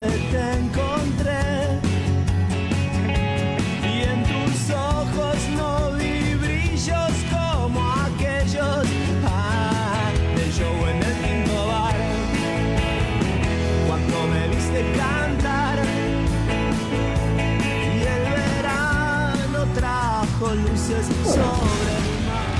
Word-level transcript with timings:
te 0.00 0.08
encontré 0.08 1.80
y 3.82 4.02
en 4.02 4.22
tus 4.24 4.70
ojos 4.70 5.36
no 5.56 5.92
vi 5.92 6.34
brillos 6.34 7.12
como 7.30 7.80
aquellos 7.92 8.86
ah, 9.24 10.10
del 10.36 10.52
show 10.52 10.86
en 10.86 10.96
el 11.02 11.14
quinto 11.24 11.66
bar 11.66 11.94
cuando 13.88 14.26
me 14.26 14.48
viste 14.48 14.84
cantar 14.98 15.78
y 17.94 18.00
el 18.02 18.24
verano 18.34 19.64
trajo 19.74 20.54
luces 20.56 21.06
sobre 21.24 21.92
el 21.96 22.06
mar. 22.26 22.56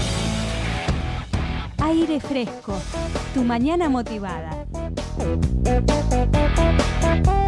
Aire 1.91 2.18
fresco, 2.18 2.80
tu 3.34 3.45
mañana 3.45 3.91
motivada. 3.91 4.64
Hice 5.67 7.46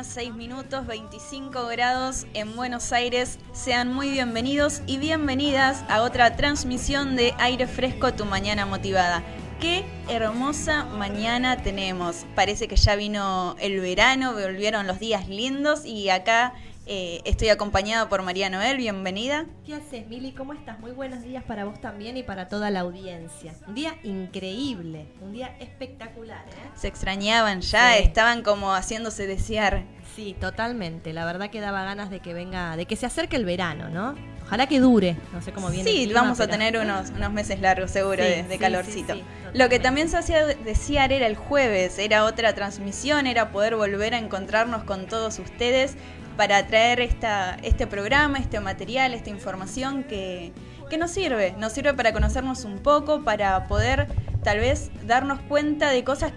mañana, 0.00 0.04
6 0.04 0.34
minutos, 0.34 0.86
25 0.86 1.66
grados 1.66 2.26
en 2.32 2.56
Buenos 2.56 2.92
Aires. 2.92 3.38
Sean 3.52 3.92
muy 3.92 4.10
bienvenidos 4.10 4.82
y 4.86 4.96
bienvenidas 4.96 5.84
a 5.88 6.02
otra 6.02 6.36
transmisión 6.36 7.16
de 7.16 7.34
Aire 7.38 7.66
Fresco, 7.66 8.14
tu 8.14 8.24
mañana 8.24 8.64
motivada. 8.64 9.22
Qué 9.60 9.84
hermosa 10.08 10.84
mañana 10.86 11.62
tenemos. 11.62 12.24
Parece 12.34 12.66
que 12.66 12.76
ya 12.76 12.96
vino 12.96 13.56
el 13.60 13.80
verano, 13.80 14.32
volvieron 14.32 14.86
los 14.86 15.00
días 15.00 15.28
lindos 15.28 15.84
y 15.84 16.08
acá 16.08 16.54
eh, 16.92 17.20
estoy 17.24 17.50
acompañada 17.50 18.08
por 18.08 18.20
María 18.22 18.50
Noel. 18.50 18.76
Bienvenida. 18.76 19.46
¿Qué 19.64 19.74
haces, 19.76 20.08
Mili? 20.08 20.32
¿Cómo 20.32 20.54
estás? 20.54 20.80
Muy 20.80 20.90
buenos 20.90 21.22
días 21.22 21.44
para 21.44 21.64
vos 21.64 21.80
también 21.80 22.16
y 22.16 22.24
para 22.24 22.48
toda 22.48 22.68
la 22.70 22.80
audiencia. 22.80 23.54
Un 23.68 23.76
día 23.76 23.94
increíble, 24.02 25.06
un 25.20 25.32
día 25.32 25.54
espectacular, 25.60 26.44
¿eh? 26.48 26.70
Se 26.74 26.88
extrañaban 26.88 27.60
ya, 27.60 27.92
Sí. 27.96 28.02
estaban 28.02 28.42
como 28.42 28.74
haciéndose 28.74 29.28
desear. 29.28 29.84
Sí, 30.16 30.34
totalmente. 30.40 31.12
La 31.12 31.24
verdad 31.26 31.48
que 31.48 31.60
daba 31.60 31.84
ganas 31.84 32.10
de 32.10 32.18
que 32.18 32.34
venga, 32.34 32.76
de 32.76 32.86
que 32.86 32.96
se 32.96 33.06
acerque 33.06 33.36
el 33.36 33.44
verano, 33.44 33.88
¿no? 33.88 34.16
Ojalá 34.44 34.66
que 34.66 34.80
dure. 34.80 35.16
No 35.32 35.40
sé 35.42 35.52
cómo 35.52 35.70
viene. 35.70 35.88
el 35.88 35.96
Sí, 35.96 36.04
clima, 36.06 36.22
vamos 36.22 36.40
a 36.40 36.46
pero- 36.46 36.58
tener 36.58 36.76
unos, 36.76 37.10
unos 37.10 37.30
meses 37.32 37.60
largos 37.60 37.92
seguro 37.92 38.16
Sí, 38.24 38.28
de, 38.30 38.42
de 38.42 38.54
sí, 38.54 38.58
calorcito. 38.58 39.14
sí, 39.14 39.22
Lo 39.54 39.68
que 39.68 39.78
también 39.78 40.08
se 40.08 40.16
hacía 40.16 40.44
desear 40.44 41.12
era 41.12 41.28
el 41.28 41.36
jueves, 41.36 42.00
era 42.00 42.24
otra 42.24 42.52
transmisión, 42.52 43.28
era 43.28 43.52
poder 43.52 43.76
volver 43.76 44.12
a 44.14 44.18
encontrarnos 44.18 44.82
con 44.82 45.06
todos 45.06 45.38
ustedes 45.38 45.94
para 46.40 46.66
traer 46.66 47.00
esta, 47.00 47.58
este 47.62 47.86
programa, 47.86 48.38
este 48.38 48.60
material, 48.60 49.12
esta 49.12 49.28
información 49.28 50.04
que, 50.04 50.52
que 50.88 50.96
nos 50.96 51.10
sirve, 51.10 51.54
nos 51.58 51.70
sirve 51.74 51.92
para 51.92 52.14
conocernos 52.14 52.64
un 52.64 52.78
poco, 52.78 53.22
para 53.22 53.66
poder 53.68 54.06
tal 54.42 54.58
vez 54.58 54.90
darnos 55.06 55.38
cuenta 55.40 55.90
de 55.90 56.02
cosas 56.02 56.32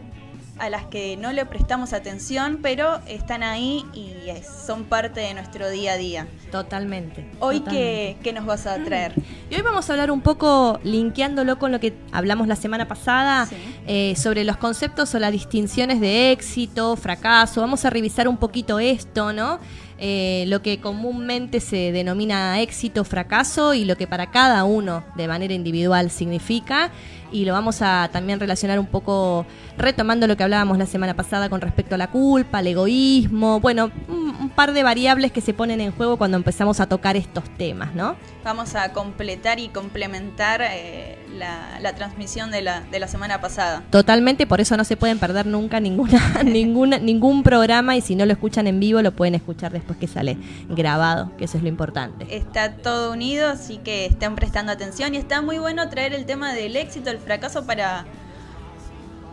a 0.60 0.70
las 0.70 0.84
que 0.86 1.16
no 1.18 1.32
le 1.32 1.46
prestamos 1.46 1.94
atención, 1.94 2.60
pero 2.62 3.00
están 3.08 3.44
ahí 3.44 3.86
y 3.94 4.30
es- 4.30 4.46
son 4.68 4.84
parte 4.84 5.22
de 5.22 5.34
nuestro 5.34 5.70
día 5.70 5.94
a 5.94 5.98
día. 5.98 6.28
Totalmente. 6.52 7.26
Hoy, 7.40 7.60
totalmente. 7.60 7.72
¿qué, 7.72 8.18
¿qué 8.24 8.34
nos 8.34 8.46
vas 8.46 8.68
a 8.68 8.76
traer? 8.84 9.14
Y 9.50 9.56
hoy 9.56 9.62
vamos 9.62 9.90
a 9.90 9.94
hablar 9.94 10.12
un 10.12 10.22
poco, 10.22 10.80
linkeándolo 10.84 11.58
con 11.58 11.72
lo 11.72 11.80
que 11.80 11.94
hablamos 12.12 12.48
la 12.48 12.56
semana 12.58 12.88
pasada, 12.88 13.46
Sí. 13.48 13.56
eh, 13.88 14.14
sobre 14.16 14.44
los 14.44 14.58
conceptos 14.58 15.16
o 15.16 15.20
las 15.20 15.32
distinciones 15.32 16.00
de 16.02 16.32
éxito, 16.34 16.96
fracaso. 16.98 17.62
Vamos 17.62 17.84
a 17.86 17.90
revisar 17.90 18.28
un 18.28 18.38
poquito 18.38 18.80
esto, 18.80 19.34
¿no? 19.34 19.60
Eh, 20.00 20.46
lo 20.48 20.62
que 20.62 20.80
comúnmente 20.80 21.60
se 21.60 21.92
denomina 21.92 22.60
éxito, 22.62 23.04
fracaso 23.04 23.74
y 23.74 23.86
lo 23.86 23.96
que 23.96 24.08
para 24.08 24.32
cada 24.32 24.64
uno 24.64 25.04
de 25.16 25.28
manera 25.28 25.54
individual 25.54 26.10
significa. 26.10 26.92
Y 27.32 27.46
lo 27.46 27.54
vamos 27.54 27.82
a 27.82 28.10
también 28.12 28.40
relacionar 28.40 28.80
un 28.80 28.86
poco 28.86 29.46
retomando 29.78 30.28
lo 30.28 30.38
que 30.38 30.44
hablábamos 30.44 30.78
la 30.78 30.86
semana 30.86 31.16
pasada 31.16 31.50
con 31.50 31.62
respecto 31.62 31.96
a 31.96 31.98
la 31.98 32.12
culpa, 32.12 32.60
al 32.60 32.68
egoísmo, 32.68 33.60
bueno, 33.60 33.92
un, 34.08 34.52
par 34.56 34.74
de 34.74 34.84
variables 34.84 35.32
que 35.32 35.42
se 35.42 35.54
ponen 35.54 35.82
en 35.82 35.92
juego 35.92 36.18
cuando 36.18 36.38
empezamos 36.38 36.80
a 36.80 36.88
tocar 36.88 37.18
estos 37.18 37.44
temas, 37.58 37.96
¿no? 37.96 38.16
Vamos 38.44 38.76
a 38.76 38.94
completar 38.94 39.60
y 39.60 39.70
complementar 39.70 40.62
eh, 40.62 41.18
la, 41.34 41.80
la 41.82 41.96
transmisión 41.96 42.52
de 42.52 42.62
la, 42.62 42.82
de 42.82 43.00
la 43.00 43.08
semana 43.08 43.42
pasada. 43.42 43.84
Totalmente, 43.90 44.48
por 44.48 44.62
eso 44.62 44.78
no 44.78 44.84
se 44.84 44.98
pueden 44.98 45.20
perder 45.20 45.46
nunca 45.46 45.80
ninguna, 45.80 46.44
ninguna, 46.44 46.98
ningún 46.98 47.44
programa 47.44 47.96
y 47.96 48.02
si 48.02 48.16
no 48.16 48.26
lo 48.26 48.34
escuchan 48.34 48.68
en 48.68 48.80
vivo 48.80 49.02
lo 49.02 49.12
pueden 49.12 49.36
escuchar 49.36 49.72
después 49.72 49.98
que 49.98 50.08
sale 50.08 50.38
grabado, 50.70 51.32
que 51.38 51.46
eso 51.46 51.58
es 51.58 51.64
lo 51.64 51.70
importante. 51.70 52.26
Está 52.36 52.76
todo 52.76 53.12
unido, 53.12 53.50
así 53.50 53.78
que 53.78 54.06
estén 54.06 54.36
prestando 54.36 54.72
atención 54.72 55.14
y 55.16 55.18
está 55.18 55.42
muy 55.42 55.58
bueno 55.58 55.90
traer 55.90 56.14
el 56.14 56.26
tema 56.26 56.54
del 56.54 56.76
éxito, 56.76 57.10
el 57.10 57.20
fracaso 57.20 57.66
para, 57.66 58.06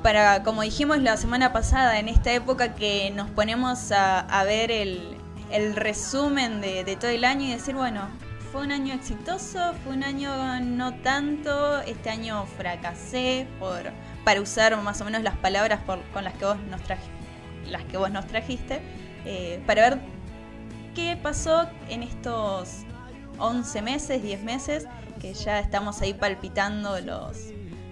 para 0.03 0.43
como 0.43 0.63
dijimos 0.63 0.99
la 1.01 1.17
semana 1.17 1.53
pasada, 1.53 1.99
en 1.99 2.09
esta 2.09 2.33
época 2.33 2.75
que 2.75 3.13
nos 3.15 3.31
ponemos 3.31 3.93
a, 3.93 4.21
a 4.21 4.45
ver 4.45 4.71
el, 4.71 5.17
el 5.53 5.77
resumen 5.77 6.61
de, 6.61 6.85
de 6.85 6.97
todo 6.97 7.11
el 7.11 7.25
año 7.25 7.47
y 7.47 7.51
decir, 7.53 7.75
bueno, 7.75 8.09
fue 8.53 8.63
un 8.63 8.73
año 8.73 8.95
exitoso, 8.95 9.75
fue 9.85 9.93
un 9.95 10.03
año 10.03 10.61
no 10.61 10.95
tanto, 11.03 11.81
este 11.83 12.11
año 12.11 12.45
fracasé 12.57 13.47
por, 13.59 13.83
para 14.25 14.41
usar 14.41 14.77
más 14.83 15.01
o 15.01 15.05
menos 15.05 15.23
las 15.23 15.37
palabras 15.37 15.81
por- 15.87 16.03
con 16.13 16.25
las 16.25 16.35
que 16.35 16.45
vos 16.45 16.59
nos 16.69 16.83
trajiste, 16.83 17.13
las 17.71 17.85
que 17.85 17.97
vos 17.97 18.11
nos 18.11 18.27
trajiste, 18.27 18.81
eh, 19.25 19.63
para 19.67 19.83
ver 19.91 20.01
qué 20.95 21.17
pasó 21.23 21.69
en 21.89 22.03
estos 22.03 22.79
11 23.39 23.83
meses, 23.83 24.23
10 24.23 24.43
meses, 24.43 24.87
que 25.21 25.33
ya 25.35 25.61
estamos 25.61 26.01
ahí 26.03 26.15
palpitando 26.15 26.99
los, 27.01 27.39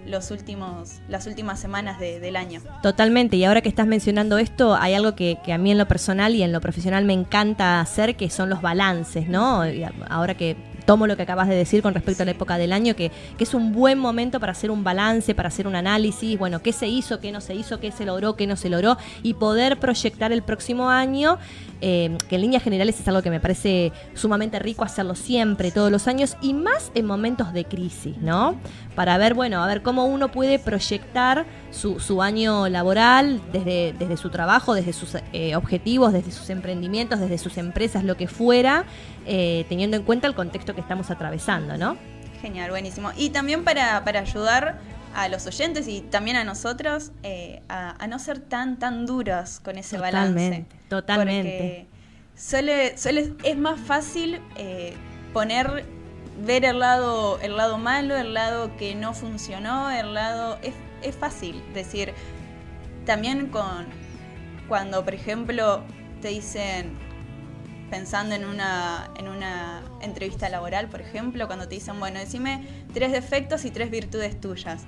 los 0.08 0.30
últimos, 0.30 1.00
las 1.08 1.26
últimas 1.26 1.60
semanas 1.60 1.98
de- 2.00 2.20
del 2.20 2.36
año. 2.36 2.60
Totalmente, 2.82 3.36
y 3.36 3.44
ahora 3.44 3.60
que 3.60 3.68
estás 3.68 3.86
mencionando 3.86 4.38
esto, 4.38 4.74
hay 4.74 4.94
algo 4.94 5.14
que, 5.14 5.38
que 5.44 5.52
a 5.52 5.58
mí 5.58 5.70
en 5.70 5.78
lo 5.78 5.86
personal 5.86 6.34
y 6.34 6.42
en 6.42 6.52
lo 6.52 6.60
profesional 6.60 7.04
me 7.04 7.12
encanta 7.12 7.80
hacer, 7.80 8.16
que 8.16 8.30
son 8.30 8.48
los 8.50 8.62
balances, 8.62 9.28
¿no? 9.28 9.62
Ahora 10.08 10.34
que 10.36 10.56
tomo 10.86 11.06
lo 11.06 11.16
que 11.18 11.22
acabas 11.24 11.48
de 11.48 11.54
decir 11.54 11.82
con 11.82 11.92
respecto 11.92 12.22
a 12.22 12.24
la 12.26 12.32
época 12.32 12.56
del 12.56 12.72
año, 12.72 12.96
que, 12.96 13.10
que 13.36 13.44
es 13.44 13.52
un 13.52 13.72
buen 13.72 13.98
momento 13.98 14.40
para 14.40 14.52
hacer 14.52 14.70
un 14.70 14.84
balance, 14.84 15.34
para 15.34 15.48
hacer 15.48 15.66
un 15.66 15.76
análisis, 15.76 16.38
bueno, 16.38 16.62
qué 16.62 16.72
se 16.72 16.86
hizo, 16.88 17.20
qué 17.20 17.30
no 17.30 17.42
se 17.42 17.54
hizo, 17.54 17.78
qué 17.78 17.92
se 17.92 18.06
logró, 18.06 18.36
qué 18.36 18.46
no 18.46 18.56
se 18.56 18.70
logró, 18.70 18.96
y 19.22 19.34
poder 19.34 19.78
proyectar 19.78 20.32
el 20.32 20.42
próximo 20.42 20.88
año, 20.88 21.36
eh, 21.80 22.16
que 22.28 22.34
en 22.36 22.40
líneas 22.40 22.62
generales 22.62 22.98
es 22.98 23.06
algo 23.08 23.22
que 23.22 23.30
me 23.30 23.40
parece 23.40 23.92
sumamente 24.14 24.58
rico 24.58 24.84
hacerlo 24.84 25.14
siempre, 25.14 25.70
todos 25.70 25.90
los 25.90 26.08
años, 26.08 26.36
y 26.40 26.54
más 26.54 26.90
en 26.94 27.06
momentos 27.06 27.52
de 27.52 27.64
crisis, 27.64 28.16
¿no? 28.18 28.60
Para 28.94 29.16
ver, 29.18 29.34
bueno, 29.34 29.62
a 29.62 29.66
ver 29.66 29.82
cómo 29.82 30.06
uno 30.06 30.30
puede 30.30 30.58
proyectar 30.58 31.46
su, 31.70 32.00
su 32.00 32.22
año 32.22 32.68
laboral 32.68 33.40
desde, 33.52 33.94
desde 33.98 34.16
su 34.16 34.30
trabajo, 34.30 34.74
desde 34.74 34.92
sus 34.92 35.16
eh, 35.32 35.54
objetivos, 35.56 36.12
desde 36.12 36.32
sus 36.32 36.50
emprendimientos, 36.50 37.20
desde 37.20 37.38
sus 37.38 37.58
empresas, 37.58 38.04
lo 38.04 38.16
que 38.16 38.26
fuera, 38.26 38.84
eh, 39.26 39.64
teniendo 39.68 39.96
en 39.96 40.02
cuenta 40.02 40.26
el 40.26 40.34
contexto 40.34 40.74
que 40.74 40.80
estamos 40.80 41.10
atravesando, 41.10 41.76
¿no? 41.76 41.96
Genial, 42.40 42.70
buenísimo. 42.70 43.10
Y 43.16 43.30
también 43.30 43.64
para, 43.64 44.04
para 44.04 44.20
ayudar 44.20 44.78
a 45.14 45.28
los 45.28 45.46
oyentes 45.46 45.88
y 45.88 46.00
también 46.02 46.36
a 46.36 46.44
nosotros 46.44 47.12
eh, 47.22 47.62
a, 47.68 48.02
a 48.02 48.06
no 48.06 48.18
ser 48.18 48.40
tan, 48.40 48.78
tan 48.78 49.06
duras 49.06 49.60
con 49.60 49.78
ese 49.78 49.98
balance. 49.98 50.66
Totalmente, 50.66 50.76
totalmente. 50.88 51.50
Porque 51.50 51.86
suele, 52.40 52.96
suele- 52.98 53.34
es 53.44 53.56
más 53.56 53.80
fácil 53.80 54.40
eh, 54.56 54.94
poner, 55.32 55.84
ver 56.44 56.64
el 56.64 56.78
lado, 56.78 57.38
el 57.40 57.56
lado 57.56 57.78
malo, 57.78 58.16
el 58.16 58.34
lado 58.34 58.76
que 58.76 58.94
no 58.94 59.12
funcionó, 59.14 59.90
el 59.90 60.14
lado. 60.14 60.58
Es, 60.62 60.74
es 61.02 61.14
fácil 61.16 61.62
decir. 61.74 62.12
También 63.06 63.46
con 63.48 63.86
cuando, 64.68 65.04
por 65.04 65.14
ejemplo, 65.14 65.82
te 66.20 66.28
dicen, 66.28 66.92
pensando 67.90 68.34
en 68.34 68.44
una, 68.44 69.08
en 69.18 69.28
una 69.28 69.82
entrevista 70.00 70.48
laboral, 70.48 70.88
por 70.88 71.00
ejemplo, 71.00 71.46
cuando 71.46 71.68
te 71.68 71.74
dicen, 71.76 71.98
bueno, 72.00 72.18
decime 72.18 72.66
tres 72.92 73.12
defectos 73.12 73.64
y 73.64 73.70
tres 73.70 73.90
virtudes 73.90 74.40
tuyas. 74.40 74.82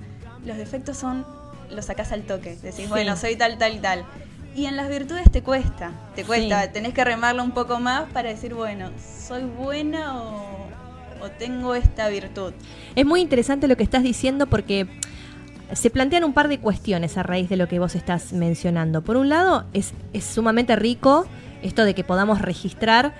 Los 0.45 0.57
defectos 0.57 0.97
son, 0.97 1.25
los 1.69 1.85
sacás 1.85 2.11
al 2.11 2.23
toque. 2.23 2.55
Decís, 2.55 2.75
Sí. 2.75 2.85
bueno, 2.87 3.15
soy 3.17 3.35
tal, 3.35 3.57
tal 3.57 3.75
y 3.75 3.79
tal. 3.79 4.05
Y 4.55 4.65
en 4.65 4.75
las 4.75 4.89
virtudes 4.89 5.23
te 5.31 5.41
cuesta, 5.41 5.91
te 6.15 6.23
cuesta, 6.25 6.63
Sí. 6.63 6.69
tenés 6.73 6.93
que 6.93 7.03
remarlo 7.05 7.43
un 7.43 7.51
poco 7.51 7.79
más 7.79 8.09
para 8.11 8.29
decir, 8.29 8.53
bueno, 8.53 8.89
soy 9.27 9.43
buena 9.43 10.21
o, 10.21 10.67
o 11.21 11.29
tengo 11.39 11.73
esta 11.75 12.09
virtud. 12.09 12.53
Es 12.95 13.05
muy 13.05 13.21
interesante 13.21 13.67
lo 13.67 13.77
que 13.77 13.83
estás 13.83 14.03
diciendo 14.03 14.47
porque 14.47 14.87
se 15.71 15.89
plantean 15.89 16.25
un 16.25 16.33
par 16.33 16.49
de 16.49 16.59
cuestiones 16.59 17.17
a 17.17 17.23
raíz 17.23 17.47
de 17.47 17.55
lo 17.55 17.69
que 17.69 17.79
vos 17.79 17.95
estás 17.95 18.33
mencionando. 18.33 19.03
Por 19.03 19.15
un 19.15 19.29
lado, 19.29 19.63
es, 19.71 19.93
es 20.11 20.25
sumamente 20.25 20.75
rico 20.75 21.25
esto 21.61 21.83
de 21.85 21.93
que 21.93 22.03
podamos 22.03 22.41
registrar 22.41 23.13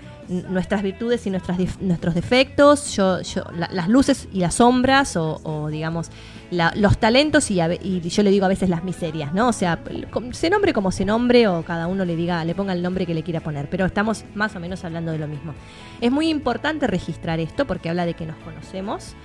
nuestras 0.50 0.82
virtudes 0.82 1.26
y 1.28 1.30
nuestras 1.30 1.58
nuestros 1.82 2.14
defectos, 2.16 2.96
yo, 2.96 3.22
yo, 3.22 3.44
la- 3.56 3.70
las 3.72 3.90
luces 3.90 4.28
y 4.32 4.40
las 4.40 4.56
sombras, 4.56 5.16
o, 5.18 5.68
digamos, 5.70 6.10
los 6.76 6.98
talentos 6.98 7.50
y, 7.52 7.60
y 7.62 8.02
yo 8.02 8.24
le 8.24 8.30
digo 8.32 8.46
a 8.46 8.50
veces 8.50 8.70
las 8.70 8.84
miserias, 8.84 9.34
¿no? 9.34 9.50
O 9.50 9.54
sea, 9.54 9.80
se 10.32 10.50
nombre 10.50 10.74
como 10.74 10.92
se 10.92 11.06
nombre 11.06 11.48
o 11.48 11.64
cada 11.64 11.88
uno 11.88 12.06
le 12.06 12.16
diga, 12.16 12.44
le 12.46 12.56
ponga 12.56 12.74
el 12.74 12.82
nombre 12.82 13.06
que 13.06 13.14
le 13.14 13.24
quiera 13.24 13.40
poner, 13.42 13.70
pero 13.70 13.86
estamos 13.86 14.26
más 14.36 14.56
o 14.56 14.60
menos 14.60 14.84
hablando 14.86 15.12
de 15.12 15.18
lo 15.18 15.28
mismo. 15.28 15.54
Es 16.02 16.12
muy 16.12 16.30
importante 16.30 16.88
registrar 16.88 17.40
esto 17.40 17.66
porque 17.66 17.90
habla 17.90 18.06
de 18.06 18.14
que 18.14 18.26
nos 18.26 18.36
conocemos, 18.38 19.16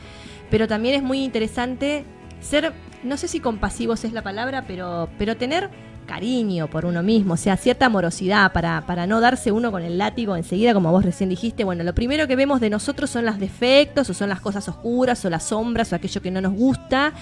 pero 0.50 0.66
también 0.68 0.94
es 0.94 1.02
muy 1.02 1.22
interesante 1.24 2.04
ser, 2.40 2.72
no 3.02 3.16
sé 3.16 3.28
si 3.28 3.40
compasivos 3.40 4.04
es 4.04 4.12
la 4.12 4.22
palabra, 4.22 4.64
pero, 4.66 5.08
pero 5.18 5.36
tener 5.36 5.70
cariño 6.06 6.68
por 6.68 6.86
uno 6.86 7.02
mismo, 7.02 7.34
o 7.34 7.36
sea, 7.36 7.56
cierta 7.56 7.86
amorosidad 7.86 8.52
para, 8.52 8.86
para 8.86 9.06
no 9.06 9.20
darse 9.20 9.52
uno 9.52 9.70
con 9.70 9.82
el 9.82 9.98
látigo 9.98 10.36
enseguida, 10.36 10.72
como 10.72 10.90
vos 10.92 11.04
recién 11.04 11.28
dijiste, 11.28 11.64
bueno, 11.64 11.84
lo 11.84 11.94
primero 11.94 12.26
que 12.26 12.36
vemos 12.36 12.60
de 12.60 12.70
nosotros 12.70 13.10
son 13.10 13.26
los 13.26 13.38
defectos, 13.38 14.08
o 14.08 14.14
son 14.14 14.28
las 14.28 14.40
cosas 14.40 14.68
oscuras, 14.68 15.24
o 15.24 15.30
las 15.30 15.42
sombras, 15.44 15.92
o 15.92 15.96
aquello 15.96 16.22
que 16.22 16.30
no 16.30 16.40
nos 16.40 16.54
gusta, 16.54 17.12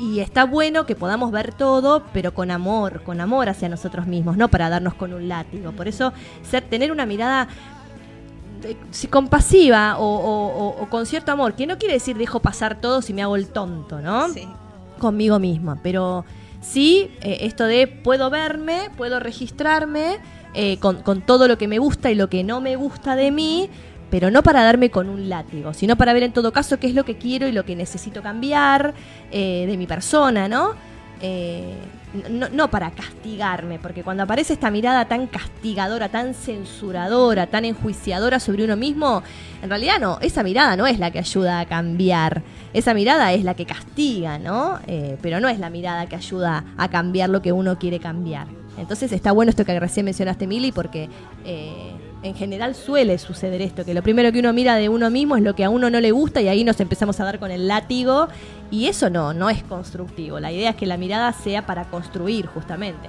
y 0.00 0.20
está 0.20 0.44
bueno 0.44 0.86
que 0.86 0.94
podamos 0.94 1.30
ver 1.32 1.52
todo, 1.52 2.04
pero 2.14 2.32
con 2.32 2.50
amor, 2.50 3.02
con 3.02 3.20
amor 3.20 3.48
hacia 3.48 3.68
nosotros 3.68 4.06
mismos, 4.06 4.36
no 4.36 4.48
para 4.48 4.70
darnos 4.70 4.94
con 4.94 5.12
un 5.12 5.28
látigo. 5.28 5.72
Por 5.72 5.88
eso, 5.88 6.12
ser, 6.48 6.62
tener 6.62 6.92
una 6.92 7.04
mirada 7.04 7.48
eh, 8.64 8.76
si 8.90 9.06
compasiva 9.08 9.98
o- 9.98 10.74
o 10.80 10.88
con 10.88 11.06
cierto 11.06 11.30
amor, 11.32 11.54
que 11.54 11.66
no 11.66 11.78
quiere 11.78 11.94
decir 11.94 12.16
dejo 12.16 12.40
pasar 12.40 12.80
todo 12.80 13.02
si 13.02 13.12
me 13.12 13.22
hago 13.22 13.36
el 13.36 13.48
tonto, 13.48 14.00
¿no? 14.00 14.28
Sí. 14.30 14.48
conmigo 14.98 15.38
misma, 15.38 15.78
pero 15.80 16.24
sí 16.60 17.10
eh, 17.20 17.38
esto 17.42 17.64
de 17.64 17.86
puedo 17.86 18.30
verme, 18.30 18.90
puedo 18.96 19.20
registrarme 19.20 20.18
eh, 20.54 20.78
con, 20.78 21.02
con 21.02 21.22
todo 21.22 21.48
lo 21.48 21.58
que 21.58 21.68
me 21.68 21.78
gusta 21.78 22.10
y 22.10 22.14
lo 22.14 22.28
que 22.28 22.44
no 22.44 22.60
me 22.60 22.76
gusta 22.76 23.16
de 23.16 23.30
mí, 23.30 23.68
pero 24.10 24.30
no 24.30 24.42
para 24.42 24.62
darme 24.62 24.90
con 24.90 25.08
un 25.08 25.28
látigo, 25.28 25.74
sino 25.74 25.96
para 25.96 26.12
ver 26.12 26.22
en 26.22 26.32
todo 26.32 26.52
caso 26.52 26.78
qué 26.78 26.86
es 26.86 26.94
lo 26.94 27.04
que 27.04 27.18
quiero 27.18 27.46
y 27.46 27.52
lo 27.52 27.64
que 27.64 27.76
necesito 27.76 28.22
cambiar 28.22 28.94
eh, 29.30 29.66
de 29.66 29.76
mi 29.76 29.86
persona, 29.86 30.48
¿no? 30.48 30.74
No, 32.30 32.48
no 32.48 32.70
para 32.70 32.92
castigarme, 32.92 33.78
porque 33.78 34.02
cuando 34.02 34.22
aparece 34.22 34.54
esta 34.54 34.70
mirada 34.70 35.06
tan 35.06 35.26
castigadora, 35.26 36.08
tan 36.08 36.32
censuradora, 36.32 37.48
tan 37.48 37.64
enjuiciadora 37.66 38.40
sobre 38.40 38.64
uno 38.64 38.76
mismo, 38.76 39.22
en 39.60 39.68
realidad 39.68 39.98
no, 40.00 40.18
esa 40.22 40.42
mirada 40.42 40.76
no 40.76 40.86
es 40.86 40.98
la 40.98 41.10
que 41.10 41.18
ayuda 41.18 41.60
a 41.60 41.66
cambiar, 41.66 42.42
esa 42.72 42.94
mirada 42.94 43.32
es 43.32 43.44
la 43.44 43.54
que 43.54 43.66
castiga, 43.66 44.38
¿no? 44.38 44.78
Eh, 44.86 45.16
pero 45.22 45.40
no 45.40 45.48
es 45.48 45.58
la 45.58 45.70
mirada 45.70 46.06
que 46.06 46.16
ayuda 46.16 46.64
a 46.76 46.88
cambiar 46.88 47.30
lo 47.30 47.42
que 47.42 47.52
uno 47.52 47.78
quiere 47.78 47.98
cambiar. 47.98 48.46
Entonces 48.76 49.12
está 49.12 49.32
bueno 49.32 49.50
esto 49.50 49.64
que 49.64 49.78
recién 49.78 50.04
mencionaste, 50.04 50.46
Mili, 50.46 50.70
porque 50.70 51.08
eh, 51.44 51.92
en 52.22 52.34
general 52.34 52.74
suele 52.74 53.18
suceder 53.18 53.60
esto, 53.62 53.84
que 53.84 53.94
lo 53.94 54.02
primero 54.02 54.30
que 54.32 54.40
uno 54.40 54.52
mira 54.52 54.76
de 54.76 54.88
uno 54.88 55.10
mismo 55.10 55.36
es 55.36 55.42
lo 55.42 55.54
que 55.54 55.64
a 55.64 55.70
uno 55.70 55.90
no 55.90 56.00
le 56.00 56.12
gusta 56.12 56.40
y 56.40 56.48
ahí 56.48 56.64
nos 56.64 56.80
empezamos 56.80 57.18
a 57.20 57.24
dar 57.24 57.38
con 57.38 57.50
el 57.50 57.68
látigo 57.68 58.28
y 58.70 58.86
eso 58.86 59.10
no, 59.10 59.34
no 59.34 59.50
es 59.50 59.62
constructivo. 59.64 60.38
La 60.38 60.52
idea 60.52 60.70
es 60.70 60.76
que 60.76 60.86
la 60.86 60.96
mirada 60.96 61.32
sea 61.32 61.66
para 61.66 61.84
construir 61.90 62.46
justamente. 62.46 63.08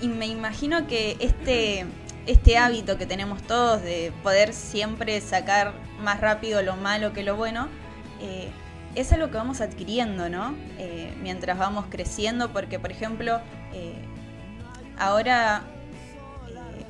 Y 0.00 0.08
me 0.08 0.26
imagino 0.26 0.86
que 0.86 1.16
este, 1.20 1.86
este 2.26 2.56
hábito 2.56 2.96
que 2.96 3.06
tenemos 3.06 3.42
todos 3.42 3.82
de 3.82 4.12
poder 4.22 4.52
siempre 4.52 5.20
sacar 5.20 5.74
más 6.02 6.20
rápido 6.20 6.62
lo 6.62 6.76
malo 6.76 7.12
que 7.12 7.22
lo 7.22 7.36
bueno, 7.36 7.68
eh, 8.20 8.48
es 8.94 9.12
algo 9.12 9.30
que 9.30 9.36
vamos 9.36 9.60
adquiriendo, 9.60 10.28
¿no? 10.28 10.54
Eh, 10.78 11.14
mientras 11.22 11.58
vamos 11.58 11.86
creciendo, 11.90 12.52
porque 12.52 12.78
por 12.78 12.90
ejemplo, 12.90 13.40
eh, 13.72 13.94
ahora, 14.98 15.62
eh, 16.48 16.84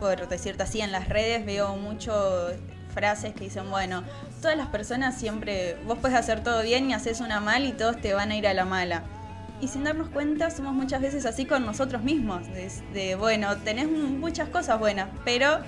por 0.00 0.28
decirte 0.28 0.62
así, 0.62 0.80
en 0.80 0.92
las 0.92 1.08
redes 1.08 1.44
veo 1.46 1.76
mucho 1.76 2.48
frases 2.92 3.34
que 3.34 3.44
dicen, 3.44 3.70
bueno, 3.70 4.02
todas 4.42 4.56
las 4.56 4.68
personas 4.68 5.16
siempre, 5.16 5.76
vos 5.86 5.98
puedes 5.98 6.16
hacer 6.16 6.42
todo 6.42 6.62
bien 6.62 6.90
y 6.90 6.94
haces 6.94 7.20
una 7.20 7.40
mal 7.40 7.64
y 7.64 7.72
todos 7.72 8.00
te 8.00 8.12
van 8.12 8.30
a 8.30 8.36
ir 8.36 8.46
a 8.46 8.54
la 8.54 8.64
mala. 8.64 9.04
Y 9.60 9.68
sin 9.68 9.82
darnos 9.82 10.08
cuenta, 10.10 10.50
somos 10.50 10.72
muchas 10.72 11.00
veces 11.00 11.26
así 11.26 11.44
con 11.44 11.66
nosotros 11.66 12.02
mismos. 12.02 12.46
De, 12.46 12.70
de, 12.92 13.16
bueno, 13.16 13.56
tenés 13.56 13.88
muchas 13.88 14.48
cosas 14.50 14.78
buenas, 14.78 15.08
pero 15.24 15.58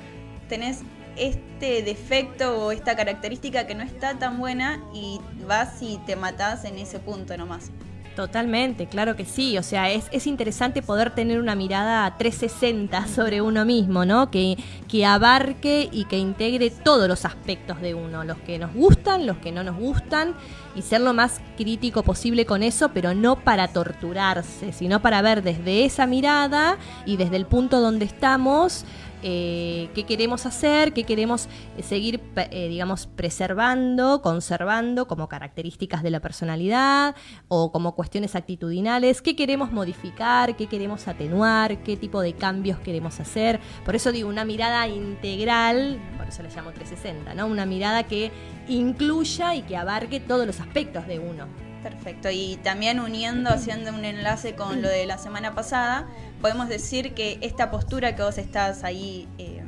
tenés 0.49 0.83
este 1.17 1.83
defecto 1.83 2.67
o 2.67 2.73
esta 2.73 2.97
característica 2.97 3.67
que 3.67 3.75
no 3.75 3.83
está 3.83 4.19
tan 4.19 4.39
buena 4.39 4.83
y 4.95 5.21
vas 5.47 5.83
y 5.83 5.99
te 6.07 6.17
matás 6.17 6.65
en 6.65 6.79
ese 6.79 6.99
punto 6.99 7.37
nomás. 7.37 7.71
Totalmente, 8.17 8.87
claro 8.87 9.15
que 9.17 9.25
sí. 9.25 9.57
O 9.57 9.63
sea, 9.63 9.91
es, 9.91 10.07
es 10.11 10.27
interesante 10.27 10.83
poder 10.83 11.15
tener 11.15 11.41
una 11.41 11.55
mirada 11.55 12.19
360 12.19 13.07
sobre 13.07 13.41
uno 13.41 13.65
mismo, 13.65 14.05
¿no? 14.05 14.31
Que, 14.31 14.59
que 14.89 15.07
abarque 15.07 15.89
y 15.91 16.05
que 16.05 16.19
integre 16.19 16.71
todos 16.71 17.09
los 17.09 17.25
aspectos 17.25 17.81
de 17.81 17.95
uno, 17.95 18.25
los 18.25 18.37
que 18.39 18.59
nos 18.59 18.75
gustan, 18.75 19.27
los 19.27 19.39
que 19.39 19.53
no 19.53 19.63
nos 19.63 19.77
gustan, 19.77 20.35
y 20.75 20.83
ser 20.83 21.01
lo 21.01 21.15
más 21.15 21.41
crítico 21.57 22.03
posible 22.03 22.47
con 22.47 22.63
eso, 22.63 22.91
pero 22.93 23.15
no 23.15 23.37
para 23.37 23.69
torturarse, 23.69 24.73
sino 24.73 25.01
para 25.01 25.23
ver 25.23 25.43
desde 25.43 25.85
esa 25.85 26.07
mirada 26.07 26.79
y 27.07 27.17
desde 27.17 27.37
el 27.37 27.47
punto 27.47 27.81
donde 27.81 28.05
estamos. 28.05 28.85
Eh, 29.23 29.91
qué 29.95 30.05
queremos 30.05 30.47
hacer, 30.47 30.93
qué 30.93 31.05
queremos 31.05 31.49
eh, 31.77 31.83
seguir, 31.83 32.21
eh, 32.37 32.69
digamos, 32.69 33.07
preservando, 33.07 34.23
conservando 34.23 35.07
como 35.07 35.29
características 35.29 36.03
de 36.03 36.11
la 36.11 36.21
personalidad 36.21 37.15
o 37.49 37.71
como 37.71 37.95
cuestiones 37.95 38.35
actitudinales, 38.35 39.21
qué 39.21 39.37
queremos 39.37 39.73
modificar, 39.73 40.57
qué 40.57 40.67
queremos 40.67 41.07
atenuar, 41.07 41.83
qué 41.83 41.97
tipo 41.97 42.23
de 42.23 42.33
cambios 42.33 42.79
queremos 42.81 43.21
hacer. 43.21 43.61
Por 43.85 43.95
eso 43.95 44.11
digo, 44.11 44.29
una 44.29 44.45
mirada 44.45 44.89
integral, 44.89 46.01
por 46.17 46.29
eso 46.29 46.43
le 46.43 46.49
llamo 46.49 46.71
360, 46.73 47.35
¿no? 47.35 47.47
Una 47.47 47.67
mirada 47.67 48.05
que 48.05 48.31
incluya 48.69 49.55
y 49.55 49.63
que 49.63 49.77
abarque 49.77 50.21
todos 50.21 50.47
los 50.47 50.61
aspectos 50.61 51.07
de 51.07 51.19
uno. 51.19 51.47
Perfecto, 51.83 52.29
y 52.31 52.59
también 52.63 53.01
uniendo, 53.01 53.49
haciendo 53.49 53.93
un 53.95 54.05
enlace 54.05 54.55
con 54.55 54.83
lo 54.83 54.89
de 54.89 55.07
la 55.07 55.17
semana 55.17 55.55
pasada, 55.55 56.07
podemos 56.41 56.69
decir 56.69 57.15
que 57.15 57.39
esta 57.43 57.71
postura 57.71 58.17
que 58.17 58.23
vos 58.23 58.39
estás 58.39 58.85
ahí 58.85 59.29
eh, 59.39 59.63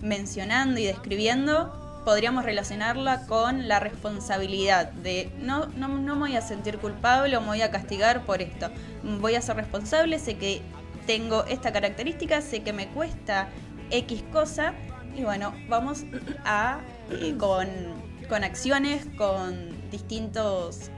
mencionando 0.00 0.78
y 0.80 0.84
describiendo, 0.84 2.02
podríamos 2.04 2.44
relacionarla 2.44 3.26
con 3.26 3.66
la 3.66 3.80
responsabilidad 3.80 4.92
de 4.92 5.32
no, 5.38 5.66
no, 5.66 5.88
no 5.88 6.14
me 6.14 6.28
voy 6.28 6.36
a 6.36 6.42
sentir 6.42 6.78
culpable 6.78 7.36
o 7.36 7.40
me 7.40 7.48
voy 7.48 7.62
a 7.62 7.70
castigar 7.70 8.24
por 8.24 8.42
esto, 8.42 8.70
voy 9.20 9.34
a 9.34 9.42
ser 9.42 9.56
responsable, 9.56 10.18
sé 10.18 10.36
que 10.36 10.62
tengo 11.06 11.44
esta 11.46 11.72
característica, 11.72 12.40
sé 12.40 12.62
que 12.62 12.72
me 12.72 12.88
cuesta 12.88 13.48
X 13.90 14.22
cosa 14.32 14.74
y 15.16 15.24
bueno, 15.24 15.54
vamos 15.68 16.04
a 16.44 16.80
eh, 17.10 17.34
con, 17.38 17.66
con 18.28 18.44
acciones, 18.44 19.06
con 19.16 19.90
distintos 19.90 20.90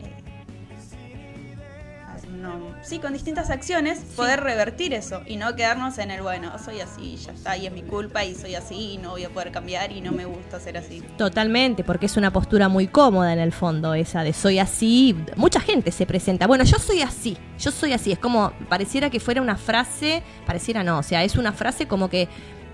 no, 2.41 2.75
sí, 2.83 2.99
con 2.99 3.13
distintas 3.13 3.51
acciones 3.51 3.99
sí. 3.99 4.05
poder 4.17 4.41
revertir 4.41 4.95
eso 4.95 5.23
y 5.27 5.37
no 5.37 5.55
quedarnos 5.57 5.99
en 5.99 6.11
el, 6.11 6.23
bueno, 6.23 6.53
soy 6.65 6.81
así, 6.81 7.17
ya 7.17 7.33
está, 7.33 7.57
y 7.57 7.67
es 7.67 7.73
mi 7.73 7.83
culpa 7.83 8.25
y 8.25 8.35
soy 8.35 8.55
así 8.55 8.93
y 8.93 8.99
no 8.99 9.11
voy 9.11 9.25
a 9.25 9.31
poder 9.31 9.51
cambiar 9.51 9.93
y 9.93 10.01
no 10.01 10.13
me 10.13 10.25
gusta 10.25 10.61
ser 10.61 10.79
así. 10.79 11.03
Totalmente, 11.17 11.85
porque 11.85 12.07
es 12.07 12.17
una 12.17 12.33
postura 12.33 12.69
muy 12.69 12.87
cómoda 12.87 13.33
en 13.33 13.39
el 13.39 13.53
fondo, 13.53 13.95
esa 13.95 14.23
de 14.23 14.33
soy 14.33 14.59
así. 14.59 15.17
Mucha 15.37 15.61
gente 15.61 15.91
se 15.91 16.07
presenta, 16.07 16.47
bueno, 16.47 16.65
yo 16.65 16.79
soy 16.79 17.03
así, 17.03 17.37
yo 17.59 17.71
soy 17.71 17.93
así, 17.93 18.13
es 18.13 18.19
como, 18.19 18.53
pareciera 18.69 19.11
que 19.11 19.21
fuera 19.21 19.43
una 19.43 19.57
frase, 19.57 20.23
pareciera 20.47 20.85
no, 20.85 20.99
o 20.99 21.03
sea, 21.03 21.25
es 21.25 21.37
una 21.37 21.53
frase 21.53 21.87
como 21.87 22.09
que 22.09 22.29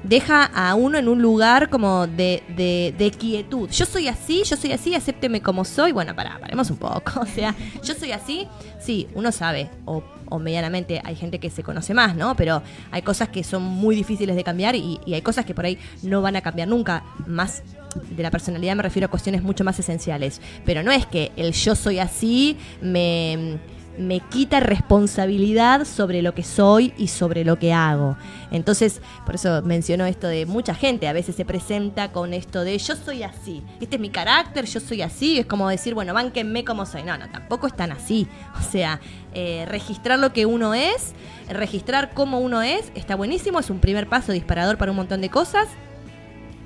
deja 0.04 0.44
a 0.44 0.74
uno 0.74 0.98
en 0.98 1.08
un 1.08 1.20
lugar 1.20 1.70
como 1.70 2.06
de, 2.06 2.42
de, 2.56 2.94
de, 2.96 3.10
quietud. 3.10 3.68
Yo 3.70 3.86
soy 3.86 4.08
así, 4.08 4.44
yo 4.44 4.56
soy 4.56 4.72
así, 4.72 4.94
acépteme 4.94 5.40
como 5.40 5.64
soy. 5.64 5.92
Bueno, 5.92 6.14
pará, 6.14 6.38
paremos 6.40 6.70
un 6.70 6.76
poco. 6.76 7.20
O 7.24 7.26
sea, 7.26 7.54
yo 7.82 7.94
soy 7.94 8.12
así, 8.12 8.46
sí, 8.78 9.08
uno 9.14 9.32
sabe, 9.32 9.70
o, 9.86 10.04
o 10.28 10.38
medianamente 10.38 11.00
hay 11.02 11.16
gente 11.16 11.38
que 11.38 11.48
se 11.48 11.62
conoce 11.62 11.94
más, 11.94 12.14
¿no? 12.14 12.36
Pero 12.36 12.62
hay 12.90 13.02
cosas 13.02 13.30
que 13.30 13.42
son 13.42 13.62
muy 13.62 13.96
difíciles 13.96 14.36
de 14.36 14.44
cambiar 14.44 14.76
y, 14.76 15.00
y 15.06 15.14
hay 15.14 15.22
cosas 15.22 15.46
que 15.46 15.54
por 15.54 15.64
ahí 15.64 15.78
no 16.02 16.20
van 16.20 16.36
a 16.36 16.42
cambiar 16.42 16.68
nunca. 16.68 17.02
Más 17.26 17.62
de 18.10 18.22
la 18.22 18.30
personalidad 18.30 18.76
me 18.76 18.82
refiero 18.82 19.06
a 19.06 19.10
cuestiones 19.10 19.42
mucho 19.42 19.64
más 19.64 19.78
esenciales. 19.78 20.40
Pero 20.64 20.82
no 20.82 20.92
es 20.92 21.06
que 21.06 21.32
el 21.36 21.52
yo 21.52 21.74
soy 21.74 21.98
así 21.98 22.56
me 22.82 23.58
me 23.98 24.20
quita 24.20 24.60
responsabilidad 24.60 25.84
sobre 25.84 26.22
lo 26.22 26.34
que 26.34 26.42
soy 26.42 26.92
y 26.96 27.08
sobre 27.08 27.44
lo 27.44 27.58
que 27.58 27.72
hago. 27.72 28.16
Entonces, 28.50 29.00
por 29.24 29.36
eso 29.36 29.62
menciono 29.62 30.04
esto 30.06 30.26
de 30.26 30.46
mucha 30.46 30.74
gente, 30.74 31.08
a 31.08 31.12
veces 31.12 31.36
se 31.36 31.44
presenta 31.44 32.12
con 32.12 32.34
esto 32.34 32.64
de 32.64 32.76
yo 32.78 32.96
soy 32.96 33.22
así, 33.22 33.62
este 33.80 33.96
es 33.96 34.00
mi 34.00 34.10
carácter, 34.10 34.66
yo 34.66 34.80
soy 34.80 35.02
así, 35.02 35.38
es 35.38 35.46
como 35.46 35.68
decir, 35.68 35.94
bueno, 35.94 36.14
bánquenme 36.14 36.64
como 36.64 36.86
soy. 36.86 37.02
No, 37.02 37.16
no, 37.16 37.28
tampoco 37.30 37.66
es 37.66 37.76
tan 37.76 37.92
así. 37.92 38.26
O 38.58 38.62
sea, 38.62 39.00
eh, 39.32 39.66
registrar 39.68 40.18
lo 40.18 40.32
que 40.32 40.46
uno 40.46 40.74
es, 40.74 41.12
registrar 41.48 42.12
cómo 42.14 42.40
uno 42.40 42.62
es, 42.62 42.90
está 42.94 43.14
buenísimo, 43.14 43.60
es 43.60 43.70
un 43.70 43.78
primer 43.78 44.08
paso 44.08 44.32
disparador 44.32 44.76
para 44.78 44.90
un 44.90 44.96
montón 44.96 45.20
de 45.20 45.30
cosas, 45.30 45.68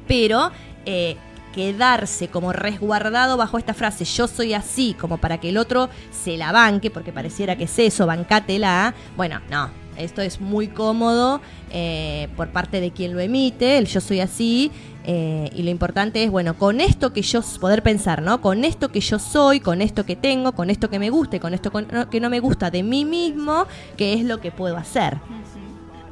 pero... 0.07 0.51
Eh, 0.87 1.17
quedarse 1.59 2.29
como 2.29 2.53
resguardado 2.53 3.37
bajo 3.37 3.59
esta 3.59 3.75
frase 3.75 4.05
yo 4.05 4.29
soy 4.29 4.55
así, 4.55 4.95
como 4.95 5.19
para 5.19 5.39
que 5.39 5.49
el 5.49 5.57
otro 5.57 5.89
se 6.13 6.37
la 6.37 6.53
banque, 6.53 6.89
porque 6.89 7.11
pareciera 7.11 7.57
que 7.57 7.65
es 7.65 7.77
eso, 7.81 8.07
bancátela, 8.07 8.95
bueno, 9.17 9.41
no, 9.51 9.69
Esto 9.97 10.23
es 10.23 10.41
muy 10.41 10.69
cómodo 10.69 11.41
eh, 11.73 12.29
por 12.37 12.51
parte 12.53 12.81
de 12.81 12.93
quien 12.93 13.13
lo 13.13 13.19
emite, 13.19 13.77
el 13.77 13.87
yo 13.87 14.01
soy 14.01 14.21
así, 14.21 14.71
eh, 15.03 15.51
y 15.53 15.65
lo 15.65 15.71
importante 15.71 16.23
es, 16.23 16.31
bueno, 16.31 16.57
con 16.57 16.81
esto 16.81 17.13
que 17.13 17.23
yo, 17.23 17.41
poder 17.61 17.83
pensar, 17.83 18.23
¿no? 18.23 18.41
Con 18.41 18.65
esto 18.65 18.93
que 18.93 19.01
yo 19.01 19.19
soy, 19.19 19.59
con 19.59 19.83
esto 19.83 20.07
que 20.07 20.15
tengo, 20.15 20.53
con 20.53 20.71
esto 20.71 20.89
que 20.89 21.01
me 21.01 21.11
gusta 21.11 21.39
y 21.39 21.41
con 21.41 21.55
esto 21.55 21.73
que 22.09 22.21
no 22.21 22.31
me 22.31 22.39
gusta 22.39 22.71
de 22.71 22.85
mí 22.85 23.05
mismo, 23.05 23.67
¿qué 23.97 24.13
es 24.13 24.25
lo 24.25 24.41
que 24.41 24.53
puedo 24.53 24.77
hacer? 24.77 25.19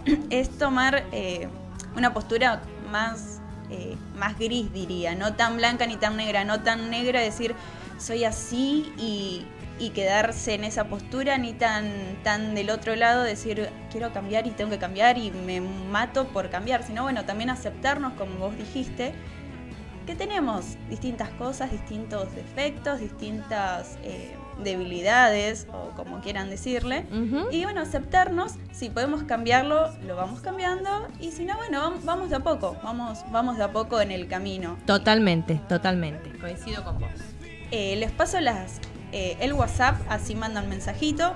es 0.30 0.50
tomar 0.58 1.04
eh, 1.12 1.46
una 1.94 2.12
postura 2.12 2.62
más, 2.90 3.40
más 4.16 4.38
gris, 4.38 4.72
diría, 4.72 5.14
no 5.14 5.34
tan 5.34 5.56
blanca 5.56 5.86
ni 5.86 5.96
tan 5.96 6.16
negra, 6.16 6.44
no 6.44 6.62
tan 6.62 6.90
negra 6.90 7.20
decir 7.20 7.54
soy 7.98 8.24
así 8.24 8.92
y, 8.98 9.46
y 9.78 9.90
quedarse 9.90 10.54
en 10.54 10.64
esa 10.64 10.84
postura, 10.84 11.38
ni 11.38 11.52
tan, 11.52 11.92
tan 12.22 12.54
del 12.54 12.70
otro 12.70 12.96
lado 12.96 13.22
decir 13.22 13.68
quiero 13.90 14.12
cambiar 14.12 14.46
y 14.46 14.50
tengo 14.50 14.70
que 14.70 14.78
cambiar 14.78 15.18
y 15.18 15.30
me 15.30 15.60
mato 15.60 16.28
por 16.28 16.50
cambiar, 16.50 16.82
sino 16.82 17.02
bueno, 17.02 17.24
también 17.24 17.50
aceptarnos, 17.50 18.14
como 18.14 18.36
vos 18.36 18.56
dijiste, 18.56 19.14
que 20.06 20.14
tenemos 20.14 20.76
distintas 20.88 21.30
cosas, 21.30 21.70
distintos 21.70 22.34
defectos, 22.34 23.00
distintas 23.00 23.98
eh, 24.02 24.34
debilidades, 24.62 25.66
o 25.72 25.90
como 25.96 26.20
quieran 26.20 26.50
decirle. 26.50 27.06
Y 27.50 27.64
bueno, 27.64 27.80
aceptarnos, 27.80 28.54
si 28.72 28.90
podemos 28.90 29.22
cambiarlo, 29.24 29.90
lo 30.06 30.16
vamos 30.16 30.40
cambiando, 30.40 31.08
y 31.20 31.30
si 31.32 31.44
no, 31.44 31.56
bueno, 31.56 31.80
vam- 31.82 32.04
vamos 32.04 32.30
de 32.30 32.36
a 32.36 32.40
poco, 32.40 32.76
vamos, 32.82 33.18
vamos 33.30 33.56
de 33.58 33.64
a 33.64 33.72
poco 33.72 34.00
en 34.00 34.10
el 34.10 34.28
camino. 34.28 34.76
Totalmente, 34.86 35.60
totalmente. 35.68 36.30
Coincido 36.38 36.84
con 36.84 36.98
vos. 36.98 37.10
Eh, 37.70 37.96
les 37.96 38.12
paso 38.12 38.40
las, 38.40 38.80
eh, 39.12 39.36
el 39.40 39.52
WhatsApp, 39.52 40.00
así 40.08 40.34
mandan 40.34 40.68
mensajito. 40.68 41.34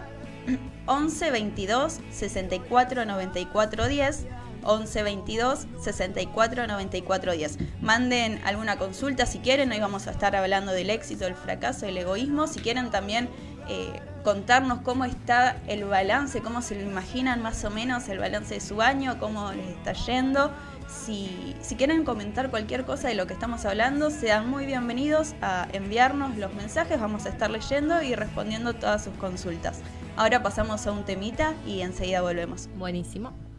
11 0.86 1.30
22 1.30 2.00
64 2.10 3.04
94 3.04 3.88
10. 3.88 4.26
11 4.64 5.02
22 5.02 5.66
64 5.82 6.66
94 6.66 7.32
10. 7.32 7.58
Manden 7.80 8.40
alguna 8.44 8.78
consulta 8.78 9.26
si 9.26 9.38
quieren. 9.38 9.72
Hoy 9.72 9.80
vamos 9.80 10.06
a 10.06 10.10
estar 10.10 10.36
hablando 10.36 10.72
del 10.72 10.90
éxito, 10.90 11.26
el 11.26 11.34
fracaso, 11.34 11.86
el 11.86 11.96
egoísmo. 11.96 12.46
Si 12.46 12.60
quieren 12.60 12.90
también 12.90 13.28
eh, 13.68 14.00
contarnos 14.24 14.80
cómo 14.80 15.04
está 15.04 15.56
el 15.66 15.84
balance, 15.84 16.40
cómo 16.40 16.62
se 16.62 16.74
lo 16.74 16.82
imaginan 16.82 17.42
más 17.42 17.64
o 17.64 17.70
menos 17.70 18.08
el 18.08 18.18
balance 18.18 18.54
de 18.54 18.60
su 18.60 18.82
año, 18.82 19.18
cómo 19.18 19.52
les 19.52 19.68
está 19.68 19.92
yendo. 19.92 20.52
Si 20.88 21.54
quieren 21.78 22.04
comentar 22.04 22.50
cualquier 22.50 22.84
cosa 22.84 23.08
de 23.08 23.14
lo 23.14 23.26
que 23.26 23.32
estamos 23.32 23.64
hablando, 23.64 24.10
sean 24.10 24.50
muy 24.50 24.66
bienvenidos 24.66 25.34
a 25.40 25.68
enviarnos 25.72 26.36
los 26.36 26.52
mensajes. 26.54 27.00
Vamos 27.00 27.26
a 27.26 27.28
estar 27.28 27.50
leyendo 27.50 28.02
y 28.02 28.14
respondiendo 28.14 28.74
todas 28.74 29.04
sus 29.04 29.14
consultas. 29.14 29.80
Ahora 30.16 30.42
pasamos 30.42 30.86
a 30.86 30.92
un 30.92 31.04
temita 31.04 31.54
y 31.66 31.80
enseguida 31.80 32.22
volvemos. 32.22 32.68
Buenísimo. 32.76 33.49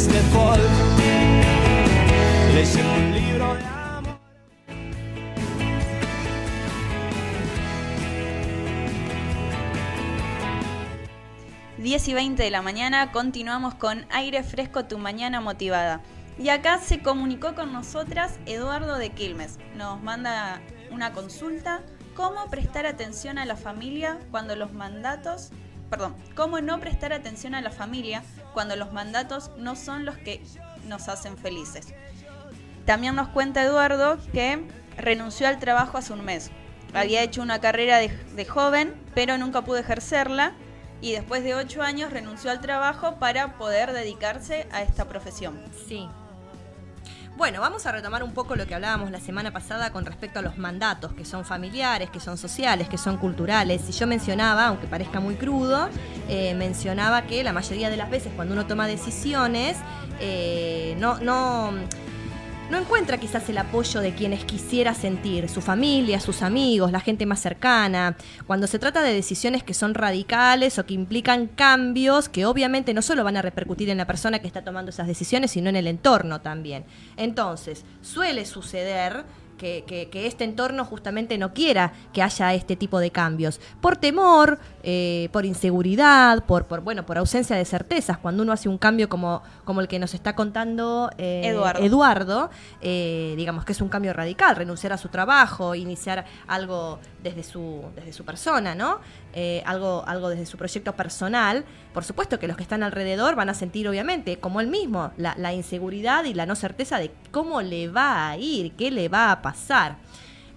Letras. 0.00 0.82
10 11.78 12.08
y 12.08 12.14
20 12.14 12.42
de 12.42 12.50
la 12.50 12.62
mañana 12.62 13.12
continuamos 13.12 13.74
con 13.74 14.06
Aire 14.10 14.42
Fresco, 14.44 14.84
tu 14.84 14.98
mañana 14.98 15.40
motivada. 15.40 16.00
Y 16.38 16.48
acá 16.48 16.78
se 16.78 17.02
comunicó 17.02 17.54
con 17.54 17.72
nosotras 17.72 18.38
Eduardo 18.46 18.96
de 18.96 19.10
Quilmes. 19.10 19.58
Nos 19.76 20.00
manda 20.02 20.62
una 20.90 21.12
consulta 21.12 21.82
cómo 22.14 22.48
prestar 22.48 22.86
atención 22.86 23.36
a 23.36 23.44
la 23.44 23.56
familia 23.56 24.18
cuando 24.30 24.56
los 24.56 24.72
mandatos, 24.72 25.50
perdón, 25.92 26.16
cómo 26.34 26.58
no 26.62 26.80
prestar 26.80 27.12
atención 27.12 27.54
a 27.54 27.60
la 27.60 27.70
familia 27.70 28.22
cuando 28.54 28.76
los 28.76 28.94
mandatos 28.94 29.50
no 29.58 29.76
son 29.76 30.06
los 30.06 30.16
que 30.16 30.42
nos 30.88 31.10
hacen 31.10 31.36
felices. 31.36 31.92
También 32.86 33.14
nos 33.14 33.28
cuenta 33.28 33.62
Eduardo 33.62 34.16
que 34.32 34.66
renunció 34.96 35.46
al 35.46 35.58
trabajo 35.58 35.98
hace 35.98 36.14
un 36.14 36.24
mes. 36.24 36.50
Había 36.94 37.22
hecho 37.22 37.42
una 37.42 37.60
carrera 37.60 37.98
de, 37.98 38.44
joven, 38.46 38.94
pero 39.14 39.36
nunca 39.36 39.66
pudo 39.66 39.76
ejercerla 39.76 40.54
y 41.02 41.12
después 41.12 41.44
de 41.44 41.56
ocho 41.56 41.82
años 41.82 42.10
renunció 42.10 42.50
al 42.50 42.62
trabajo 42.62 43.16
para 43.16 43.58
poder 43.58 43.92
dedicarse 43.92 44.66
a 44.72 44.80
esta 44.80 45.04
profesión. 45.04 45.60
Sí. 45.86 46.08
Bueno, 47.34 47.62
vamos 47.62 47.86
a 47.86 47.92
retomar 47.92 48.22
un 48.22 48.34
poco 48.34 48.56
lo 48.56 48.66
que 48.66 48.74
hablábamos 48.74 49.10
la 49.10 49.18
semana 49.18 49.50
pasada 49.52 49.90
con 49.90 50.04
respecto 50.04 50.38
a 50.38 50.42
los 50.42 50.58
mandatos, 50.58 51.14
que 51.14 51.24
son 51.24 51.46
familiares, 51.46 52.10
que 52.10 52.20
son 52.20 52.36
sociales, 52.36 52.90
que 52.90 52.98
son 52.98 53.16
culturales. 53.16 53.88
Y 53.88 53.92
yo 53.92 54.06
mencionaba, 54.06 54.66
aunque 54.66 54.86
parezca 54.86 55.18
muy 55.18 55.36
crudo, 55.36 55.88
eh, 56.28 56.54
mencionaba 56.54 57.22
que 57.22 57.42
la 57.42 57.54
mayoría 57.54 57.88
de 57.88 57.96
las 57.96 58.10
veces 58.10 58.32
cuando 58.36 58.52
uno 58.52 58.66
toma 58.66 58.86
decisiones, 58.86 59.78
eh, 60.20 60.94
no, 60.98 61.18
no 61.20 61.72
no 62.72 62.78
encuentra 62.78 63.18
quizás 63.18 63.46
el 63.50 63.58
apoyo 63.58 64.00
de 64.00 64.14
quienes 64.14 64.46
quisiera 64.46 64.94
sentir, 64.94 65.50
su 65.50 65.60
familia, 65.60 66.18
sus 66.20 66.40
amigos, 66.40 66.90
la 66.90 67.00
gente 67.00 67.26
más 67.26 67.38
cercana, 67.38 68.16
cuando 68.46 68.66
se 68.66 68.78
trata 68.78 69.02
de 69.02 69.12
decisiones 69.12 69.62
que 69.62 69.74
son 69.74 69.92
radicales 69.92 70.78
o 70.78 70.86
que 70.86 70.94
implican 70.94 71.48
cambios 71.48 72.30
que 72.30 72.46
obviamente 72.46 72.94
no 72.94 73.02
solo 73.02 73.24
van 73.24 73.36
a 73.36 73.42
repercutir 73.42 73.90
en 73.90 73.98
la 73.98 74.06
persona 74.06 74.38
que 74.38 74.46
está 74.46 74.64
tomando 74.64 74.88
esas 74.88 75.06
decisiones, 75.06 75.50
sino 75.50 75.68
en 75.68 75.76
el 75.76 75.86
entorno 75.86 76.40
también. 76.40 76.86
Entonces, 77.18 77.84
suele 78.00 78.46
suceder 78.46 79.26
que, 79.62 80.08
este 80.26 80.44
entorno 80.44 80.84
justamente 80.84 81.38
no 81.38 81.52
quiera 81.54 81.92
que 82.12 82.22
haya 82.22 82.54
este 82.54 82.76
tipo 82.76 82.98
de 82.98 83.10
cambios. 83.10 83.60
Por 83.80 83.96
temor, 83.96 84.58
eh, 84.84 85.28
por 85.32 85.44
inseguridad, 85.44 86.44
por, 86.44 86.66
por, 86.66 86.80
bueno, 86.80 87.06
por 87.06 87.18
ausencia 87.18 87.56
de 87.56 87.64
certezas. 87.64 88.18
Cuando 88.18 88.42
uno 88.42 88.52
hace 88.52 88.68
un 88.68 88.78
cambio 88.78 89.08
como, 89.08 89.42
como 89.64 89.80
el 89.80 89.88
que 89.88 89.98
nos 89.98 90.14
está 90.14 90.34
contando 90.34 91.10
eh, 91.18 91.54
Eduardo, 91.80 92.50
eh, 92.80 93.34
digamos 93.36 93.64
que 93.64 93.72
es 93.72 93.80
un 93.80 93.88
cambio 93.88 94.12
radical, 94.12 94.56
renunciar 94.56 94.92
a 94.92 94.98
su 94.98 95.08
trabajo, 95.08 95.74
iniciar 95.74 96.24
algo 96.48 96.98
desde 97.22 97.44
su, 97.44 97.82
desde 97.94 98.12
su 98.12 98.24
persona, 98.24 98.74
¿no? 98.74 98.98
algo, 99.64 100.04
algo 100.06 100.28
desde 100.28 100.46
su 100.46 100.58
proyecto 100.58 100.94
personal. 100.94 101.64
Por 101.94 102.04
supuesto 102.04 102.38
que 102.38 102.48
los 102.48 102.56
que 102.56 102.62
están 102.64 102.82
alrededor 102.82 103.34
van 103.34 103.48
a 103.48 103.54
sentir, 103.54 103.88
obviamente, 103.88 104.38
como 104.38 104.60
él 104.60 104.66
mismo, 104.66 105.12
la, 105.16 105.34
la 105.38 105.52
inseguridad 105.52 106.24
y 106.24 106.34
la 106.34 106.44
no 106.44 106.54
certeza 106.56 106.98
de 106.98 107.10
cómo 107.30 107.62
le 107.62 107.88
va 107.88 108.28
a 108.28 108.36
ir, 108.36 108.72
qué 108.72 108.90
le 108.90 109.08
va 109.08 109.30
a 109.30 109.42
pasar. 109.42 109.96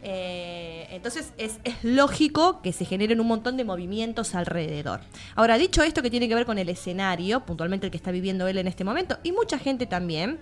Eh, 0.08 0.88
entonces 0.92 1.34
es, 1.38 1.58
lógico 1.82 2.62
que 2.62 2.72
se 2.74 2.86
generen 2.86 3.20
un 3.20 3.26
montón 3.26 3.58
de 3.58 3.64
movimientos 3.64 4.36
alrededor. 4.36 5.02
Ahora, 5.34 5.58
dicho 5.58 5.82
esto 5.82 6.04
que 6.04 6.12
tiene 6.12 6.28
que 6.30 6.36
ver 6.36 6.46
con 6.46 6.60
el 6.60 6.70
escenario, 6.70 7.44
puntualmente 7.44 7.88
el 7.88 7.92
que 7.92 7.98
está 7.98 8.12
viviendo 8.12 8.48
él 8.48 8.60
en 8.60 8.68
este 8.68 8.84
momento, 8.84 9.18
y 9.24 9.32
mucha 9.32 9.58
gente 9.58 9.88
también, 9.88 10.40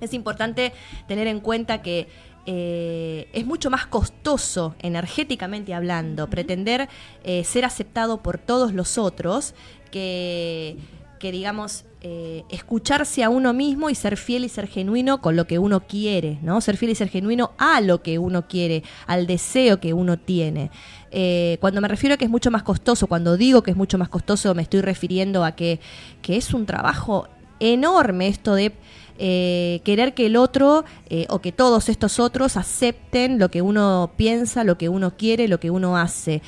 es 0.00 0.14
importante 0.14 0.72
tener 1.06 1.26
en 1.26 1.40
cuenta 1.40 1.82
que 1.82 2.08
eh, 2.46 3.28
es 3.34 3.44
mucho 3.44 3.68
más 3.68 3.86
costoso, 3.86 4.74
energéticamente 4.80 5.74
hablando, 5.74 6.30
pretender 6.30 6.88
eh, 7.24 7.44
ser 7.44 7.66
aceptado 7.66 8.22
por 8.22 8.38
todos 8.38 8.72
los 8.72 8.96
otros 8.96 9.54
que 9.90 10.78
que 11.24 11.32
digamos, 11.32 11.86
eh, 12.06 12.44
escucharse 12.50 13.24
a 13.24 13.30
uno 13.30 13.54
mismo 13.54 13.88
y 13.88 13.94
ser 13.94 14.18
fiel 14.18 14.44
y 14.44 14.50
ser 14.50 14.66
genuino 14.66 15.22
con 15.22 15.36
lo 15.36 15.46
que 15.46 15.58
uno 15.58 15.86
quiere, 15.86 16.38
¿no? 16.42 16.60
Ser 16.60 16.76
fiel 16.76 16.90
y 16.90 16.94
ser 16.94 17.08
genuino 17.08 17.52
a 17.56 17.80
lo 17.80 18.02
que 18.02 18.18
uno 18.18 18.46
quiere, 18.46 18.82
al 19.06 19.26
deseo 19.26 19.80
que 19.80 19.94
uno 19.94 20.18
tiene. 20.18 20.70
Eh, 21.12 21.56
cuando 21.62 21.80
me 21.80 21.88
refiero 21.88 22.12
a 22.12 22.18
que 22.18 22.26
es 22.26 22.30
mucho 22.30 22.50
más 22.50 22.62
costoso, 22.62 23.06
cuando 23.06 23.38
digo 23.38 23.62
que 23.62 23.70
es 23.70 23.76
mucho 23.78 23.96
más 23.96 24.10
costoso, 24.10 24.54
me 24.54 24.60
estoy 24.60 24.82
refiriendo 24.82 25.46
a 25.46 25.52
que, 25.52 25.80
que 26.20 26.36
es 26.36 26.52
un 26.52 26.66
trabajo 26.66 27.26
enorme 27.58 28.28
esto 28.28 28.54
de 28.54 28.72
eh, 29.16 29.80
querer 29.82 30.12
que 30.12 30.26
el 30.26 30.36
otro 30.36 30.84
o 31.30 31.38
que 31.38 31.52
todos 31.52 31.88
estos 31.88 32.20
otros 32.20 32.58
acepten 32.58 33.38
lo 33.38 33.48
que 33.48 33.62
uno 33.62 34.10
piensa, 34.18 34.62
lo 34.62 34.76
que 34.76 34.90
uno 34.90 35.16
quiere, 35.16 35.48
lo 35.48 35.58
que 35.58 35.70
uno 35.70 35.96
hace. 35.96 36.42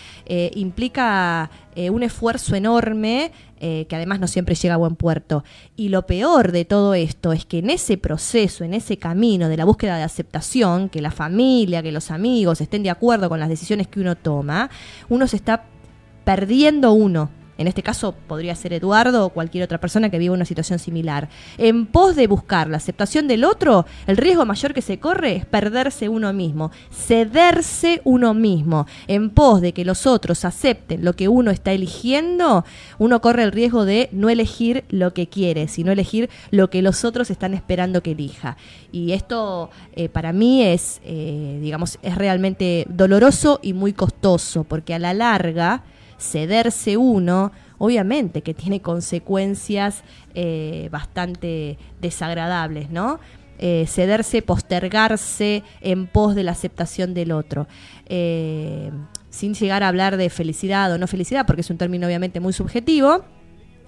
implica 0.54 1.50
un 1.76 2.02
esfuerzo 2.02 2.56
enorme 2.56 3.32
eh, 3.60 3.86
que 3.88 3.96
además 3.96 4.20
no 4.20 4.26
siempre 4.26 4.54
llega 4.54 4.74
a 4.74 4.78
buen 4.78 4.96
puerto. 4.96 5.44
Y 5.76 5.88
lo 5.88 6.06
peor 6.06 6.52
de 6.52 6.64
todo 6.64 6.94
esto 6.94 7.32
es 7.32 7.44
que 7.44 7.58
en 7.58 7.70
ese 7.70 7.96
proceso, 7.98 8.64
en 8.64 8.74
ese 8.74 8.98
camino 8.98 9.48
de 9.48 9.56
la 9.56 9.64
búsqueda 9.64 9.96
de 9.96 10.02
aceptación, 10.02 10.88
que 10.88 11.00
la 11.00 11.10
familia, 11.10 11.82
que 11.82 11.92
los 11.92 12.10
amigos 12.10 12.60
estén 12.60 12.82
de 12.82 12.90
acuerdo 12.90 13.28
con 13.28 13.40
las 13.40 13.48
decisiones 13.48 13.88
que 13.88 14.00
uno 14.00 14.16
toma, 14.16 14.70
uno 15.08 15.26
se 15.26 15.36
está 15.36 15.64
perdiendo 16.24 16.92
uno 16.92 17.30
en 17.58 17.68
este 17.68 17.82
caso 17.82 18.14
podría 18.26 18.54
ser 18.54 18.72
Eduardo 18.72 19.26
o 19.26 19.30
cualquier 19.30 19.64
otra 19.64 19.78
persona 19.78 20.10
que 20.10 20.18
viva 20.18 20.34
una 20.34 20.44
situación 20.44 20.78
similar, 20.78 21.28
en 21.58 21.86
pos 21.86 22.16
de 22.16 22.26
buscar 22.26 22.68
la 22.68 22.76
aceptación 22.76 23.28
del 23.28 23.44
otro, 23.44 23.86
el 24.06 24.16
riesgo 24.16 24.44
mayor 24.44 24.74
que 24.74 24.82
se 24.82 24.98
corre 24.98 25.36
es 25.36 25.46
perderse 25.46 26.08
uno 26.08 26.32
mismo, 26.32 26.70
cederse 26.92 28.00
uno 28.04 28.34
mismo, 28.34 28.86
en 29.06 29.30
pos 29.30 29.60
de 29.60 29.72
que 29.72 29.84
los 29.84 30.06
otros 30.06 30.44
acepten 30.44 31.04
lo 31.04 31.14
que 31.14 31.28
uno 31.28 31.50
está 31.50 31.72
eligiendo, 31.72 32.64
uno 32.98 33.20
corre 33.20 33.42
el 33.42 33.52
riesgo 33.52 33.84
de 33.84 34.08
no 34.12 34.28
elegir 34.28 34.84
lo 34.88 35.14
que 35.14 35.28
quiere, 35.28 35.68
sino 35.68 35.92
elegir 35.92 36.30
lo 36.50 36.70
que 36.70 36.82
los 36.82 37.04
otros 37.04 37.30
están 37.30 37.54
esperando 37.54 38.02
que 38.02 38.12
elija. 38.12 38.56
Y 38.92 39.12
esto 39.12 39.70
eh, 39.94 40.08
para 40.08 40.32
mí 40.32 40.62
es, 40.62 41.00
eh, 41.04 41.58
digamos, 41.62 41.98
es 42.02 42.16
realmente 42.16 42.86
doloroso 42.88 43.60
y 43.62 43.72
muy 43.72 43.92
costoso, 43.92 44.64
porque 44.64 44.94
a 44.94 44.98
la 44.98 45.14
larga, 45.14 45.82
cederse 46.18 46.96
uno, 46.96 47.52
obviamente 47.78 48.42
que 48.42 48.54
tiene 48.54 48.80
consecuencias 48.80 50.02
eh, 50.34 50.88
bastante 50.90 51.78
desagradables, 52.00 52.90
¿no? 52.90 53.18
Eh, 53.58 53.86
cederse, 53.88 54.42
postergarse 54.42 55.62
en 55.80 56.06
pos 56.06 56.34
de 56.34 56.42
la 56.42 56.52
aceptación 56.52 57.14
del 57.14 57.32
otro. 57.32 57.66
Eh, 58.06 58.90
sin 59.30 59.54
llegar 59.54 59.82
a 59.82 59.88
hablar 59.88 60.16
de 60.16 60.30
felicidad 60.30 60.92
o 60.92 60.98
no 60.98 61.06
felicidad, 61.06 61.46
porque 61.46 61.60
es 61.60 61.70
un 61.70 61.78
término 61.78 62.06
obviamente 62.06 62.40
muy 62.40 62.52
subjetivo, 62.52 63.24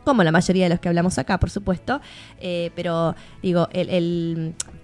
como 0.04 0.22
la 0.22 0.32
mayoría 0.32 0.64
de 0.64 0.70
los 0.70 0.80
que 0.80 0.88
hablamos 0.88 1.18
acá, 1.18 1.38
por 1.38 1.50
supuesto, 1.50 2.00
pero 2.74 3.14
digo, 3.42 3.68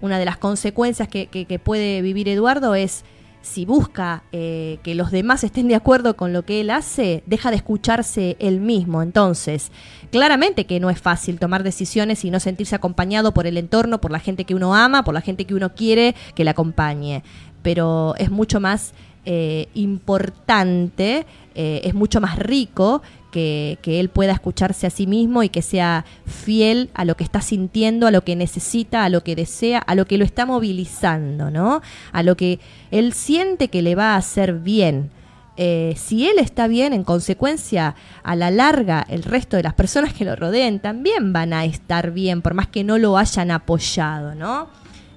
una 0.01 0.19
de 0.19 0.25
las 0.25 0.37
consecuencias 0.37 1.09
que 1.09 1.61
puede 1.63 2.03
vivir 2.03 2.29
Eduardo 2.29 2.75
es 2.75 3.05
si 3.45 3.67
busca 3.67 4.23
eh, 4.33 4.79
que 4.83 4.95
los 4.95 5.11
demás 5.11 5.45
estén 5.45 5.69
de 5.69 5.75
acuerdo 5.75 6.17
con 6.17 6.33
lo 6.33 6.47
que 6.47 6.63
él 6.63 6.71
hace, 6.71 7.23
deja 7.27 7.51
de 7.51 7.57
escucharse 7.57 8.37
él 8.41 8.59
mismo. 8.59 9.03
Entonces, 9.03 9.71
claramente 10.11 10.65
que 10.65 10.81
no 10.81 10.89
es 10.89 10.99
fácil 10.99 11.39
tomar 11.39 11.63
decisiones 11.63 12.25
y 12.25 12.31
no 12.31 12.41
sentirse 12.41 12.75
acompañado 12.75 13.35
por 13.35 13.47
el 13.47 13.59
entorno, 13.59 14.01
por 14.01 14.11
la 14.11 14.19
gente 14.19 14.47
que 14.47 14.55
uno 14.55 14.75
ama, 14.75 15.05
por 15.05 15.13
la 15.13 15.21
gente 15.21 15.45
que 15.45 15.55
uno 15.55 15.75
quiere 15.75 16.15
que 16.35 16.43
le 16.43 16.51
acompañe. 16.51 17.23
Pero 17.63 18.15
es 18.17 18.31
mucho 18.31 18.61
más 18.61 18.95
eh, 19.27 19.69
importante, 19.75 21.27
eh, 21.55 21.83
es 21.85 21.95
mucho 21.95 22.23
más 22.23 22.39
rico 22.39 23.03
que, 23.35 24.01
él 24.01 24.09
pueda 24.11 24.33
escucharse 24.33 24.87
a 24.87 24.91
sí 24.91 25.09
mismo 25.09 25.43
y 25.43 25.49
que 25.49 25.61
sea 25.61 26.05
fiel 26.25 26.91
a 26.95 27.05
lo 27.05 27.17
que 27.17 27.25
está 27.25 27.41
sintiendo, 27.41 28.07
a 28.07 28.13
lo 28.13 28.23
que 28.23 28.37
necesita, 28.37 29.05
a 29.05 29.09
lo 29.09 29.25
que 29.25 29.35
desea, 29.35 29.79
a 29.79 29.97
lo 29.97 30.07
que 30.07 30.19
lo 30.19 30.25
está 30.25 30.47
movilizando, 30.47 31.51
¿no? 31.51 31.83
A 32.13 32.23
lo 32.23 32.37
que 32.37 32.61
él 32.93 33.13
siente 33.13 33.69
que 33.69 33.83
le 33.83 33.97
va 33.97 34.15
a 34.15 34.19
hacer 34.19 34.55
bien. 34.55 35.11
Eh, 35.57 35.95
si 35.97 36.29
él 36.29 36.39
está 36.39 36.69
bien, 36.69 36.93
en 36.93 37.03
consecuencia, 37.03 37.97
a 38.23 38.37
la 38.37 38.51
larga, 38.51 39.05
el 39.09 39.25
resto 39.25 39.57
de 39.57 39.65
las 39.65 39.75
personas 39.75 40.13
que 40.13 40.25
lo 40.25 40.37
rodeen 40.37 40.79
también 40.79 41.33
van 41.33 41.53
a 41.53 41.65
estar 41.65 42.13
bien, 42.13 42.41
por 42.41 42.55
más 42.55 42.69
que 42.69 42.85
no 42.85 42.99
lo 42.99 43.19
hayan 43.19 43.51
apoyado, 43.51 44.35
¿no? 44.35 44.69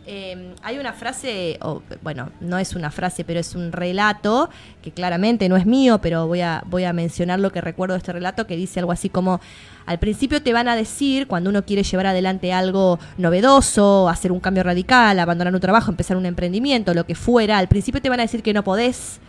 Em, 0.10 0.56
hay 0.64 0.80
una 0.80 0.94
frase, 0.94 1.60
bueno, 2.02 2.30
no 2.40 2.58
es 2.58 2.76
una 2.76 2.92
frase, 2.92 3.26
pero 3.26 3.42
es 3.42 3.56
un 3.56 3.74
relato 3.74 4.50
que 4.82 4.92
claramente 4.92 5.50
no 5.50 5.58
es 5.58 5.66
mío, 5.66 6.00
pero 6.02 6.28
voy 6.28 6.40
a, 6.40 6.64
voy 6.66 6.86
a 6.86 6.94
mencionar 6.94 7.42
lo 7.42 7.52
que 7.52 7.60
recuerdo 7.60 7.94
de 7.94 7.98
este 7.98 8.14
relato 8.14 8.48
que 8.48 8.56
dice 8.56 8.80
algo 8.80 8.94
así 8.94 9.10
como, 9.10 9.42
al 9.86 10.00
principio 10.00 10.42
te 10.42 10.54
van 10.54 10.70
a 10.70 10.78
decir, 10.78 11.28
cuando 11.28 11.50
uno 11.50 11.66
quiere 11.66 11.84
llevar 11.84 12.06
adelante 12.06 12.54
algo 12.54 13.00
novedoso, 13.18 14.08
hacer 14.08 14.32
un 14.32 14.40
cambio 14.40 14.64
radical, 14.64 15.20
abandonar 15.20 15.54
un 15.54 15.60
trabajo, 15.60 15.92
empezar 15.92 16.16
un 16.16 16.26
emprendimiento, 16.26 16.94
lo 16.94 17.06
que 17.06 17.14
fuera, 17.14 17.58
al 17.58 17.68
principio 17.68 18.02
te 18.02 18.08
van 18.08 18.22
a 18.22 18.24
decir 18.24 18.42
que 18.42 18.54
no 18.54 18.64
podés, 18.64 19.20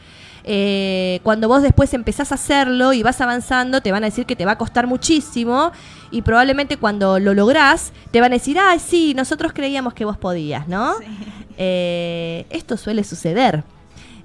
eh, 0.50 1.20
cuando 1.24 1.46
vos 1.46 1.60
después 1.60 1.92
empezás 1.92 2.32
a 2.32 2.36
hacerlo 2.36 2.94
y 2.94 3.02
vas 3.02 3.20
avanzando, 3.20 3.82
te 3.82 3.92
van 3.92 4.02
a 4.02 4.06
decir 4.06 4.24
que 4.24 4.34
te 4.34 4.46
va 4.46 4.52
a 4.52 4.58
costar 4.58 4.86
muchísimo 4.86 5.72
y 6.10 6.22
probablemente 6.22 6.78
cuando 6.78 7.18
lo 7.18 7.34
lográs, 7.34 7.92
te 8.12 8.22
van 8.22 8.32
a 8.32 8.36
decir, 8.36 8.58
ah, 8.58 8.74
sí, 8.78 9.12
nosotros 9.12 9.52
creíamos 9.52 9.92
que 9.92 10.06
vos 10.06 10.16
podías, 10.16 10.66
¿no? 10.66 10.94
Eh, 11.58 12.46
esto 12.48 12.78
suele 12.78 13.04
suceder. 13.04 13.62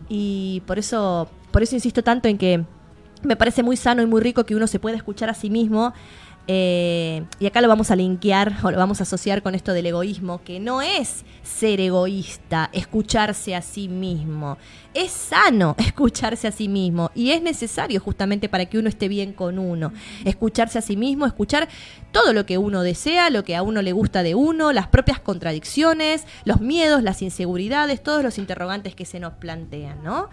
Y 0.07 0.61
por 0.65 0.79
eso, 0.79 1.27
por 1.51 1.61
eso 1.61 1.75
insisto 1.75 2.03
tanto 2.03 2.29
en 2.29 2.37
que 2.37 2.63
me 3.23 3.35
parece 3.35 3.61
muy 3.61 3.75
sano 3.75 4.01
y 4.01 4.05
muy 4.05 4.21
rico 4.21 4.45
que 4.45 4.55
uno 4.55 4.67
se 4.67 4.79
pueda 4.79 4.95
escuchar 4.95 5.29
a 5.29 5.33
sí 5.33 5.49
mismo 5.49 5.93
Eh, 6.45 7.23
y 7.39 7.45
acá 7.45 7.61
lo 7.61 7.69
vamos 7.69 7.89
a 7.89 7.95
linkear 7.95 8.57
o 8.63 8.71
lo 8.71 8.77
vamos 8.77 8.99
a 8.99 9.03
asociar 9.03 9.41
con 9.41 9.55
esto 9.55 9.71
del 9.71 9.85
egoísmo, 9.85 10.43
que 10.43 10.59
no 10.59 10.81
es 10.81 11.23
ser 11.41 11.79
egoísta, 11.79 12.69
escucharse 12.73 13.55
a 13.55 13.61
sí 13.61 13.87
mismo. 13.87 14.57
Es 14.93 15.11
sano 15.11 15.75
escucharse 15.79 16.47
a 16.47 16.51
sí 16.51 16.67
mismo 16.67 17.11
y 17.15 17.31
es 17.31 17.41
necesario 17.41 18.01
justamente 18.01 18.49
para 18.49 18.65
que 18.65 18.77
uno 18.77 18.89
esté 18.89 19.07
bien 19.07 19.31
con 19.31 19.57
uno. 19.57 19.93
Escucharse 20.25 20.79
a 20.79 20.81
sí 20.81 20.97
mismo, 20.97 21.25
escuchar 21.25 21.69
todo 22.11 22.33
lo 22.33 22.45
que 22.45 22.57
uno 22.57 22.81
desea, 22.81 23.29
lo 23.29 23.43
que 23.45 23.55
a 23.55 23.63
uno 23.63 23.81
le 23.81 23.93
gusta 23.93 24.21
de 24.21 24.35
uno, 24.35 24.73
las 24.73 24.87
propias 24.87 25.21
contradicciones, 25.21 26.25
los 26.43 26.59
miedos, 26.59 27.03
las 27.03 27.21
inseguridades, 27.21 28.03
todos 28.03 28.21
los 28.21 28.37
interrogantes 28.37 28.95
que 28.95 29.05
se 29.05 29.19
nos 29.19 29.33
plantean, 29.33 30.03
¿no? 30.03 30.29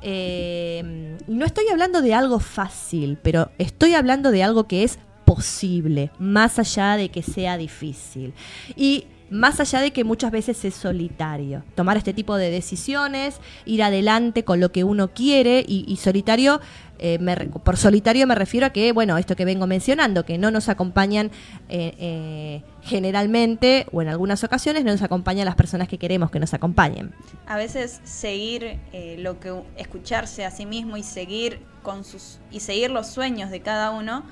Eh, 0.00 1.18
no 1.28 1.44
estoy 1.44 1.68
hablando 1.68 2.00
de 2.00 2.14
algo 2.14 2.40
fácil, 2.40 3.18
pero 3.22 3.50
estoy 3.58 3.94
hablando 3.94 4.30
de 4.30 4.42
algo 4.42 4.64
que 4.64 4.84
es 4.84 4.98
posible, 5.34 6.10
más 6.18 6.58
allá 6.58 6.96
de 6.96 7.08
que 7.08 7.22
sea 7.22 7.56
difícil. 7.56 8.34
Y 8.74 9.04
más 9.30 9.60
allá 9.60 9.80
de 9.80 9.92
que 9.92 10.02
muchas 10.02 10.32
veces 10.32 10.64
es 10.64 10.74
solitario. 10.74 11.62
Tomar 11.76 11.96
este 11.96 12.12
tipo 12.12 12.36
de 12.36 12.50
decisiones, 12.50 13.36
ir 13.64 13.84
adelante 13.84 14.42
con 14.42 14.58
lo 14.58 14.72
que 14.72 14.82
uno 14.82 15.12
quiere 15.14 15.64
y, 15.64 15.96
solitario, 15.98 16.60
eh, 16.98 17.20
por 17.62 17.76
solitario 17.76 18.26
me 18.26 18.34
refiero 18.34 18.66
a 18.66 18.70
que, 18.70 18.90
bueno, 18.90 19.18
esto 19.18 19.36
que 19.36 19.44
vengo 19.44 19.68
mencionando, 19.68 20.24
que 20.24 20.36
no 20.36 20.50
nos 20.50 20.68
acompañan 20.68 21.30
eh, 21.68 21.94
eh, 21.98 22.62
generalmente 22.82 23.86
o 23.92 24.02
en 24.02 24.08
algunas 24.08 24.42
ocasiones 24.42 24.84
no 24.84 24.90
nos 24.90 25.02
acompañan 25.02 25.44
las 25.44 25.54
personas 25.54 25.86
que 25.86 25.96
queremos 25.98 26.32
que 26.32 26.40
nos 26.40 26.54
acompañen. 26.54 27.14
A 27.46 27.56
veces 27.56 28.00
seguir 28.02 28.80
lo 29.18 29.38
que 29.38 29.54
escucharse 29.76 30.44
a 30.44 30.50
sí 30.50 30.66
mismo 30.66 30.96
y 30.96 31.04
seguir 31.04 31.60
con 31.84 32.02
sus 32.02 32.40
y 32.50 32.58
seguir 32.58 32.90
los 32.90 33.06
sueños 33.06 33.50
de 33.50 33.60
cada 33.60 33.92
uno 33.92 34.24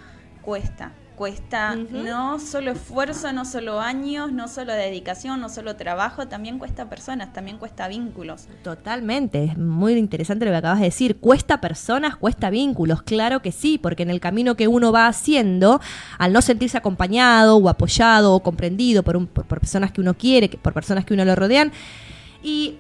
cuesta. 0.43 0.93
Cuesta 1.19 1.75
no 1.75 2.39
solo 2.39 2.71
esfuerzo, 2.71 3.33
no 3.33 3.45
solo 3.45 3.81
años, 3.81 4.31
no 4.31 4.47
solo 4.47 4.73
dedicación, 4.73 5.41
no 5.41 5.49
solo 5.49 5.75
trabajo, 5.75 6.29
también 6.29 6.61
cuesta 6.61 6.89
personas, 6.89 7.33
también 7.33 7.59
cuesta 7.59 7.89
vínculos. 7.89 8.47
Totalmente, 8.63 9.43
es 9.43 9.59
muy 9.59 9.95
interesante 9.95 10.45
lo 10.45 10.53
que 10.53 10.59
acabas 10.59 10.79
de 10.79 10.85
decir. 10.85 11.19
Cuesta 11.19 11.61
personas, 11.61 12.15
cuesta 12.15 12.51
vínculos, 12.51 13.03
claro 13.03 13.43
que 13.43 13.51
sí, 13.51 13.79
porque 13.79 14.05
en 14.05 14.11
el 14.11 14.21
camino 14.21 14.55
que 14.55 14.69
uno 14.69 14.93
va 14.93 15.09
haciendo, 15.09 15.81
al 16.19 16.33
no 16.33 16.41
sentirse 16.41 16.79
acompañado 16.79 17.57
o 17.57 17.69
apoyado 17.69 18.33
o 18.33 18.41
comprendido 18.41 19.03
por, 19.03 19.27
por 19.27 19.59
personas 19.59 19.91
que 19.91 20.01
uno 20.01 20.15
quiere, 20.15 20.49
por 20.49 20.73
personas 20.73 21.05
que 21.05 21.15
uno 21.15 21.25
lo 21.25 21.35
rodean, 21.35 21.73
y 22.45 22.77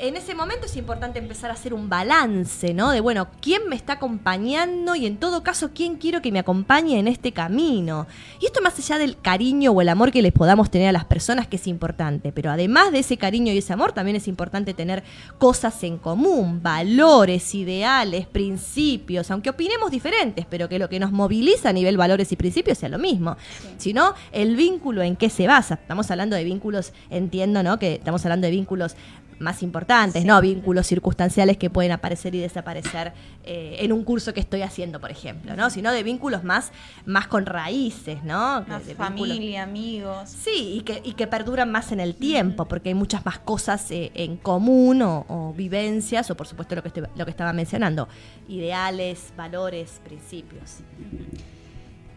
en 0.00 0.16
ese 0.16 0.34
momento 0.34 0.66
es 0.66 0.76
importante 0.76 1.18
empezar 1.18 1.50
a 1.50 1.54
hacer 1.54 1.72
un 1.72 1.88
balance, 1.88 2.74
¿no? 2.74 2.90
De, 2.90 3.00
bueno, 3.00 3.28
¿quién 3.40 3.68
me 3.68 3.76
está 3.76 3.94
acompañando? 3.94 4.94
Y 4.94 5.06
en 5.06 5.16
todo 5.16 5.42
caso, 5.42 5.70
¿quién 5.74 5.96
quiero 5.96 6.20
que 6.20 6.30
me 6.32 6.38
acompañe 6.38 6.98
en 6.98 7.08
este 7.08 7.32
camino? 7.32 8.06
Y 8.40 8.46
esto 8.46 8.60
más 8.62 8.78
allá 8.78 8.98
del 8.98 9.18
cariño 9.20 9.72
o 9.72 9.80
el 9.80 9.88
amor 9.88 10.12
que 10.12 10.22
les 10.22 10.32
podamos 10.32 10.70
tener 10.70 10.88
a 10.88 10.92
las 10.92 11.04
personas, 11.06 11.46
que 11.46 11.56
es 11.56 11.66
importante. 11.66 12.32
Pero 12.32 12.50
además 12.50 12.92
de 12.92 12.98
ese 12.98 13.16
cariño 13.16 13.52
y 13.52 13.58
ese 13.58 13.72
amor, 13.72 13.92
también 13.92 14.16
es 14.16 14.28
importante 14.28 14.74
tener 14.74 15.02
cosas 15.38 15.82
en 15.82 15.98
común, 15.98 16.62
valores, 16.62 17.54
ideales, 17.54 18.26
principios, 18.26 19.30
aunque 19.30 19.50
opinemos 19.50 19.90
diferentes, 19.90 20.44
pero 20.48 20.68
que 20.68 20.78
lo 20.78 20.88
que 20.88 21.00
nos 21.00 21.12
moviliza 21.12 21.70
a 21.70 21.72
nivel 21.72 21.96
valores 21.96 22.30
y 22.32 22.36
principios 22.36 22.78
sea 22.78 22.88
lo 22.88 22.98
mismo. 22.98 23.36
Si 23.78 23.92
no, 23.92 24.14
el 24.32 24.56
vínculo 24.56 25.02
en 25.02 25.16
qué 25.16 25.30
se 25.30 25.46
basa. 25.46 25.74
Estamos 25.74 26.10
hablando 26.10 26.36
de 26.36 26.44
vínculos, 26.44 26.92
entiendo, 27.08 27.62
¿no? 27.62 27.78
Que 27.78 27.94
estamos 27.94 28.24
hablando 28.24 28.46
de 28.46 28.50
vínculos 28.50 28.96
más 29.40 29.62
importantes, 29.62 30.24
¿no? 30.24 30.40
Vínculos 30.40 30.86
circunstanciales 30.86 31.56
que 31.56 31.70
pueden 31.70 31.92
aparecer 31.92 32.34
y 32.34 32.40
desaparecer 32.40 33.12
eh, 33.44 33.76
en 33.80 33.92
un 33.92 34.04
curso 34.04 34.34
que 34.34 34.40
estoy 34.40 34.62
haciendo, 34.62 35.00
por 35.00 35.10
ejemplo, 35.10 35.56
¿no? 35.56 35.70
Sino 35.70 35.90
de 35.92 36.02
vínculos 36.02 36.44
más, 36.44 36.72
más 37.06 37.26
con 37.26 37.46
raíces, 37.46 38.22
¿no? 38.22 38.64
Más 38.68 38.82
familia, 38.96 39.62
amigos. 39.62 40.28
Sí, 40.28 40.74
y 40.76 40.80
que, 40.82 41.00
y 41.04 41.14
que 41.14 41.26
perduran 41.26 41.72
más 41.72 41.90
en 41.90 42.00
el 42.00 42.14
tiempo, 42.14 42.66
porque 42.66 42.90
hay 42.90 42.94
muchas 42.94 43.24
más 43.24 43.38
cosas 43.38 43.90
eh, 43.90 44.12
en 44.14 44.36
común 44.36 45.00
o, 45.02 45.54
vivencias, 45.56 46.30
o 46.30 46.36
por 46.36 46.46
supuesto 46.46 46.74
lo 46.74 46.82
que, 46.82 46.88
estoy, 46.88 47.04
lo 47.16 47.24
que 47.24 47.30
estaba 47.30 47.52
mencionando, 47.52 48.08
ideales, 48.48 49.32
valores, 49.36 50.00
principios. 50.04 50.78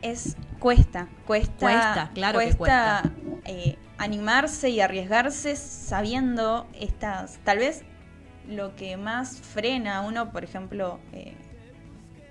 Es 0.02 0.36
cuesta, 0.60 1.08
cuesta, 1.26 1.54
cuesta, 1.58 2.12
claro 2.14 2.40
que 2.40 2.54
cuesta. 2.54 3.10
Eh, 3.46 3.78
animarse 4.04 4.70
y 4.70 4.82
arriesgarse 4.82 5.56
sabiendo 5.56 6.68
estas, 6.80 7.40
tal 7.46 7.60
vez 7.60 7.84
lo 8.48 8.76
que 8.76 8.98
más 8.98 9.38
frena 9.40 9.98
a 9.98 10.02
uno, 10.02 10.32
por 10.32 10.44
ejemplo, 10.44 11.00
eh, 11.14 11.34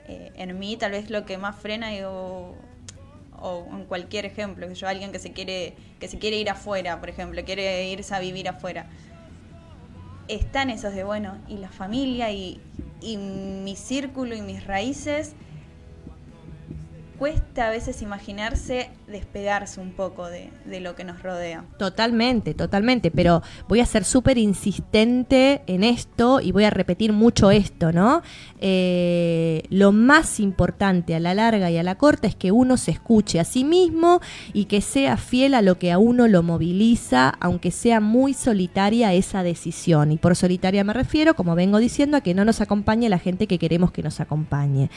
eh, 0.07 0.33
en 0.35 0.59
mí 0.59 0.77
tal 0.77 0.93
vez 0.93 1.09
lo 1.09 1.25
que 1.25 1.39
más 1.39 1.57
frena 1.57 1.89
o, 2.07 2.55
o, 3.41 3.67
en 3.73 3.87
cualquier 3.87 4.27
ejemplo, 4.27 4.69
que 4.69 4.75
yo 4.75 4.87
alguien 4.87 5.13
que 5.13 5.19
se 5.19 5.33
quiere 5.33 5.75
que 5.99 6.09
se 6.09 6.19
quiere 6.19 6.37
ir 6.37 6.51
afuera, 6.51 7.01
por 7.01 7.09
ejemplo, 7.09 7.43
quiere 7.45 7.89
irse 7.89 8.15
a 8.15 8.19
vivir 8.19 8.49
afuera. 8.49 8.87
Están 10.29 10.69
esos 10.69 10.95
de 10.95 11.05
bueno, 11.05 11.39
y 11.49 11.57
la 11.57 11.71
familia 11.71 12.31
y, 12.31 12.61
y 13.01 13.17
mi 13.17 13.77
círculo 13.77 14.35
y 14.35 14.43
mis 14.43 14.67
raíces 14.67 15.35
cuesta 17.23 17.69
a 17.69 17.71
veces 17.71 18.03
imaginarse 18.03 18.91
despegarse 19.07 19.81
un 19.81 19.93
poco 19.93 20.27
de, 20.27 20.51
lo 20.81 20.97
que 20.97 21.05
nos 21.05 21.23
rodea. 21.23 21.65
Totalmente, 21.79 22.53
totalmente, 22.53 23.13
pero 23.13 23.43
voy 23.69 23.79
a 23.79 23.87
ser 23.87 24.05
súper 24.05 24.39
insistente 24.39 25.63
en 25.69 25.85
esto 25.85 26.41
y 26.41 26.51
voy 26.51 26.65
a 26.65 26.71
repetir 26.71 27.13
mucho 27.13 27.53
esto, 27.53 27.93
¿no? 27.93 28.23
Eh, 28.59 29.63
lo 29.71 29.93
más 29.93 30.41
importante 30.41 31.15
a 31.15 31.21
la 31.21 31.33
larga 31.33 31.71
y 31.71 31.77
a 31.77 31.85
la 31.85 31.97
corta 31.97 32.27
es 32.27 32.35
que 32.35 32.51
uno 32.51 32.77
se 32.77 32.91
escuche 32.91 33.39
a 33.39 33.45
sí 33.45 33.63
mismo 33.63 34.21
y 34.53 34.65
que 34.65 34.81
sea 34.81 35.17
fiel 35.17 35.55
a 35.55 35.63
lo 35.63 35.79
que 35.79 35.93
a 35.93 35.99
uno 35.99 36.27
lo 36.27 36.43
moviliza, 36.43 37.35
aunque 37.39 37.71
sea 37.71 38.01
muy 38.01 38.35
solitaria 38.35 39.13
esa 39.15 39.45
decisión. 39.45 40.11
Y 40.11 40.17
por 40.17 40.35
solitaria 40.35 40.83
me 40.83 40.93
refiero, 40.93 41.35
como 41.35 41.55
vengo 41.55 41.79
diciendo, 41.79 42.17
a 42.17 42.21
que 42.21 42.35
no 42.35 42.45
nos 42.45 42.61
acompañe 42.61 43.09
la 43.09 43.21
gente 43.21 43.47
que 43.47 43.61
queremos 43.61 43.93
que 43.93 44.03
nos 44.03 44.19
acompañe. 44.19 44.91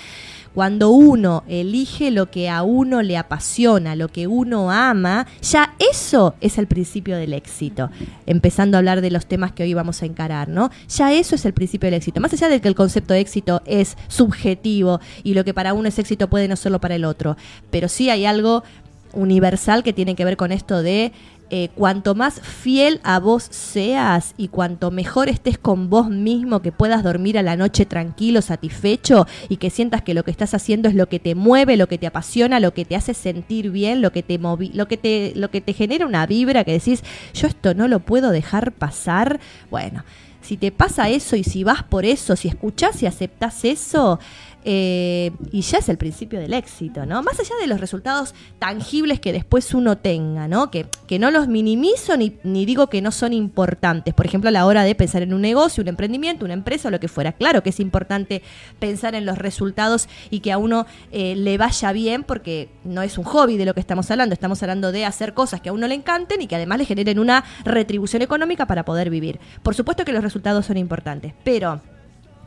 Cuando 0.55 0.89
uno 0.89 1.43
elige 1.49 2.11
lo 2.11 2.31
que 2.31 2.49
a 2.49 2.63
uno 2.63 3.01
le 3.01 3.17
apasiona, 3.17 3.93
lo 3.97 4.07
que 4.07 4.25
uno 4.25 4.71
ama, 4.71 5.27
ya 5.41 5.75
eso 5.91 6.35
es 6.39 6.57
el 6.57 6.65
principio 6.65 7.17
del 7.17 7.33
éxito. 7.33 7.89
Empezando 8.25 8.77
a 8.77 8.79
hablar 8.79 9.01
de 9.01 9.11
los 9.11 9.25
temas 9.25 9.51
que 9.51 9.63
hoy 9.63 9.73
vamos 9.73 10.01
a 10.01 10.05
encarar, 10.05 10.47
¿no? 10.47 10.71
Ya 10.87 11.11
eso 11.11 11.35
es 11.35 11.43
el 11.43 11.51
principio 11.51 11.87
del 11.87 11.95
éxito. 11.95 12.21
Más 12.21 12.31
allá 12.31 12.47
de 12.47 12.61
que 12.61 12.69
el 12.69 12.75
concepto 12.75 13.13
de 13.13 13.19
éxito 13.19 13.61
es 13.65 13.97
subjetivo 14.07 15.01
y 15.23 15.33
lo 15.33 15.43
que 15.43 15.53
para 15.53 15.73
uno 15.73 15.89
es 15.89 15.99
éxito 15.99 16.29
puede 16.29 16.47
no 16.47 16.55
serlo 16.55 16.79
para 16.79 16.95
el 16.95 17.03
otro, 17.03 17.35
pero 17.69 17.89
sí 17.89 18.09
hay 18.09 18.25
algo 18.25 18.63
universal 19.11 19.83
que 19.83 19.91
tiene 19.91 20.15
que 20.15 20.25
ver 20.25 20.37
con 20.37 20.51
esto 20.51 20.81
de 20.81 21.11
eh, 21.51 21.69
cuanto 21.75 22.15
más 22.15 22.41
fiel 22.41 22.99
a 23.03 23.19
vos 23.19 23.47
seas 23.51 24.33
y 24.35 24.47
cuanto 24.47 24.89
mejor 24.89 25.29
estés 25.29 25.59
con 25.59 25.89
vos 25.91 26.09
mismo, 26.09 26.61
que 26.61 26.71
puedas 26.71 27.03
dormir 27.03 27.37
a 27.37 27.43
la 27.43 27.55
noche 27.55 27.85
tranquilo, 27.85 28.41
satisfecho 28.41 29.27
y 29.47 29.57
que 29.57 29.69
sientas 29.69 30.01
que 30.01 30.15
lo 30.15 30.23
que 30.23 30.31
estás 30.31 30.55
haciendo 30.55 30.89
es 30.89 30.95
lo 30.95 31.07
que 31.07 31.19
te 31.19 31.35
mueve, 31.35 31.77
lo 31.77 31.87
que 31.87 31.99
te 31.99 32.07
apasiona, 32.07 32.59
lo 32.59 32.73
que 32.73 32.83
te 32.83 32.95
hace 32.95 33.13
sentir 33.13 33.69
bien, 33.69 34.01
lo 34.01 34.11
que 34.11 34.23
te 34.23 34.39
lo 34.39 34.87
que 34.87 34.97
te 34.97 35.33
lo 35.35 35.51
que 35.51 35.61
te 35.61 35.73
genera 35.73 36.07
una 36.07 36.25
vibra 36.25 36.63
que 36.63 36.71
decís, 36.71 37.03
yo 37.33 37.47
esto 37.47 37.73
no 37.75 37.87
lo 37.87 37.99
puedo 37.99 38.31
dejar 38.31 38.71
pasar. 38.71 39.39
Bueno, 39.69 40.03
si 40.41 40.57
te 40.57 40.71
pasa 40.71 41.09
eso 41.09 41.35
y 41.35 41.43
si 41.43 41.63
vas 41.63 41.83
por 41.83 42.05
eso, 42.05 42.35
si 42.35 42.47
escuchás 42.47 43.01
y 43.01 43.07
aceptás 43.07 43.65
eso, 43.65 44.19
eh, 44.67 45.31
y 45.51 45.61
ya 45.61 45.77
es 45.77 45.89
el 45.89 45.97
principio 45.97 46.39
del 46.39 46.51
éxito, 46.55 47.05
¿no? 47.05 47.21
Más 47.21 47.39
allá 47.39 47.53
de 47.61 47.67
los 47.67 47.79
resultados 47.79 48.33
tangibles 48.57 49.19
que 49.19 49.31
después 49.31 49.71
uno 49.75 49.99
tenga, 49.99 50.47
¿no? 50.47 50.71
Que, 50.71 50.87
que 51.07 51.19
no 51.19 51.29
los 51.29 51.47
minimizo 51.47 52.17
ni, 52.17 52.37
ni, 52.43 52.65
digo 52.65 52.87
que 52.87 52.99
no 52.99 53.11
son 53.11 53.31
importantes. 53.31 54.15
Por 54.15 54.25
ejemplo, 54.25 54.49
a 54.49 54.51
la 54.51 54.65
hora 54.65 54.83
de 54.83 54.95
pensar 54.95 55.21
en 55.21 55.35
un 55.35 55.41
negocio, 55.41 55.83
un 55.83 55.87
emprendimiento, 55.87 56.45
una 56.45 56.55
empresa 56.55 56.87
o 56.87 56.91
lo 56.91 56.99
que 56.99 57.07
fuera. 57.07 57.33
Claro 57.33 57.61
que 57.61 57.69
es 57.69 57.79
importante 57.79 58.41
pensar 58.79 59.13
en 59.13 59.27
los 59.27 59.37
resultados 59.37 60.09
y 60.31 60.39
que 60.39 60.51
a 60.51 60.57
uno 60.57 60.87
eh, 61.11 61.35
le 61.35 61.59
vaya 61.59 61.91
bien 61.91 62.23
porque 62.23 62.69
no 62.83 63.03
es 63.03 63.19
un 63.19 63.23
hobby 63.23 63.57
de 63.57 63.65
lo 63.65 63.75
que 63.75 63.81
estamos 63.81 64.09
hablando. 64.09 64.33
Estamos 64.33 64.63
hablando 64.63 64.91
de 64.91 65.05
hacer 65.05 65.35
cosas 65.35 65.61
que 65.61 65.69
a 65.69 65.73
uno 65.73 65.87
le 65.87 65.93
encanten 65.93 66.41
y 66.41 66.47
que 66.47 66.55
además 66.55 66.79
le 66.79 66.85
generen 66.85 67.19
una 67.19 67.43
retribución 67.65 68.23
económica 68.23 68.65
para 68.65 68.83
poder 68.83 69.11
vivir. 69.11 69.39
Por 69.61 69.75
supuesto 69.75 70.05
que 70.05 70.11
los 70.11 70.23
resultados 70.23 70.65
son 70.65 70.77
importantes, 70.77 71.35
pero 71.43 71.81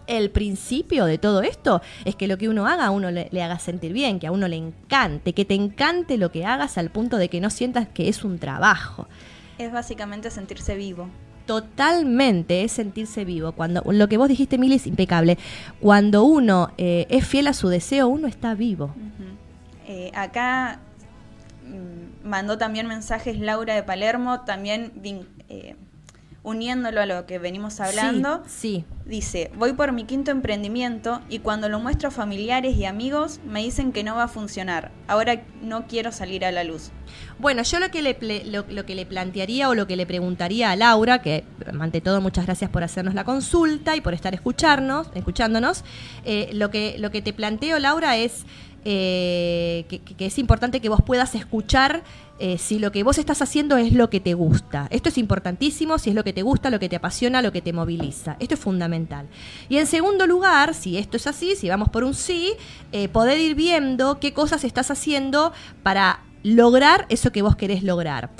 el 0.08 0.30
principio 0.30 1.04
de 1.04 1.18
todo 1.18 1.42
esto 1.42 1.80
es 2.04 2.16
que 2.16 2.26
lo 2.26 2.38
que 2.38 2.48
uno 2.48 2.66
haga 2.66 2.86
a 2.86 2.90
uno 2.90 3.10
le, 3.10 3.28
haga 3.42 3.58
sentir 3.58 3.92
bien, 3.92 4.18
que 4.18 4.26
a 4.26 4.32
uno 4.32 4.48
le 4.48 4.56
encante, 4.56 5.34
que 5.34 5.44
te 5.44 5.54
encante 5.54 6.16
lo 6.16 6.32
que 6.32 6.44
hagas 6.44 6.78
al 6.78 6.90
punto 6.90 7.18
de 7.18 7.28
que 7.28 7.40
no 7.40 7.50
sientas 7.50 7.86
que 7.86 8.08
es 8.08 8.24
un 8.24 8.38
trabajo. 8.38 9.06
Es 9.58 9.70
básicamente 9.70 10.30
sentirse 10.30 10.74
vivo. 10.74 11.08
Totalmente, 11.46 12.64
es 12.64 12.72
sentirse 12.72 13.24
vivo. 13.24 13.52
Cuando 13.52 13.82
lo 13.90 14.08
que 14.08 14.18
vos 14.18 14.28
dijiste, 14.28 14.58
Mili, 14.58 14.74
es 14.74 14.86
impecable. 14.86 15.38
Cuando 15.80 16.24
uno 16.24 16.72
eh, 16.76 17.06
es 17.08 17.26
fiel 17.26 17.46
a 17.46 17.52
su 17.52 17.68
deseo, 17.68 18.08
uno 18.08 18.26
está 18.28 18.54
vivo. 18.54 18.94
Eh, 19.86 20.10
acá 20.14 20.80
mm, 21.64 22.28
mandó 22.28 22.58
también 22.58 22.86
mensajes 22.86 23.38
Laura 23.38 23.74
de 23.74 23.82
Palermo, 23.82 24.40
también 24.42 24.92
eh, 25.48 25.76
uniéndolo 26.42 27.00
a 27.00 27.06
lo 27.06 27.26
que 27.26 27.38
venimos 27.38 27.80
hablando, 27.80 28.42
Sí, 28.46 28.84
dice, 29.04 29.50
voy 29.56 29.72
por 29.72 29.92
mi 29.92 30.04
quinto 30.04 30.30
emprendimiento 30.30 31.20
y 31.28 31.40
cuando 31.40 31.68
lo 31.68 31.80
muestro 31.80 32.08
a 32.08 32.10
familiares 32.10 32.76
y 32.76 32.84
amigos 32.84 33.40
me 33.46 33.60
dicen 33.60 33.92
que 33.92 34.04
no 34.04 34.14
va 34.14 34.24
a 34.24 34.28
funcionar. 34.28 34.90
Ahora 35.08 35.42
no 35.62 35.86
quiero 35.86 36.12
salir 36.12 36.44
a 36.44 36.52
la 36.52 36.64
luz. 36.64 36.90
Bueno, 37.38 37.62
yo 37.62 37.80
lo 37.80 37.90
que, 37.90 38.02
le, 38.02 38.44
lo, 38.44 38.64
lo 38.68 38.86
que 38.86 38.94
le 38.94 39.04
plantearía 39.04 39.68
o 39.68 39.74
lo 39.74 39.86
que 39.86 39.96
le 39.96 40.06
preguntaría 40.06 40.70
a 40.70 40.76
Laura, 40.76 41.22
que 41.22 41.44
ante 41.80 42.00
todo 42.00 42.20
muchas 42.20 42.46
gracias 42.46 42.70
por 42.70 42.84
hacernos 42.84 43.14
la 43.14 43.24
consulta 43.24 43.96
y 43.96 44.00
por 44.00 44.14
estar 44.14 44.34
escucharnos, 44.34 45.08
escuchándonos, 45.14 45.84
eh, 46.24 46.50
lo, 46.52 46.70
que, 46.70 46.96
lo 46.98 47.10
que 47.10 47.20
te 47.20 47.32
planteo, 47.32 47.78
Laura, 47.78 48.16
es 48.16 48.44
eh, 48.84 49.84
que, 49.88 50.00
que 50.00 50.26
es 50.26 50.38
importante 50.38 50.80
que 50.80 50.88
vos 50.88 51.00
puedas 51.04 51.34
escuchar 51.34 52.02
eh, 52.38 52.58
si 52.58 52.78
lo 52.78 52.92
que 52.92 53.02
vos 53.02 53.18
estás 53.18 53.42
haciendo 53.42 53.76
es 53.76 53.92
lo 53.92 54.10
que 54.10 54.20
te 54.20 54.34
gusta. 54.34 54.86
Esto 54.90 55.08
es 55.08 55.18
importantísimo, 55.18 55.98
si 55.98 56.10
es 56.10 56.16
lo 56.16 56.24
que 56.24 56.32
te 56.32 56.42
gusta, 56.42 56.70
lo 56.70 56.78
que 56.78 56.88
te 56.88 56.96
apasiona, 56.96 57.42
lo 57.42 57.52
que 57.52 57.62
te 57.62 57.72
moviliza. 57.72 58.36
Esto 58.38 58.54
es 58.54 58.60
fundamental. 58.60 59.26
Y 59.68 59.78
en 59.78 59.86
segundo 59.86 60.26
lugar, 60.26 60.74
si 60.74 60.98
esto 60.98 61.16
es 61.16 61.26
así, 61.26 61.56
si 61.56 61.68
vamos 61.68 61.88
por 61.88 62.04
un 62.04 62.14
sí, 62.14 62.54
eh, 62.92 63.08
poder 63.08 63.38
ir 63.38 63.54
viendo 63.54 64.20
qué 64.20 64.32
cosas 64.32 64.64
estás 64.64 64.90
haciendo 64.90 65.52
para 65.82 66.20
lograr 66.42 67.06
eso 67.08 67.32
que 67.32 67.42
vos 67.42 67.56
querés 67.56 67.82
lograr. 67.82 68.30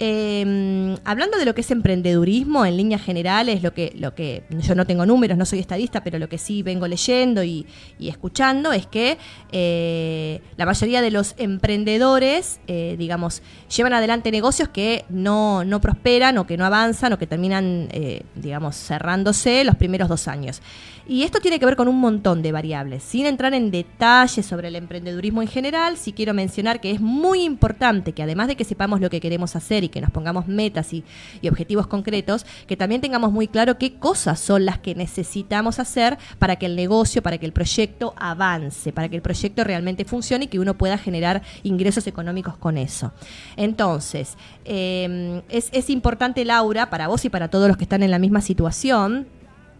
Eh, 0.00 0.96
hablando 1.04 1.38
de 1.38 1.44
lo 1.44 1.54
que 1.54 1.62
es 1.62 1.70
emprendedurismo 1.70 2.64
en 2.64 2.76
líneas 2.76 3.02
generales, 3.02 3.62
lo 3.62 3.74
que, 3.74 3.92
lo 3.98 4.14
que 4.14 4.44
yo 4.60 4.74
no 4.74 4.86
tengo 4.86 5.06
números, 5.06 5.36
no 5.36 5.44
soy 5.44 5.58
estadista, 5.58 6.04
pero 6.04 6.18
lo 6.18 6.28
que 6.28 6.38
sí 6.38 6.62
vengo 6.62 6.86
leyendo 6.86 7.42
y, 7.42 7.66
escuchando 7.98 8.72
es 8.72 8.86
que 8.86 9.18
eh, 9.52 10.40
la 10.56 10.66
mayoría 10.66 11.02
de 11.02 11.10
los 11.10 11.34
emprendedores, 11.38 12.60
eh, 12.66 12.96
digamos, 12.98 13.42
llevan 13.74 13.92
adelante 13.92 14.30
negocios 14.30 14.68
que 14.68 15.04
no, 15.08 15.64
no 15.64 15.80
prosperan 15.80 16.38
o 16.38 16.46
que 16.46 16.56
no 16.56 16.64
avanzan 16.64 17.12
o 17.12 17.18
que 17.18 17.26
terminan, 17.26 17.88
eh, 17.90 18.22
digamos, 18.34 18.76
cerrándose 18.76 19.64
los 19.64 19.76
primeros 19.76 20.08
dos 20.08 20.28
años. 20.28 20.62
Y 21.10 21.22
esto 21.22 21.40
tiene 21.40 21.58
que 21.58 21.64
ver 21.64 21.74
con 21.74 21.88
un 21.88 21.98
montón 21.98 22.42
de 22.42 22.52
variables. 22.52 23.02
Sin 23.02 23.24
entrar 23.24 23.54
en 23.54 23.70
detalles 23.70 24.44
sobre 24.44 24.68
el 24.68 24.76
emprendedurismo 24.76 25.40
en 25.40 25.48
general, 25.48 25.96
sí 25.96 26.12
quiero 26.12 26.34
mencionar 26.34 26.82
que 26.82 26.90
es 26.90 27.00
muy 27.00 27.44
importante 27.44 28.12
que 28.12 28.22
además 28.22 28.46
de 28.46 28.56
que 28.56 28.64
sepamos 28.64 29.00
lo 29.00 29.08
que 29.08 29.18
queremos 29.18 29.56
hacer 29.56 29.84
y 29.84 29.88
que 29.88 30.02
nos 30.02 30.10
pongamos 30.10 30.48
metas 30.48 30.92
y, 30.92 31.04
y 31.40 31.48
objetivos 31.48 31.86
concretos, 31.86 32.44
que 32.66 32.76
también 32.76 33.00
tengamos 33.00 33.32
muy 33.32 33.48
claro 33.48 33.78
qué 33.78 33.94
cosas 33.94 34.38
son 34.38 34.66
las 34.66 34.80
que 34.80 34.94
necesitamos 34.94 35.78
hacer 35.78 36.18
para 36.38 36.56
que 36.56 36.66
el 36.66 36.76
negocio, 36.76 37.22
para 37.22 37.38
que 37.38 37.46
el 37.46 37.52
proyecto 37.54 38.12
avance, 38.18 38.92
para 38.92 39.08
que 39.08 39.16
el 39.16 39.22
proyecto 39.22 39.64
realmente 39.64 40.04
funcione 40.04 40.44
y 40.44 40.48
que 40.48 40.58
uno 40.58 40.76
pueda 40.76 40.98
generar 40.98 41.40
ingresos 41.62 42.06
económicos 42.06 42.58
con 42.58 42.76
eso. 42.76 43.12
Entonces, 43.56 44.36
eh, 44.66 45.40
es, 45.48 45.70
es 45.72 45.88
importante, 45.88 46.44
Laura, 46.44 46.90
para 46.90 47.08
vos 47.08 47.24
y 47.24 47.30
para 47.30 47.48
todos 47.48 47.66
los 47.66 47.78
que 47.78 47.84
están 47.84 48.02
en 48.02 48.10
la 48.10 48.18
misma 48.18 48.42
situación, 48.42 49.26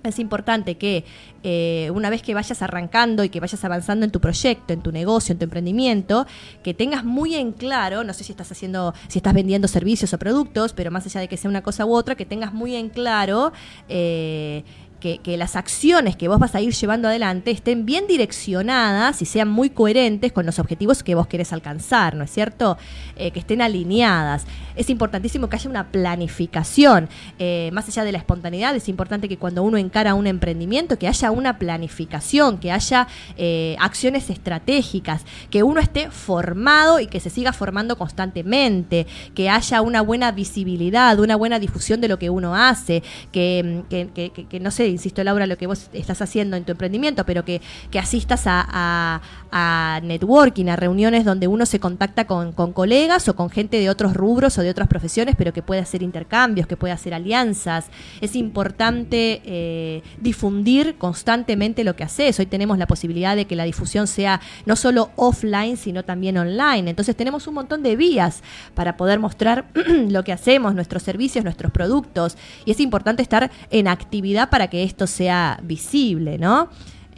es 0.03 0.19
importante 0.19 0.77
que 0.77 1.05
eh, 1.43 1.91
una 1.95 2.11
vez 2.11 2.23
que 2.23 2.35
vayas 2.35 2.63
arrancando 2.63 3.25
y 3.25 3.29
que 3.29 3.41
vayas 3.41 3.65
avanzando 3.65 4.05
en 4.05 4.11
tu 4.11 4.21
proyecto, 4.21 4.73
en 4.73 4.81
tu 4.81 4.93
negocio, 4.93 5.33
en 5.33 5.39
tu 5.39 5.45
emprendimiento, 5.45 6.27
que 6.63 6.75
tengas 6.75 7.05
muy 7.05 7.35
en 7.35 7.53
claro, 7.53 8.05
no 8.05 8.13
sé 8.13 8.25
si 8.25 8.33
estás 8.33 8.51
haciendo, 8.51 8.95
si 9.09 9.19
estás 9.19 9.35
vendiendo 9.35 9.69
servicios 9.69 10.13
o 10.15 10.19
productos, 10.19 10.73
pero 10.73 10.91
más 10.91 11.07
allá 11.07 11.21
de 11.21 11.29
que 11.29 11.37
sea 11.37 11.51
una 11.51 11.63
cosa 11.63 11.85
u 11.85 11.95
otra, 11.95 12.15
que 12.15 12.27
tengas 12.27 12.53
muy 12.53 12.75
en 12.75 12.89
claro 12.89 13.53
eh, 13.89 14.65
que, 15.01 15.21
las 15.37 15.57
acciones 15.57 16.17
que 16.17 16.29
vos 16.29 16.39
vas 16.39 16.55
a 16.55 16.61
ir 16.61 16.73
llevando 16.75 17.09
adelante 17.09 17.51
estén 17.51 17.87
bien 17.87 18.07
direccionadas 18.09 19.23
y 19.23 19.25
sean 19.27 19.49
muy 19.49 19.71
coherentes 19.71 20.33
con 20.33 20.45
los 20.47 20.59
objetivos 20.59 21.03
que 21.03 21.15
vos 21.15 21.27
querés 21.27 21.53
alcanzar, 21.53 22.15
¿no 22.17 22.25
es 22.25 22.31
cierto? 22.31 22.77
Eh, 23.17 23.31
que 23.31 23.39
estén 23.41 23.63
alineadas. 23.63 24.47
Es 24.75 24.91
importantísimo 24.91 25.49
que 25.49 25.57
haya 25.57 25.71
una 25.71 25.89
planificación. 25.89 27.09
Eh, 27.39 27.71
más 27.73 27.89
allá 27.89 28.05
de 28.05 28.13
la 28.13 28.19
espontaneidad, 28.19 28.75
es 28.77 28.89
importante 28.89 29.29
que 29.29 29.37
cuando 29.39 29.63
uno 29.63 29.77
encara 29.77 30.15
un 30.15 30.27
emprendimiento, 30.27 30.99
que 30.99 31.09
haya 31.09 31.31
una 31.31 31.59
planificación, 31.59 32.59
que 32.59 32.73
haya 32.73 33.07
eh, 33.37 33.77
acciones 33.81 34.31
estratégicas, 34.31 35.25
que 35.51 35.63
uno 35.63 35.81
esté 35.81 36.11
formado 36.11 37.01
y 37.01 37.07
que 37.07 37.21
se 37.21 37.31
siga 37.31 37.53
formando 37.53 37.97
constantemente, 37.99 39.07
que 39.35 39.51
haya 39.51 39.81
una 39.83 40.01
buena 40.01 40.33
visibilidad, 40.33 41.19
una 41.19 41.37
buena 41.37 41.59
difusión 41.59 42.01
de 42.01 42.09
lo 42.09 42.19
que 42.19 42.31
uno 42.31 42.55
hace, 42.55 43.03
que, 43.33 43.83
que- 43.91 44.09
que- 44.15 44.31
que- 44.47 44.61
no 44.61 44.71
sé, 44.71 44.88
insisto 44.91 45.23
Laura, 45.25 45.47
lo 45.47 45.57
que 45.57 45.67
vos 45.67 45.89
estás 45.93 46.23
haciendo 46.23 46.57
en 46.57 46.65
tu 46.65 46.73
emprendimiento, 46.73 47.25
pero 47.25 47.45
que, 47.45 47.61
que 47.91 47.99
asistas 47.99 48.43
a, 48.47 49.21
networking, 50.03 50.67
a 50.67 50.77
reuniones 50.77 51.25
donde 51.25 51.49
uno 51.49 51.65
se 51.67 51.81
contacta 51.81 52.27
con, 52.27 52.53
con 52.53 52.73
colegas 52.73 53.29
o 53.29 53.37
con 53.37 53.51
gente 53.51 53.79
de 53.81 53.89
otros 53.91 54.15
rubros 54.15 54.59
o 54.59 54.63
de 54.63 54.71
otras 54.71 54.89
profesiones, 54.89 55.37
pero 55.37 55.53
que 55.53 55.63
puede 55.63 55.81
hacer 55.81 56.03
intercambios, 56.03 56.67
que 56.67 56.77
puede 56.77 56.93
hacer 56.93 57.15
alianzas. 57.15 57.87
Es 58.21 58.37
importante 58.37 59.41
eh, 59.45 60.03
difundir 60.21 60.97
constantemente 60.97 61.85
lo 61.85 61.97
que 61.97 62.05
haces. 62.05 62.39
Hoy 62.39 62.47
tenemos 62.47 62.79
la 62.79 62.87
posibilidad 62.87 63.37
de 63.37 63.47
que 63.47 63.57
la 63.57 63.65
difusión 63.65 64.07
sea 64.07 64.41
no 64.67 64.77
solo 64.77 65.11
offline, 65.17 65.77
sino 65.77 66.05
también 66.05 66.37
online. 66.39 66.91
Entonces 66.91 67.17
tenemos 67.17 67.47
un 67.47 67.55
montón 67.55 67.83
de 67.83 67.97
vías 67.97 68.43
para 68.75 68.97
poder 68.97 69.19
mostrar 69.19 69.67
lo 70.09 70.25
que 70.25 70.33
hacemos, 70.33 70.75
nuestros 70.75 71.03
servicios, 71.03 71.45
nuestros 71.45 71.73
productos. 71.73 72.37
Y 72.65 72.73
es 72.73 72.81
importante 72.81 73.23
estar 73.23 73.51
en 73.71 73.89
actividad 73.89 74.51
para 74.51 74.69
que 74.69 74.78
esto 74.83 75.07
sea 75.07 75.61
visible, 75.63 76.39
¿no? 76.39 76.69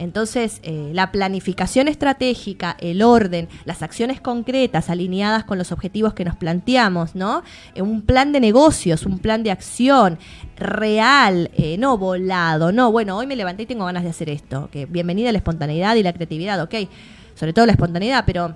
Entonces, 0.01 0.61
eh, 0.63 0.89
la 0.95 1.11
planificación 1.11 1.87
estratégica, 1.87 2.75
el 2.79 3.03
orden, 3.03 3.47
las 3.65 3.83
acciones 3.83 4.19
concretas 4.19 4.89
alineadas 4.89 5.43
con 5.43 5.59
los 5.59 5.71
objetivos 5.71 6.15
que 6.15 6.25
nos 6.25 6.35
planteamos, 6.35 7.13
¿no? 7.13 7.43
Eh, 7.75 7.83
un 7.83 8.01
plan 8.01 8.31
de 8.31 8.39
negocios, 8.39 9.05
un 9.05 9.19
plan 9.19 9.43
de 9.43 9.51
acción 9.51 10.17
real, 10.57 11.51
eh, 11.55 11.77
no 11.77 11.99
volado, 11.99 12.71
no, 12.71 12.91
bueno, 12.91 13.15
hoy 13.15 13.27
me 13.27 13.35
levanté 13.35 13.61
y 13.61 13.65
tengo 13.67 13.85
ganas 13.85 14.01
de 14.01 14.09
hacer 14.09 14.31
esto, 14.31 14.69
que 14.71 14.87
bienvenida 14.87 15.31
la 15.31 15.37
espontaneidad 15.37 15.95
y 15.95 16.01
la 16.01 16.13
creatividad, 16.13 16.59
ok, 16.63 16.73
sobre 17.35 17.53
todo 17.53 17.67
la 17.67 17.73
espontaneidad, 17.73 18.23
pero 18.25 18.55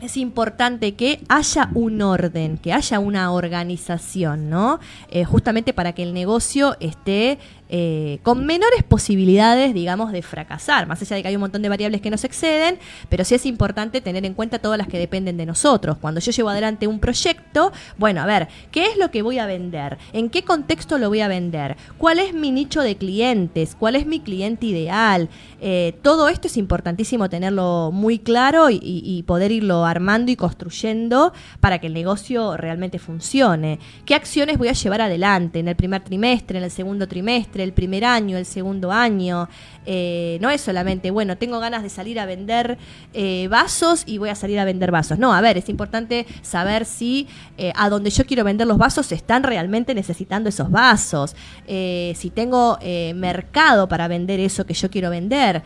es 0.00 0.16
importante 0.16 0.94
que 0.94 1.24
haya 1.28 1.70
un 1.74 2.00
orden, 2.02 2.56
que 2.56 2.72
haya 2.72 3.00
una 3.00 3.32
organización, 3.32 4.48
¿no? 4.48 4.78
Justamente 5.26 5.72
para 5.72 5.92
que 5.92 6.04
el 6.04 6.14
negocio 6.14 6.76
esté 6.78 7.40
eh, 7.68 8.18
con 8.22 8.46
menores 8.46 8.82
posibilidades, 8.82 9.74
digamos, 9.74 10.12
de 10.12 10.22
fracasar, 10.22 10.86
más 10.86 11.02
allá 11.02 11.16
de 11.16 11.22
que 11.22 11.28
hay 11.28 11.34
un 11.36 11.40
montón 11.40 11.62
de 11.62 11.68
variables 11.68 12.00
que 12.00 12.10
nos 12.10 12.24
exceden, 12.24 12.78
pero 13.08 13.24
sí 13.24 13.34
es 13.34 13.46
importante 13.46 14.00
tener 14.00 14.24
en 14.24 14.34
cuenta 14.34 14.58
todas 14.58 14.78
las 14.78 14.88
que 14.88 14.98
dependen 14.98 15.36
de 15.36 15.46
nosotros. 15.46 15.98
Cuando 15.98 16.20
yo 16.20 16.32
llevo 16.32 16.48
adelante 16.48 16.86
un 16.86 16.98
proyecto, 16.98 17.72
bueno, 17.96 18.22
a 18.22 18.26
ver, 18.26 18.48
¿qué 18.70 18.86
es 18.86 18.96
lo 18.96 19.10
que 19.10 19.22
voy 19.22 19.38
a 19.38 19.46
vender? 19.46 19.98
¿En 20.12 20.30
qué 20.30 20.44
contexto 20.44 20.98
lo 20.98 21.08
voy 21.08 21.20
a 21.20 21.28
vender? 21.28 21.76
¿Cuál 21.98 22.18
es 22.18 22.32
mi 22.32 22.50
nicho 22.50 22.82
de 22.82 22.96
clientes? 22.96 23.76
¿Cuál 23.78 23.96
es 23.96 24.06
mi 24.06 24.20
cliente 24.20 24.66
ideal? 24.66 25.28
Eh, 25.60 25.94
todo 26.02 26.28
esto 26.28 26.46
es 26.46 26.56
importantísimo 26.56 27.28
tenerlo 27.28 27.90
muy 27.92 28.18
claro 28.18 28.68
y, 28.70 29.24
poder 29.26 29.52
irlo 29.52 29.84
armando 29.84 30.30
y 30.30 30.36
construyendo 30.36 31.32
para 31.60 31.80
que 31.80 31.88
el 31.88 31.92
negocio 31.92 32.56
realmente 32.56 32.98
funcione. 32.98 33.78
¿Qué 34.06 34.14
acciones 34.14 34.56
voy 34.56 34.68
a 34.68 34.72
llevar 34.72 35.00
adelante 35.02 35.58
en 35.58 35.68
el 35.68 35.76
primer 35.76 36.02
trimestre, 36.02 36.58
en 36.58 36.64
el 36.64 36.70
segundo 36.70 37.08
trimestre, 37.08 37.57
el 37.60 37.72
primer 37.72 38.04
año, 38.04 38.36
el 38.36 38.46
segundo 38.46 38.92
año? 38.92 39.48
Eh, 39.90 40.36
no 40.42 40.50
es 40.50 40.60
solamente, 40.60 41.10
bueno, 41.10 41.38
tengo 41.38 41.60
ganas 41.60 41.82
de 41.82 41.88
salir 41.88 42.20
a 42.20 42.26
vender 42.26 42.76
eh, 43.14 43.48
vasos 43.48 44.02
y 44.04 44.18
voy 44.18 44.28
a 44.28 44.34
salir 44.34 44.58
a 44.58 44.66
vender 44.66 44.90
vasos. 44.90 45.18
No, 45.18 45.32
a 45.32 45.40
ver, 45.40 45.56
es 45.56 45.70
importante 45.70 46.26
saber 46.42 46.84
si 46.84 47.26
eh, 47.56 47.72
a 47.74 47.88
donde 47.88 48.10
yo 48.10 48.26
quiero 48.26 48.44
vender 48.44 48.66
los 48.66 48.76
vasos 48.76 49.10
están 49.12 49.44
realmente 49.44 49.94
necesitando 49.94 50.50
esos 50.50 50.70
vasos, 50.70 51.34
si 51.66 52.30
tengo 52.34 52.78
mercado 53.14 53.88
para 53.88 54.08
vender 54.08 54.40
eso 54.40 54.66
que 54.66 54.74
yo 54.74 54.90
quiero 54.90 55.10
vender, 55.10 55.62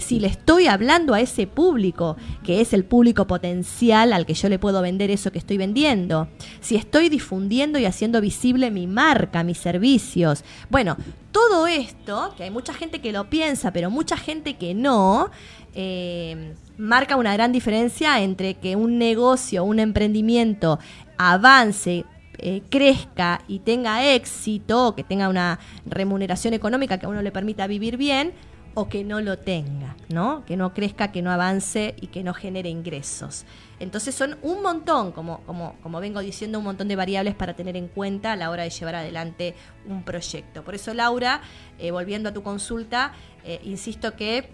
si 0.00 0.20
le 0.20 0.28
estoy 0.28 0.66
hablando 0.66 1.14
a 1.14 1.20
ese 1.20 1.46
público, 1.46 2.16
que 2.44 2.60
es 2.60 2.72
el 2.72 2.84
público 2.84 3.26
potencial 3.26 4.12
al 4.12 4.26
que 4.26 4.34
yo 4.34 4.48
le 4.48 4.58
puedo 4.58 4.82
vender 4.82 5.10
eso 5.10 5.32
que 5.32 5.38
estoy 5.38 5.56
vendiendo, 5.56 6.28
si 6.60 6.76
estoy 6.76 7.08
difundiendo 7.08 7.78
y 7.78 7.84
haciendo 7.84 8.20
visible 8.20 8.70
mi 8.70 8.86
marca, 8.86 9.42
mis 9.42 9.58
servicios. 9.58 10.44
Bueno, 10.70 10.96
todo 11.36 11.66
esto, 11.66 12.32
que 12.34 12.44
hay 12.44 12.50
mucha 12.50 12.72
gente 12.72 13.02
que 13.02 13.12
lo 13.12 13.28
piensa, 13.28 13.70
pero 13.70 13.90
mucha 13.90 14.16
gente 14.16 14.54
que 14.54 14.72
no, 14.72 15.30
eh, 15.74 16.54
marca 16.78 17.16
una 17.16 17.34
gran 17.34 17.52
diferencia 17.52 18.22
entre 18.22 18.54
que 18.54 18.74
un 18.74 18.96
negocio, 18.96 19.62
un 19.62 19.78
emprendimiento 19.78 20.78
avance, 21.18 22.06
eh, 22.38 22.62
crezca 22.70 23.42
y 23.48 23.58
tenga 23.58 24.14
éxito, 24.14 24.94
que 24.94 25.04
tenga 25.04 25.28
una 25.28 25.58
remuneración 25.84 26.54
económica 26.54 26.96
que 26.96 27.04
a 27.04 27.10
uno 27.10 27.20
le 27.20 27.32
permita 27.32 27.66
vivir 27.66 27.98
bien, 27.98 28.32
o 28.78 28.90
que 28.90 29.04
no 29.04 29.22
lo 29.22 29.38
tenga, 29.38 29.96
¿no? 30.10 30.44
Que 30.44 30.54
no 30.54 30.74
crezca, 30.74 31.10
que 31.10 31.22
no 31.22 31.30
avance 31.30 31.94
y 31.98 32.08
que 32.08 32.22
no 32.22 32.34
genere 32.34 32.68
ingresos. 32.68 33.46
Entonces 33.80 34.14
son 34.14 34.36
un 34.42 34.60
montón, 34.62 35.12
como, 35.12 35.40
como, 35.46 35.76
como 35.82 35.98
vengo 35.98 36.20
diciendo, 36.20 36.58
un 36.58 36.64
montón 36.66 36.86
de 36.86 36.94
variables 36.94 37.34
para 37.34 37.54
tener 37.56 37.74
en 37.74 37.88
cuenta 37.88 38.32
a 38.32 38.36
la 38.36 38.50
hora 38.50 38.64
de 38.64 38.70
llevar 38.70 38.96
adelante 38.96 39.54
un 39.86 40.02
proyecto. 40.02 40.62
Por 40.62 40.74
eso, 40.74 40.92
Laura, 40.92 41.40
eh, 41.78 41.90
volviendo 41.90 42.28
a 42.28 42.34
tu 42.34 42.42
consulta, 42.42 43.14
eh, 43.44 43.62
insisto 43.64 44.14
que 44.14 44.50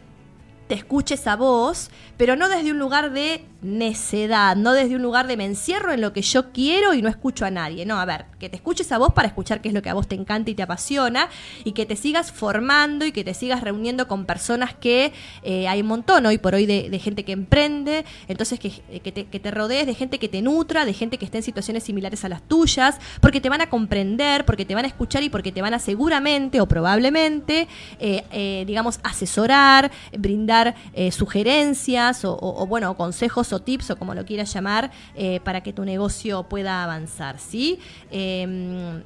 te 0.72 0.78
escuches 0.78 1.26
a 1.26 1.37
vos, 1.37 1.90
pero 2.16 2.35
no 2.35 2.48
desde 2.48 2.70
un 2.70 2.78
lugar 2.78 3.12
de 3.12 3.44
necedad, 3.61 4.56
no 4.56 4.72
desde 4.72 4.96
un 4.96 5.02
lugar 5.02 5.26
de 5.26 5.37
me 5.37 5.44
encierro 5.44 5.92
en 5.92 6.00
lo 6.00 6.12
que 6.12 6.22
yo 6.22 6.50
quiero 6.50 6.94
y 6.94 7.02
no 7.02 7.11
escucho 7.11 7.44
a 7.44 7.50
nadie. 7.50 7.85
No, 7.85 8.00
a 8.00 8.04
ver, 8.06 8.24
que 8.40 8.48
te 8.48 8.56
escuches 8.56 8.90
a 8.90 8.96
vos 8.98 9.12
para 9.12 9.28
escuchar 9.28 9.61
qué 9.61 9.68
es 9.68 9.74
lo 9.74 9.82
que 9.82 9.90
a 9.90 9.94
vos 9.94 10.08
te 10.08 10.14
encanta 10.14 10.50
y 10.50 10.54
te 10.54 10.62
apasiona 10.62 11.28
y 11.64 11.72
que 11.72 11.85
te 11.85 11.94
sigas 11.94 12.32
formando 12.32 13.04
y 13.04 13.12
que 13.12 13.22
te 13.22 13.35
sigas 13.35 13.61
reuniendo 13.61 14.08
con 14.08 14.24
personas 14.24 14.74
que 14.74 15.12
eh, 15.42 15.68
hay 15.68 15.82
un 15.82 15.88
montón 15.88 16.24
hoy 16.24 16.38
por 16.38 16.54
hoy 16.54 16.64
de, 16.64 16.98
gente 16.98 17.24
que 17.24 17.32
emprende, 17.32 18.04
entonces 18.28 18.58
que, 18.58 18.70
que, 19.00 19.12
te, 19.12 19.50
rodees 19.50 19.87
de 19.87 19.94
gente 19.94 20.18
que 20.18 20.28
te 20.28 20.40
nutra, 20.40 20.85
de 20.85 20.94
gente 20.94 21.18
que 21.18 21.24
esté 21.24 21.38
en 21.38 21.42
situaciones 21.42 21.82
similares 21.82 22.24
a 22.24 22.28
las 22.28 22.42
tuyas, 22.42 22.98
porque 23.20 23.40
te 23.40 23.48
van 23.48 23.61
a 23.61 23.68
comprender, 23.68 24.46
porque 24.46 24.64
te 24.64 24.74
van 24.74 24.85
a 24.85 24.88
escuchar 24.88 25.22
y 25.22 25.28
porque 25.28 25.52
te 25.52 25.61
van 25.61 25.74
a 25.74 25.78
seguramente 25.78 26.61
o 26.61 26.66
probablemente, 26.66 27.68
eh, 28.00 28.24
eh, 28.30 28.64
digamos, 28.66 29.00
asesorar, 29.02 29.90
brindar 30.16 30.62
sugerencias 31.11 32.25
o, 32.25 32.38
o, 32.40 32.66
bueno, 32.66 32.96
consejos 32.96 33.53
o 33.53 33.61
tips 33.61 33.90
o 33.90 33.96
como 33.96 34.14
lo 34.14 34.25
quieras 34.25 34.53
llamar, 34.53 34.90
eh, 35.14 35.40
para 35.40 35.62
que 35.62 35.72
tu 35.72 35.85
negocio 35.85 36.44
pueda 36.44 36.83
avanzar, 36.85 37.38
¿sí? 37.38 37.79
Em, 38.11 39.03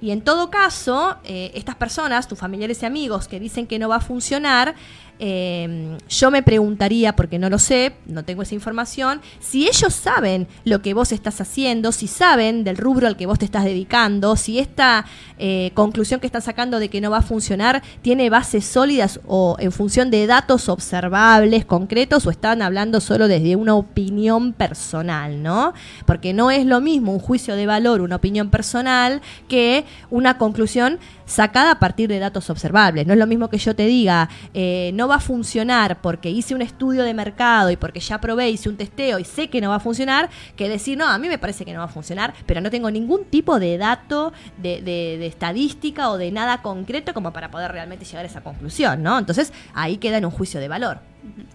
y 0.00 0.10
en 0.10 0.20
todo 0.20 0.50
caso, 0.50 1.16
eh, 1.24 1.50
estas 1.54 1.74
personas, 1.74 2.28
tus 2.28 2.38
familiares 2.38 2.82
y 2.82 2.86
amigos 2.86 3.28
que 3.28 3.40
dicen 3.40 3.66
que 3.66 3.78
no 3.78 3.88
va 3.88 3.96
a 3.96 4.00
funcionar, 4.00 4.74
eh, 5.18 5.96
yo 6.08 6.30
me 6.30 6.42
preguntaría, 6.42 7.16
porque 7.16 7.38
no 7.38 7.48
lo 7.48 7.58
sé, 7.58 7.94
no 8.06 8.24
tengo 8.24 8.42
esa 8.42 8.54
información, 8.54 9.20
si 9.40 9.66
ellos 9.66 9.94
saben 9.94 10.46
lo 10.64 10.82
que 10.82 10.94
vos 10.94 11.12
estás 11.12 11.40
haciendo, 11.40 11.92
si 11.92 12.06
saben 12.06 12.64
del 12.64 12.76
rubro 12.76 13.06
al 13.06 13.16
que 13.16 13.26
vos 13.26 13.38
te 13.38 13.44
estás 13.44 13.64
dedicando, 13.64 14.36
si 14.36 14.58
esta 14.58 15.06
eh, 15.38 15.70
conclusión 15.74 16.20
que 16.20 16.26
están 16.26 16.42
sacando 16.42 16.78
de 16.78 16.88
que 16.88 17.00
no 17.00 17.10
va 17.10 17.18
a 17.18 17.22
funcionar 17.22 17.82
tiene 18.02 18.30
bases 18.30 18.64
sólidas 18.64 19.20
o 19.26 19.56
en 19.58 19.72
función 19.72 20.10
de 20.10 20.26
datos 20.26 20.68
observables, 20.68 21.64
concretos, 21.64 22.26
o 22.26 22.30
están 22.30 22.62
hablando 22.62 23.00
solo 23.00 23.28
desde 23.28 23.56
una 23.56 23.74
opinión 23.74 24.52
personal, 24.52 25.42
¿no? 25.42 25.72
Porque 26.04 26.32
no 26.32 26.50
es 26.50 26.66
lo 26.66 26.80
mismo 26.80 27.12
un 27.12 27.20
juicio 27.20 27.56
de 27.56 27.66
valor, 27.66 28.00
una 28.00 28.16
opinión 28.16 28.50
personal, 28.50 29.20
que 29.48 29.84
una 30.10 30.38
conclusión 30.38 30.98
sacada 31.26 31.72
a 31.72 31.78
partir 31.78 32.08
de 32.08 32.18
datos 32.18 32.48
observables. 32.50 33.06
No 33.06 33.12
es 33.12 33.18
lo 33.18 33.26
mismo 33.26 33.48
que 33.50 33.58
yo 33.58 33.74
te 33.74 33.86
diga, 33.86 34.28
eh, 34.54 34.90
no 34.94 35.05
va 35.08 35.16
a 35.16 35.20
funcionar 35.20 36.00
porque 36.00 36.30
hice 36.30 36.54
un 36.54 36.62
estudio 36.62 37.02
de 37.02 37.14
mercado 37.14 37.70
y 37.70 37.76
porque 37.76 38.00
ya 38.00 38.20
probé, 38.20 38.50
hice 38.50 38.68
un 38.68 38.76
testeo 38.76 39.18
y 39.18 39.24
sé 39.24 39.48
que 39.48 39.60
no 39.60 39.70
va 39.70 39.76
a 39.76 39.80
funcionar, 39.80 40.30
que 40.56 40.68
decir, 40.68 40.98
no, 40.98 41.06
a 41.06 41.18
mí 41.18 41.28
me 41.28 41.38
parece 41.38 41.64
que 41.64 41.72
no 41.72 41.80
va 41.80 41.86
a 41.86 41.88
funcionar, 41.88 42.34
pero 42.46 42.60
no 42.60 42.70
tengo 42.70 42.90
ningún 42.90 43.24
tipo 43.24 43.58
de 43.58 43.78
dato, 43.78 44.32
de, 44.58 45.26
estadística 45.26 46.10
o 46.10 46.18
de 46.18 46.30
nada 46.30 46.62
concreto 46.62 47.14
como 47.14 47.32
para 47.32 47.50
poder 47.50 47.72
realmente 47.72 48.04
llegar 48.04 48.24
a 48.24 48.28
esa 48.28 48.42
conclusión, 48.42 49.02
¿no? 49.02 49.18
Entonces 49.18 49.52
ahí 49.74 49.98
queda 49.98 50.18
en 50.18 50.24
un 50.24 50.30
juicio 50.30 50.60
de 50.60 50.68
valor. 50.68 51.00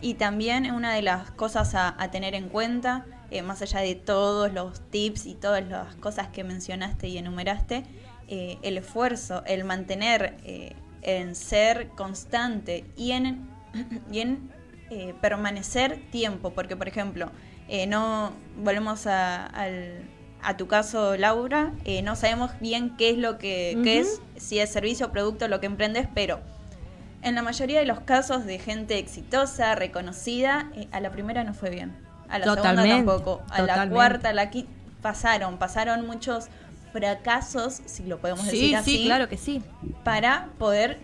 Y 0.02 0.16
también 0.16 0.70
una 0.72 0.94
de 0.94 1.02
las 1.02 1.32
cosas 1.32 1.76
a, 1.76 1.96
tener 2.12 2.36
en 2.36 2.50
cuenta, 2.50 3.06
eh, 3.30 3.42
más 3.42 3.62
allá 3.62 3.80
de 3.80 3.96
todos 3.96 4.52
los 4.52 4.82
tips 4.90 5.26
y 5.26 5.36
todas 5.36 5.66
las 5.68 5.96
cosas 5.96 6.28
que 6.28 6.44
mencionaste 6.44 7.08
y 7.08 7.18
enumeraste, 7.18 7.86
eh, 8.28 8.58
el 8.62 8.78
esfuerzo, 8.78 9.44
el 9.46 9.64
mantener 9.64 10.38
eh, 10.46 10.76
en 11.02 11.36
ser 11.36 11.90
constante 11.90 12.86
y 12.96 13.12
en, 13.12 13.48
eh, 14.90 15.14
permanecer 15.22 16.02
tiempo, 16.12 16.52
porque 16.52 16.76
por 16.76 16.88
ejemplo, 16.88 17.32
no 17.88 18.34
volvemos 18.58 19.08
a, 19.08 19.50
tu 20.58 20.68
caso, 20.68 21.16
Laura, 21.16 21.72
no 22.04 22.16
sabemos 22.16 22.52
bien 22.60 22.98
qué 22.98 23.12
es 23.12 23.18
lo 23.18 23.38
que 23.38 23.82
es, 23.86 24.22
si 24.36 24.60
es 24.60 24.70
servicio 24.70 25.08
o 25.08 25.12
producto 25.12 25.48
lo 25.48 25.62
que 25.62 25.68
emprendes, 25.68 26.08
pero 26.14 26.42
en 27.22 27.36
la 27.36 27.42
mayoría 27.42 27.80
de 27.80 27.86
los 27.86 28.02
casos 28.02 28.46
de 28.46 28.60
gente 28.60 28.98
exitosa, 28.98 29.76
reconocida, 29.76 30.72
a 30.92 31.00
la 31.00 31.12
primera 31.12 31.44
no 31.44 31.54
fue 31.54 31.70
bien. 31.70 31.96
A 32.30 32.40
la 32.40 32.46
segunda 32.46 32.84
tampoco. 32.84 33.42
A 33.50 33.62
la 33.62 33.90
cuarta, 33.90 34.30
a 34.30 34.34
la 34.34 34.50
quinta, 34.50 34.72
pasaron, 35.02 35.58
pasaron 35.58 36.06
muchos 36.06 36.48
fracasos, 36.92 37.82
si 37.86 38.04
lo 38.04 38.20
podemos 38.20 38.46
decir 38.46 38.76
así. 38.76 38.98
Sí, 38.98 39.04
claro 39.06 39.30
que 39.30 39.38
sí. 39.38 39.62
Para 40.04 40.50
poder 40.58 41.00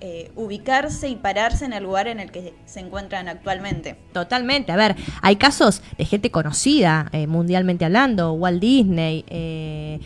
eh, 0.00 0.30
ubicarse 0.36 1.08
y 1.08 1.16
pararse 1.16 1.64
en 1.64 1.72
el 1.72 1.82
lugar 1.82 2.08
en 2.08 2.20
el 2.20 2.30
que 2.30 2.54
se 2.66 2.80
encuentran 2.80 3.28
actualmente. 3.28 3.96
Totalmente. 4.12 4.72
A 4.72 4.76
ver, 4.76 4.96
hay 5.22 5.36
casos 5.36 5.82
de 5.96 6.04
gente 6.04 6.30
conocida, 6.30 7.08
eh, 7.12 7.26
mundialmente 7.26 7.84
hablando, 7.84 8.32
Walt 8.32 8.60
Disney, 8.60 9.24
eh, 9.28 9.98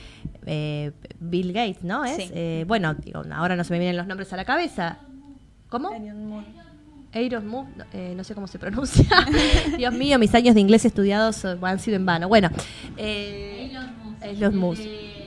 Bill 1.21 1.53
Gates, 1.53 1.85
¿no? 1.85 2.05
¿Es? 2.05 2.67
bueno, 2.67 2.97
ahora 3.33 3.57
no 3.57 3.65
se 3.65 3.73
me 3.73 3.79
vienen 3.79 3.97
los 3.97 4.07
nombres 4.07 4.33
a 4.33 4.37
la 4.37 4.45
cabeza. 4.45 4.99
¿Cómo? 5.69 5.91
Eiros 7.13 7.43
eh, 7.93 8.15
no 8.17 8.23
sé 8.23 8.35
cómo 8.35 8.47
se 8.47 8.59
pronuncia. 8.59 9.05
Dios 9.77 9.93
mío, 9.93 10.19
mis 10.19 10.33
años 10.35 10.55
de 10.55 10.61
inglés 10.61 10.85
estudiados 10.85 11.45
han 11.45 11.79
sido 11.81 11.97
en 11.97 12.07
vano. 12.07 12.29
Bueno, 12.29 12.51
eh, 12.97 13.73
los 14.39 14.55
Mus. 14.55 14.79
De 14.79 15.21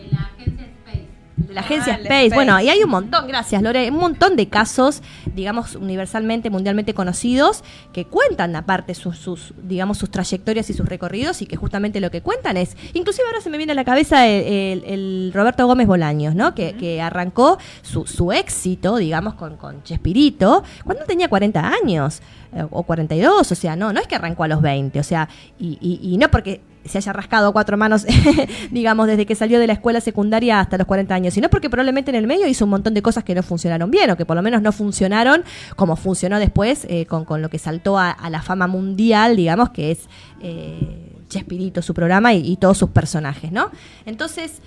la 1.53 1.61
agencia 1.61 1.95
ah, 1.95 2.01
Space. 2.01 2.33
Bueno, 2.33 2.59
y 2.59 2.69
hay 2.69 2.83
un 2.83 2.89
montón, 2.89 3.27
gracias 3.27 3.61
Lore, 3.61 3.89
un 3.89 3.97
montón 3.97 4.35
de 4.35 4.49
casos, 4.49 5.01
digamos, 5.33 5.75
universalmente, 5.75 6.49
mundialmente 6.49 6.93
conocidos, 6.93 7.63
que 7.91 8.05
cuentan 8.05 8.55
aparte 8.55 8.93
sus, 8.93 9.17
sus, 9.17 9.53
digamos, 9.63 9.97
sus 9.97 10.11
trayectorias 10.11 10.69
y 10.69 10.73
sus 10.73 10.87
recorridos 10.87 11.41
y 11.41 11.45
que 11.45 11.55
justamente 11.55 11.99
lo 11.99 12.11
que 12.11 12.21
cuentan 12.21 12.57
es, 12.57 12.77
inclusive 12.93 13.27
ahora 13.27 13.41
se 13.41 13.49
me 13.49 13.57
viene 13.57 13.71
a 13.71 13.75
la 13.75 13.83
cabeza 13.83 14.27
el, 14.27 15.31
Roberto 15.33 15.65
Gómez 15.65 15.87
Bolaños, 15.87 16.35
¿no? 16.35 16.53
Que, 16.53 16.73
que 16.73 17.01
arrancó 17.01 17.57
su, 17.81 18.05
su, 18.05 18.31
éxito, 18.31 18.97
digamos, 18.97 19.33
con, 19.33 19.57
con 19.57 19.83
Chespirito, 19.83 20.63
cuando 20.83 21.05
tenía 21.05 21.27
40 21.27 21.73
años 21.83 22.21
eh, 22.53 22.65
o 22.69 22.83
42, 22.83 23.51
o 23.51 23.55
sea, 23.55 23.75
no, 23.75 23.91
no 23.91 23.99
es 23.99 24.07
que 24.07 24.15
arrancó 24.15 24.43
a 24.43 24.47
los 24.47 24.61
20, 24.61 24.99
o 24.99 25.03
sea, 25.03 25.27
y, 25.59 25.77
y, 25.81 26.13
y 26.13 26.17
no 26.17 26.29
porque 26.29 26.61
se 26.85 26.97
haya 26.97 27.13
rascado 27.13 27.53
cuatro 27.53 27.77
manos, 27.77 28.05
digamos, 28.71 29.07
desde 29.07 29.25
que 29.25 29.35
salió 29.35 29.59
de 29.59 29.67
la 29.67 29.73
escuela 29.73 30.01
secundaria 30.01 30.59
hasta 30.59 30.77
los 30.77 30.87
40 30.87 31.13
años, 31.15 31.33
sino 31.33 31.49
porque 31.49 31.69
probablemente 31.69 32.11
en 32.11 32.15
el 32.15 32.27
medio 32.27 32.47
hizo 32.47 32.65
un 32.65 32.71
montón 32.71 32.93
de 32.93 33.01
cosas 33.01 33.23
que 33.23 33.35
no 33.35 33.43
funcionaron 33.43 33.89
bien, 33.91 34.09
o 34.11 34.17
que 34.17 34.25
por 34.25 34.35
lo 34.35 34.41
menos 34.41 34.61
no 34.61 34.71
funcionaron 34.71 35.43
como 35.75 35.95
funcionó 35.95 36.39
después 36.39 36.85
eh, 36.89 37.05
con, 37.05 37.25
con, 37.25 37.41
lo 37.41 37.49
que 37.49 37.59
saltó 37.59 37.97
a, 37.97 38.15
la 38.29 38.41
fama 38.41 38.67
mundial, 38.67 39.35
digamos, 39.35 39.69
que 39.69 39.91
es 39.91 40.07
eh, 40.41 41.09
Chespirito, 41.29 41.81
su 41.81 41.93
programa 41.93 42.33
y, 42.33 42.51
y 42.51 42.57
todos 42.57 42.77
sus 42.77 42.89
personajes, 42.89 43.51
¿no? 43.51 43.71
Entonces, 44.05 44.61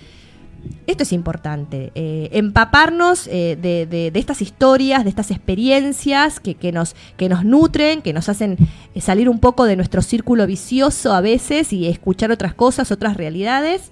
esto 0.87 1.03
es 1.03 1.13
importante, 1.13 1.91
eh, 1.95 2.29
empaparnos 2.31 3.27
eh, 3.27 3.57
de, 3.61 4.11
estas 4.13 4.41
historias, 4.41 5.03
de 5.03 5.09
estas 5.09 5.31
experiencias 5.31 6.39
que, 6.39 6.71
nos, 6.71 6.95
que 7.17 7.29
nos 7.29 7.43
nutren, 7.43 8.01
que 8.01 8.13
nos 8.13 8.29
hacen 8.29 8.57
eh, 8.95 9.01
salir 9.01 9.29
un 9.29 9.39
poco 9.39 9.65
de 9.65 9.75
nuestro 9.75 10.01
círculo 10.01 10.47
vicioso 10.47 11.13
a 11.13 11.21
veces 11.21 11.73
y 11.73 11.87
escuchar 11.87 12.31
otras 12.31 12.53
cosas, 12.53 12.91
otras 12.91 13.17
realidades 13.17 13.91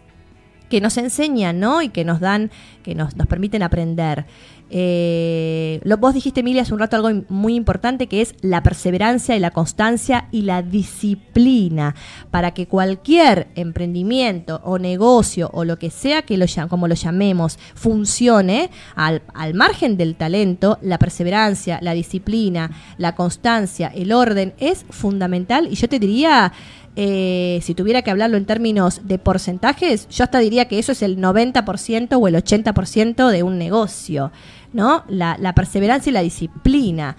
que 0.69 0.81
nos 0.81 0.97
enseñan, 0.97 1.59
¿no? 1.59 1.81
Y 1.81 1.89
que 1.89 2.05
nos 2.05 2.19
dan, 2.19 2.51
que 2.83 2.95
nos, 2.95 3.15
nos 3.15 3.27
permiten 3.27 3.63
aprender. 3.63 4.25
Eh, 4.71 5.79
lo, 5.83 5.97
vos 5.97 6.15
dijiste, 6.15 6.39
Emilia, 6.39 6.63
hace 6.63 6.73
un 6.73 6.79
rato 6.79 6.95
algo 6.95 7.23
muy 7.29 7.53
importante 7.53 8.07
que 8.07 8.21
es 8.21 8.33
la 8.41 8.63
perseverancia 8.63 9.35
y 9.35 9.39
la 9.39 9.51
constancia 9.51 10.27
y 10.31 10.41
la 10.41 10.63
disciplina 10.63 11.93
para 12.31 12.51
que 12.55 12.67
cualquier 12.67 13.47
emprendimiento 13.55 14.61
o 14.63 14.79
negocio 14.79 15.51
o 15.53 15.65
lo 15.65 15.77
que 15.77 15.91
sea 15.91 16.23
que 16.23 16.37
lo, 16.37 16.45
como 16.67 16.87
lo 16.87 16.95
llamemos 16.95 17.59
funcione 17.75 18.71
al, 18.95 19.21
al 19.35 19.53
margen 19.53 19.97
del 19.97 20.15
talento, 20.15 20.79
la 20.81 20.97
perseverancia, 20.97 21.79
la 21.81 21.93
disciplina, 21.93 22.71
la 22.97 23.13
constancia, 23.15 23.91
el 23.93 24.11
orden 24.11 24.55
es 24.57 24.83
fundamental 24.89 25.67
y 25.69 25.75
yo 25.75 25.87
te 25.87 25.99
diría 25.99 26.51
eh, 26.95 27.59
si 27.61 27.75
tuviera 27.75 28.01
que 28.01 28.11
hablarlo 28.11 28.37
en 28.37 28.45
términos 28.45 29.01
de 29.03 29.19
porcentajes, 29.19 30.07
yo 30.09 30.23
hasta 30.23 30.39
diría 30.39 30.67
que 30.67 30.79
eso 30.79 30.93
es 30.93 31.01
el 31.01 31.17
90% 31.17 32.17
o 32.19 32.27
el 32.27 32.35
80% 32.35 33.29
de 33.29 33.43
un 33.43 33.57
negocio, 33.57 34.31
¿no? 34.71 35.03
La, 35.09 35.53
perseverancia 35.53 36.09
y 36.09 36.13
la 36.13 36.21
disciplina. 36.21 37.17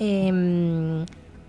Em, 0.00 1.04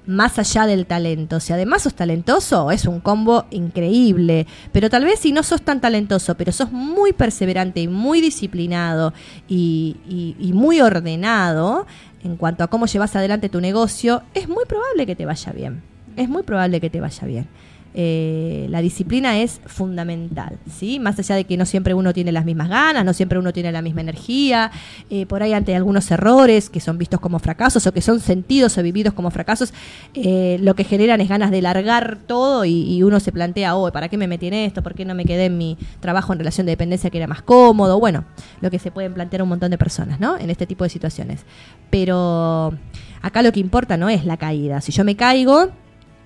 más 0.06 0.38
allá 0.38 0.68
del 0.68 0.86
talento. 0.86 1.40
Si 1.40 1.54
además 1.54 1.84
sos 1.84 1.96
talentoso, 1.96 2.72
es 2.72 2.86
un 2.86 3.00
combo 3.00 3.46
increíble. 3.52 4.46
Pero 4.72 4.90
tal 4.90 5.06
vez 5.06 5.20
si 5.20 5.32
no 5.32 5.44
sos 5.44 5.62
tan 5.62 5.80
talentoso, 5.82 6.36
pero 6.36 6.52
sos 6.52 6.72
muy 6.72 7.14
perseverante 7.14 7.80
y 7.80 7.88
muy 7.88 8.20
disciplinado 8.20 9.14
y, 9.48 10.36
y 10.40 10.52
muy 10.54 10.82
ordenado 10.82 11.88
en 12.24 12.36
cuanto 12.36 12.64
a 12.64 12.68
cómo 12.68 12.86
llevas 12.86 13.16
adelante 13.16 13.50
tu 13.50 13.62
negocio, 13.62 14.24
es 14.34 14.48
muy 14.50 14.66
probable 14.66 15.06
que 15.06 15.16
te 15.16 15.26
vaya 15.26 15.52
bien. 15.54 15.93
Es 16.16 16.30
muy 16.30 16.44
probable 16.44 16.80
que 16.80 16.90
te 16.90 17.00
vaya 17.00 17.28
bien. 17.28 17.48
eh, 17.96 18.66
la 18.70 18.82
disciplina 18.82 19.38
es 19.40 19.62
fundamental, 19.66 20.58
¿sí? 20.72 21.00
Más 21.00 21.20
allá 21.20 21.36
de 21.36 21.44
que 21.44 21.58
no 21.58 21.66
siempre 21.66 21.94
uno 21.94 22.14
tiene 22.14 22.32
las 22.32 22.46
mismas 22.46 22.70
ganas, 22.70 23.06
no 23.06 23.14
siempre 23.14 23.38
uno 23.38 23.54
tiene 23.54 23.72
la 23.72 23.82
misma 23.82 24.02
energía, 24.02 24.72
eh, 25.10 25.26
por 25.26 25.44
ahí 25.44 25.54
ante 25.54 25.76
algunos 25.76 26.10
errores 26.10 26.70
que 26.70 26.80
son 26.80 26.98
vistos 26.98 27.20
como 27.20 27.38
fracasos 27.40 27.86
o 27.86 27.92
que 27.94 28.02
son 28.02 28.20
sentidos 28.20 28.78
o 28.78 28.84
vividos 28.84 29.14
como 29.14 29.30
fracasos, 29.30 29.74
eh, 30.16 30.58
lo 30.62 30.76
que 30.76 30.84
generan 30.84 31.22
es 31.22 31.30
ganas 31.30 31.52
de 31.52 31.62
largar 31.62 32.18
todo 32.26 32.66
y, 32.66 32.96
y 32.96 33.04
uno 33.04 33.20
se 33.20 33.32
plantea, 33.32 33.76
oh, 33.76 33.92
¿para 33.92 34.10
qué 34.10 34.18
me 34.18 34.28
metí 34.28 34.48
en 34.48 34.56
esto? 34.56 34.82
¿Por 34.82 34.96
qué 34.96 35.06
no 35.06 35.14
me 35.14 35.26
quedé 35.26 35.46
en 35.46 35.58
mi 35.58 35.78
trabajo 36.00 36.34
en 36.34 36.40
relación 36.40 36.66
de 36.66 36.72
dependencia 36.72 37.10
que 37.10 37.18
era 37.18 37.28
más 37.28 37.44
cómodo? 37.44 38.00
Bueno, 38.00 38.26
lo 38.62 38.72
que 38.72 38.80
se 38.80 38.90
pueden 38.92 39.14
plantear 39.14 39.44
un 39.44 39.50
montón 39.50 39.70
de 39.70 39.78
personas, 39.78 40.20
¿no? 40.20 40.38
En 40.38 40.50
este 40.50 40.66
tipo 40.66 40.84
de 40.84 40.90
situaciones. 40.90 41.42
Pero 41.92 42.74
acá 43.22 43.44
lo 43.44 43.52
que 43.52 43.60
importa 43.60 43.98
no 43.98 44.10
es 44.10 44.26
la 44.26 44.38
caída. 44.38 44.82
Si 44.82 44.92
yo 44.92 45.04
me 45.04 45.16
caigo, 45.16 45.70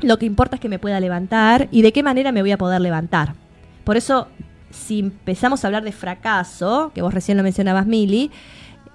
lo 0.02 0.18
que 0.20 0.26
importa 0.26 0.56
es 0.56 0.62
que 0.62 0.70
me 0.70 0.80
pueda 0.80 1.00
levantar 1.00 1.68
y 1.72 1.82
de 1.82 1.92
qué 1.94 2.04
manera 2.04 2.32
me 2.32 2.42
voy 2.42 2.52
a 2.52 2.58
poder 2.58 2.82
levantar. 2.82 3.34
Por 3.84 3.98
eso, 3.98 4.28
si 4.70 5.00
empezamos 5.00 5.64
a 5.64 5.68
hablar 5.68 5.84
de 5.84 5.92
fracaso, 5.92 6.92
que 6.94 7.02
vos 7.02 7.14
recién 7.14 7.38
lo 7.38 7.44
mencionabas, 7.44 7.86
Mili, 7.88 8.32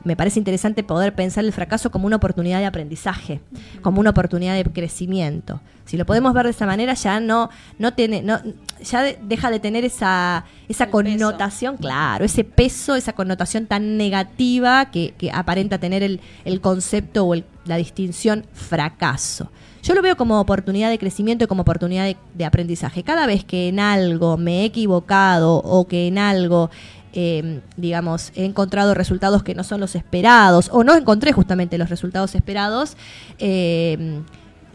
me 0.05 0.17
parece 0.17 0.41
interesante 0.41 0.83
poder 0.83 1.15
pensar 1.15 1.45
el 1.45 1.53
fracaso 1.53 1.93
como 1.93 2.07
una 2.07 2.17
oportunidad 2.17 2.59
de 2.59 2.67
aprendizaje, 2.67 3.41
como 3.83 4.01
una 4.01 4.11
oportunidad 4.11 4.55
de 4.57 4.65
crecimiento. 4.65 5.61
Si 5.85 5.97
lo 5.97 6.05
podemos 6.07 6.35
ver 6.35 6.45
de 6.45 6.51
esa 6.51 6.67
manera, 6.67 6.95
ya 6.95 7.21
no, 7.21 7.51
no 7.79 7.95
tiene, 7.95 8.21
no, 8.21 8.41
ya 8.85 9.03
de- 9.03 9.19
deja 9.23 9.49
de 9.51 9.61
tener 9.61 9.85
esa, 9.85 10.45
esa 10.69 10.85
El 10.85 10.91
peso. 10.91 11.03
connotación, 11.03 11.77
claro, 11.77 12.25
ese 12.25 12.43
peso, 12.43 12.97
esa 12.97 13.13
connotación 13.13 13.67
tan 13.67 13.97
negativa 13.97 14.91
que, 14.91 15.15
que 15.17 15.31
aparenta 15.31 15.79
tener 15.79 16.03
el, 16.03 16.21
el 16.45 16.61
concepto 16.61 17.25
o 17.25 17.35
el- 17.35 17.45
la 17.65 17.77
distinción 17.77 18.45
fracaso. 18.53 19.51
Yo 19.83 19.95
lo 19.95 20.03
veo 20.03 20.17
como 20.17 20.41
oportunidad 20.41 20.91
de 20.91 20.99
crecimiento 20.99 21.45
y 21.45 21.47
como 21.49 21.63
oportunidad 21.63 22.15
de, 22.35 22.45
aprendizaje. 22.45 23.03
Cada 23.03 23.27
vez 23.27 23.45
que 23.45 23.69
en 23.69 23.81
algo 23.81 24.37
me 24.37 24.61
he 24.61 24.65
equivocado 24.65 25.57
o 25.57 25.89
que 25.89 26.07
en 26.07 26.19
algo, 26.19 26.71
eh, 27.13 27.61
digamos, 27.77 28.31
he 28.37 28.45
encontrado 28.45 28.95
resultados 28.95 29.43
que 29.43 29.57
no 29.57 29.65
son 29.65 29.81
los 29.81 29.97
esperados 29.97 30.71
o 30.73 30.85
no 30.85 30.95
encontré 30.95 31.33
justamente 31.33 31.79
los 31.79 31.91
resultados 31.91 32.37
esperados, 32.37 32.97
eh, 33.39 34.21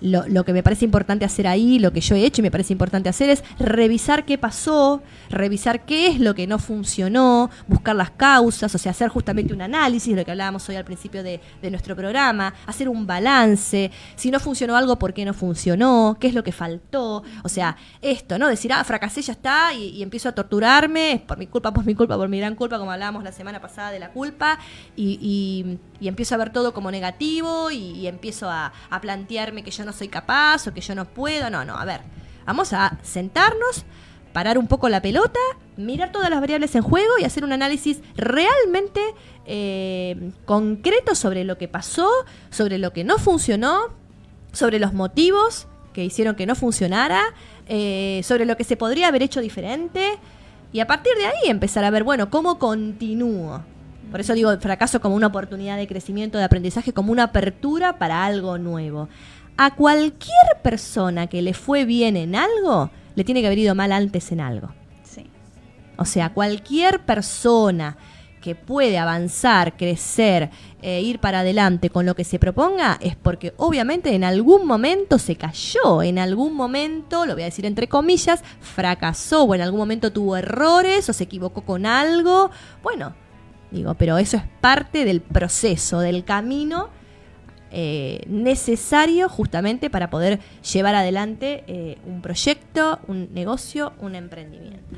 lo, 0.01 0.27
lo 0.27 0.43
que 0.45 0.53
me 0.53 0.63
parece 0.63 0.85
importante 0.85 1.25
hacer 1.25 1.47
ahí, 1.47 1.79
lo 1.79 1.91
que 1.91 2.01
yo 2.01 2.15
he 2.15 2.23
hecho 2.25 2.41
y 2.41 2.43
me 2.43 2.51
parece 2.51 2.73
importante 2.73 3.09
hacer 3.09 3.29
es 3.29 3.43
revisar 3.59 4.25
qué 4.25 4.37
pasó, 4.37 5.01
revisar 5.29 5.85
qué 5.85 6.07
es 6.07 6.19
lo 6.19 6.35
que 6.35 6.47
no 6.47 6.59
funcionó, 6.59 7.49
buscar 7.67 7.95
las 7.95 8.11
causas, 8.11 8.73
o 8.73 8.77
sea, 8.77 8.91
hacer 8.91 9.09
justamente 9.09 9.53
un 9.53 9.61
análisis, 9.61 10.15
lo 10.15 10.23
que 10.23 10.31
hablábamos 10.31 10.67
hoy 10.69 10.75
al 10.75 10.85
principio 10.85 11.23
de, 11.23 11.39
de 11.61 11.69
nuestro 11.71 11.95
programa, 11.95 12.53
hacer 12.65 12.89
un 12.89 13.05
balance, 13.07 13.91
si 14.15 14.31
no 14.31 14.39
funcionó 14.39 14.75
algo, 14.77 14.97
¿por 14.99 15.13
qué 15.13 15.25
no 15.25 15.33
funcionó? 15.33 16.17
¿Qué 16.19 16.27
es 16.27 16.33
lo 16.33 16.43
que 16.43 16.51
faltó? 16.51 17.23
O 17.43 17.49
sea, 17.49 17.75
esto, 18.01 18.37
¿no? 18.37 18.47
Decir, 18.47 18.71
ah, 18.73 18.83
fracasé, 18.83 19.21
ya 19.21 19.33
está, 19.33 19.73
y, 19.73 20.01
empiezo 20.03 20.29
a 20.29 20.31
torturarme, 20.33 21.13
es 21.13 21.21
por 21.21 21.37
mi 21.37 21.47
culpa, 21.47 21.73
por 21.73 21.85
mi 21.85 21.95
culpa, 21.95 22.15
por 22.17 22.29
mi 22.29 22.39
gran 22.39 22.55
culpa, 22.55 22.77
como 22.79 22.91
hablábamos 22.91 23.23
la 23.23 23.31
semana 23.31 23.59
pasada 23.61 23.91
de 23.91 23.99
la 23.99 24.11
culpa, 24.11 24.59
y, 24.95 25.19
y- 25.21 25.79
y 25.99 26.07
empiezo 26.07 26.35
a 26.35 26.37
ver 26.37 26.51
todo 26.51 26.73
como 26.75 26.91
negativo 26.91 27.71
y, 27.71 27.77
y 27.77 28.05
empiezo 28.07 28.49
a, 28.49 28.71
a 28.91 29.01
plantearme 29.01 29.63
que 29.63 29.71
yo 29.71 29.83
no 29.87 29.93
soy 29.93 30.09
capaz 30.09 30.67
o 30.67 30.73
que 30.73 30.81
yo 30.81 30.93
no 30.93 31.05
puedo. 31.05 31.49
No, 31.49 31.65
no, 31.65 31.75
a 31.75 31.85
ver, 31.85 32.01
vamos 32.45 32.73
a 32.73 32.99
sentarnos, 33.01 33.85
parar 34.33 34.59
un 34.59 34.67
poco 34.67 34.89
la 34.89 35.01
pelota, 35.01 35.39
mirar 35.77 36.11
todas 36.11 36.29
las 36.29 36.39
variables 36.39 36.75
en 36.75 36.83
juego 36.83 37.17
y 37.19 37.23
hacer 37.23 37.43
un 37.43 37.53
análisis 37.53 38.01
realmente 38.15 39.01
eh, 39.45 40.31
concreto 40.45 41.15
sobre 41.15 41.43
lo 41.43 41.57
que 41.57 41.67
pasó, 41.67 42.09
sobre 42.51 42.77
lo 42.77 42.93
que 42.93 43.03
no 43.03 43.17
funcionó, 43.17 43.95
sobre 44.51 44.77
los 44.77 44.93
motivos 44.93 45.67
que 45.93 46.03
hicieron 46.03 46.35
que 46.35 46.45
no 46.45 46.53
funcionara, 46.53 47.23
eh, 47.67 48.21
sobre 48.23 48.45
lo 48.45 48.55
que 48.55 48.63
se 48.63 48.77
podría 48.77 49.07
haber 49.07 49.23
hecho 49.23 49.41
diferente 49.41 50.19
y 50.71 50.79
a 50.79 50.85
partir 50.85 51.13
de 51.17 51.25
ahí 51.25 51.49
empezar 51.49 51.83
a 51.85 51.89
ver, 51.89 52.03
bueno, 52.03 52.29
cómo 52.29 52.59
continúo. 52.59 53.63
Por 54.11 54.21
eso 54.21 54.33
digo 54.33 54.51
el 54.51 54.59
fracaso 54.59 55.01
como 55.01 55.15
una 55.15 55.27
oportunidad 55.27 55.77
de 55.77 55.87
crecimiento, 55.87 56.37
de 56.37 56.43
aprendizaje, 56.43 56.93
como 56.93 57.11
una 57.11 57.23
apertura 57.23 57.97
para 57.97 58.25
algo 58.25 58.57
nuevo. 58.57 59.09
A 59.57 59.75
cualquier 59.75 60.61
persona 60.61 61.25
que 61.27 61.41
le 61.41 61.53
fue 61.53 61.83
bien 61.85 62.15
en 62.15 62.35
algo, 62.35 62.91
le 63.15 63.23
tiene 63.23 63.41
que 63.41 63.47
haber 63.47 63.57
ido 63.57 63.73
mal 63.73 63.91
antes 63.91 64.31
en 64.31 64.39
algo. 64.39 64.69
Sí. 65.03 65.25
O 65.97 66.05
sea, 66.05 66.31
cualquier 66.31 67.03
persona 67.03 67.97
que 68.39 68.53
puede 68.53 68.99
avanzar, 68.99 69.75
crecer, 69.75 70.51
e 70.83 71.01
ir 71.01 71.19
para 71.19 71.39
adelante 71.39 71.89
con 71.89 72.05
lo 72.05 72.15
que 72.15 72.23
se 72.23 72.37
proponga, 72.37 72.99
es 73.01 73.15
porque 73.15 73.53
obviamente 73.57 74.13
en 74.13 74.23
algún 74.23 74.67
momento 74.67 75.17
se 75.17 75.35
cayó, 75.35 76.03
en 76.03 76.19
algún 76.19 76.53
momento, 76.53 77.25
lo 77.25 77.33
voy 77.33 77.41
a 77.41 77.45
decir 77.45 77.65
entre 77.65 77.87
comillas, 77.87 78.43
fracasó, 78.61 79.43
o 79.43 79.55
en 79.55 79.61
algún 79.61 79.79
momento 79.79 80.13
tuvo 80.13 80.37
errores, 80.37 81.09
o 81.09 81.13
se 81.13 81.23
equivocó 81.23 81.63
con 81.63 81.87
algo. 81.87 82.51
Bueno, 82.83 83.15
digo, 83.71 83.95
pero 83.95 84.19
eso 84.19 84.37
es 84.37 84.43
parte 84.61 85.03
del 85.03 85.21
proceso, 85.21 85.99
del 85.99 86.23
camino 86.23 86.89
eh, 87.71 88.21
necesario 88.27 89.29
justamente 89.29 89.89
para 89.89 90.09
poder 90.09 90.39
llevar 90.73 90.95
adelante 90.95 91.63
eh, 91.67 91.97
un 92.05 92.21
proyecto, 92.21 92.99
un 93.07 93.33
negocio, 93.33 93.93
un 93.99 94.15
emprendimiento. 94.15 94.97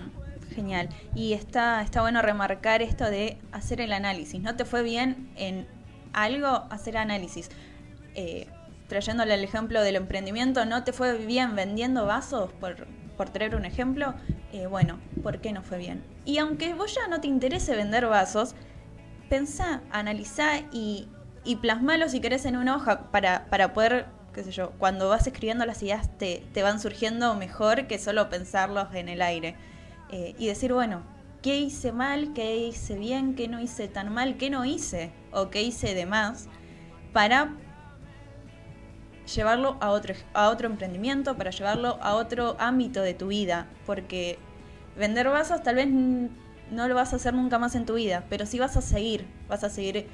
Genial. 0.54 0.90
Y 1.16 1.34
está, 1.34 1.82
está 1.82 2.02
bueno 2.02 2.22
remarcar 2.22 2.82
esto 2.82 3.10
de 3.10 3.38
hacer 3.52 3.82
el 3.82 3.94
análisis. 3.94 4.42
¿No 4.42 4.56
te 4.56 4.66
fue 4.66 4.84
bien 4.84 5.30
en 5.36 5.68
algo? 6.14 6.66
Hacer 6.70 6.98
análisis. 6.98 7.50
Eh, 8.16 8.48
trayéndole 8.88 9.34
el 9.36 9.44
ejemplo 9.44 9.82
del 9.82 9.96
emprendimiento, 9.96 10.66
¿no 10.66 10.84
te 10.84 10.94
fue 10.94 11.18
bien 11.18 11.56
vendiendo 11.56 12.06
vasos? 12.06 12.52
Por, 12.54 12.88
por 13.18 13.30
traer 13.30 13.56
un 13.56 13.66
ejemplo. 13.66 14.14
Bueno, 14.72 15.00
¿por 15.22 15.42
qué 15.42 15.54
no 15.54 15.62
fue 15.62 15.78
bien? 15.78 16.04
Y 16.26 16.40
aunque 16.40 16.74
vos 16.74 16.96
ya 16.96 17.08
no 17.08 17.22
te 17.22 17.28
interese 17.28 17.76
vender 17.76 18.08
vasos, 18.08 18.56
pensá, 19.30 19.82
analizá 19.92 20.62
y, 20.72 21.08
y 21.44 21.58
plasmalo 21.58 22.10
si 22.10 22.20
querés 22.20 22.46
en 22.46 22.58
una 22.58 22.76
hoja 22.76 23.12
para, 23.12 23.46
para 23.50 23.74
poder, 23.74 24.08
qué 24.34 24.44
sé 24.44 24.52
yo, 24.52 24.72
cuando 24.72 25.10
vas 25.10 25.28
escribiendo 25.28 25.66
las 25.66 25.82
ideas 25.84 26.18
te, 26.18 26.44
te 26.54 26.64
van 26.64 26.80
surgiendo 26.80 27.36
mejor 27.36 27.88
que 27.88 28.00
solo 28.00 28.30
pensarlos 28.30 28.94
en 28.94 29.10
el 29.10 29.22
aire. 29.22 29.56
Eh, 30.12 30.36
y 30.40 30.48
decir, 30.48 30.74
bueno, 30.74 31.04
¿qué 31.42 31.60
hice 31.60 31.92
mal? 31.92 32.34
¿Qué 32.34 32.58
hice 32.58 32.98
bien? 32.98 33.36
¿Qué 33.36 33.48
no 33.48 33.60
hice 33.60 33.88
tan 33.88 34.12
mal? 34.12 34.38
¿Qué 34.38 34.50
no 34.50 34.66
hice? 34.66 35.12
¿O 35.32 35.50
qué 35.50 35.62
hice 35.62 35.94
de 35.94 36.06
más? 36.06 36.48
Para 37.14 37.56
llevarlo 39.36 39.78
a 39.82 39.92
otro, 39.92 40.16
a 40.34 40.50
otro 40.50 40.68
emprendimiento, 40.68 41.38
para 41.38 41.52
llevarlo 41.52 42.00
a 42.02 42.16
otro 42.16 42.56
ámbito 42.60 43.02
de 43.02 43.14
tu 43.14 43.28
vida. 43.28 43.68
Porque 43.86 44.40
vender 44.98 45.30
vasos 45.30 45.62
tal 45.62 45.76
vez 45.76 45.88
no 45.88 46.88
lo 46.88 46.96
vas 46.96 47.14
a 47.14 47.18
hacer 47.18 47.34
nunca 47.34 47.60
más 47.60 47.76
en 47.76 47.86
tu 47.86 47.96
vida, 47.96 48.26
pero 48.30 48.46
sí 48.46 48.60
vas 48.60 48.78
a 48.78 48.82
seguir, 48.82 49.28
vas 49.48 49.64
a 49.64 49.70
seguir 49.70 50.08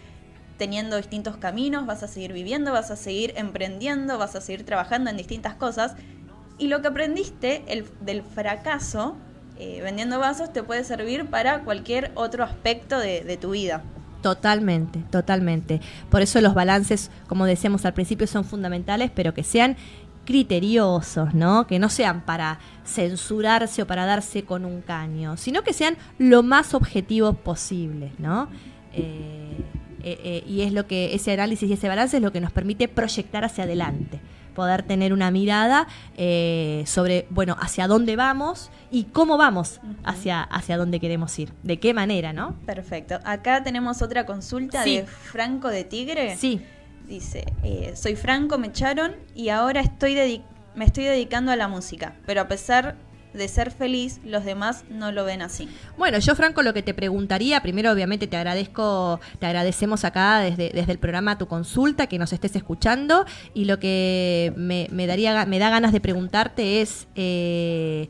teniendo 0.58 0.98
distintos 0.98 1.38
caminos, 1.38 1.86
vas 1.86 2.04
a 2.04 2.08
seguir 2.08 2.34
viviendo, 2.34 2.72
vas 2.72 2.92
a 2.92 2.96
seguir 2.96 3.34
emprendiendo, 3.36 4.18
vas 4.18 4.36
a 4.36 4.42
seguir 4.42 4.66
trabajando 4.66 5.10
en 5.10 5.18
distintas 5.18 5.56
cosas. 5.56 5.96
Y 6.58 6.68
lo 6.68 6.82
que 6.82 6.88
aprendiste 6.88 7.64
el, 7.68 7.86
del 8.02 8.24
fracaso 8.24 9.18
eh, 9.58 9.80
vendiendo 9.82 10.20
vasos 10.20 10.52
te 10.52 10.64
puede 10.64 10.84
servir 10.84 11.28
para 11.28 11.64
cualquier 11.64 12.12
otro 12.16 12.44
aspecto 12.44 13.00
de, 13.00 13.38
tu 13.40 13.52
vida. 13.52 13.84
Totalmente, 14.22 15.00
totalmente. 15.12 15.80
Por 16.10 16.22
eso 16.22 16.42
los 16.42 16.54
balances, 16.54 17.10
como 17.28 17.46
decíamos 17.46 17.86
al 17.86 17.94
principio, 17.94 18.28
son 18.28 18.44
fundamentales, 18.44 19.12
pero 19.16 19.34
que 19.34 19.44
sean 19.44 19.78
criteriosos, 20.26 21.34
¿no? 21.34 21.68
Que 21.68 21.80
no 21.80 21.88
sean 21.90 22.26
para 22.26 22.60
censurarse 22.84 23.84
o 23.84 23.88
para 23.88 24.06
darse 24.06 24.44
con 24.44 24.66
un 24.66 24.82
caño, 24.82 25.38
sino 25.38 25.64
que 25.64 25.72
sean 25.72 25.96
lo 26.18 26.44
más 26.44 26.74
objetivos 26.74 27.38
posibles, 27.38 28.12
¿no? 28.20 28.50
Eh, 28.92 29.64
eh, 30.06 30.20
eh, 30.24 30.44
y 30.48 30.62
es 30.62 30.72
lo 30.72 30.86
que 30.88 31.16
ese 31.16 31.34
análisis 31.34 31.68
y 31.70 31.74
ese 31.74 31.88
balance 31.88 32.16
es 32.18 32.24
lo 32.24 32.32
que 32.32 32.40
nos 32.40 32.52
permite 32.52 32.88
proyectar 32.88 33.44
hacia 33.44 33.64
adelante, 33.64 34.20
poder 34.54 34.84
tener 34.84 35.12
una 35.14 35.32
mirada 35.32 35.88
eh, 36.16 36.84
sobre, 36.86 37.26
bueno, 37.32 37.58
hacia 37.60 37.88
dónde 37.88 38.16
vamos 38.16 38.70
y 38.92 39.06
cómo 39.06 39.38
vamos 39.38 39.82
hacia, 40.04 40.44
hacia 40.44 40.78
dónde 40.78 41.00
queremos 41.00 41.38
ir, 41.40 41.52
de 41.64 41.80
qué 41.80 41.94
manera, 41.94 42.34
¿no? 42.34 42.56
Perfecto. 42.66 43.20
Acá 43.26 43.64
tenemos 43.64 44.02
otra 44.04 44.26
consulta 44.26 44.84
Sí. 44.84 44.98
de 44.98 45.06
Franco 45.08 45.70
de 45.70 45.84
Tigre. 45.84 46.38
Sí, 46.38 46.62
Dice, 47.08 47.46
eh, 47.64 47.94
soy 47.96 48.16
Franco, 48.16 48.58
me 48.58 48.68
echaron 48.68 49.16
y 49.36 49.50
ahora 49.50 49.82
estoy 49.82 50.42
me 50.76 50.86
estoy 50.86 51.06
dedicando 51.06 51.52
a 51.52 51.56
la 51.56 51.68
música, 51.68 52.16
pero 52.26 52.42
a 52.42 52.48
pesar 52.48 52.96
de 53.36 53.48
ser 53.48 53.72
feliz, 53.72 54.20
los 54.24 54.46
demás 54.46 54.84
no 54.90 55.12
lo 55.12 55.26
ven 55.26 55.42
así. 55.42 55.70
Bueno, 55.98 56.20
yo 56.20 56.36
Franco 56.36 56.64
lo 56.64 56.74
que 56.74 56.84
te 56.84 56.94
preguntaría, 56.94 57.62
primero 57.62 57.92
obviamente 57.92 58.28
te 58.28 58.38
agradezco, 58.38 59.20
te 59.40 59.46
agradecemos 59.46 60.04
acá 60.06 60.40
desde, 60.40 60.70
desde 60.70 60.92
el 60.92 61.00
programa 61.00 61.38
tu 61.38 61.48
consulta, 61.48 62.08
que 62.08 62.18
nos 62.18 62.34
estés 62.34 62.56
escuchando, 62.56 63.26
y 63.54 63.66
lo 63.66 63.80
que 63.80 64.54
me, 64.56 64.88
me 64.92 65.08
daría, 65.08 65.46
me 65.46 65.60
da 65.60 65.70
ganas 65.70 65.92
de 65.92 66.00
preguntarte 66.00 66.82
es, 66.82 67.08
eh, 67.16 68.10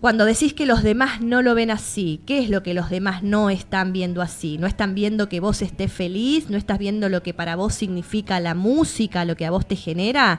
cuando 0.00 0.24
decís 0.24 0.54
que 0.54 0.64
los 0.66 0.82
demás 0.82 1.20
no 1.20 1.42
lo 1.42 1.54
ven 1.54 1.70
así, 1.72 2.20
¿qué 2.24 2.38
es 2.38 2.50
lo 2.50 2.62
que 2.62 2.72
los 2.74 2.88
demás 2.88 3.22
no 3.22 3.50
están 3.50 3.92
viendo 3.92 4.22
así? 4.22 4.56
¿No 4.58 4.66
están 4.68 4.94
viendo 4.94 5.28
que 5.28 5.40
vos 5.40 5.60
estés 5.62 5.92
feliz? 5.92 6.50
¿No 6.50 6.56
estás 6.56 6.78
viendo 6.78 7.08
lo 7.08 7.22
que 7.22 7.34
para 7.34 7.56
vos 7.56 7.74
significa 7.74 8.38
la 8.38 8.54
música, 8.54 9.24
lo 9.24 9.34
que 9.36 9.44
a 9.46 9.50
vos 9.50 9.66
te 9.66 9.74
genera? 9.76 10.38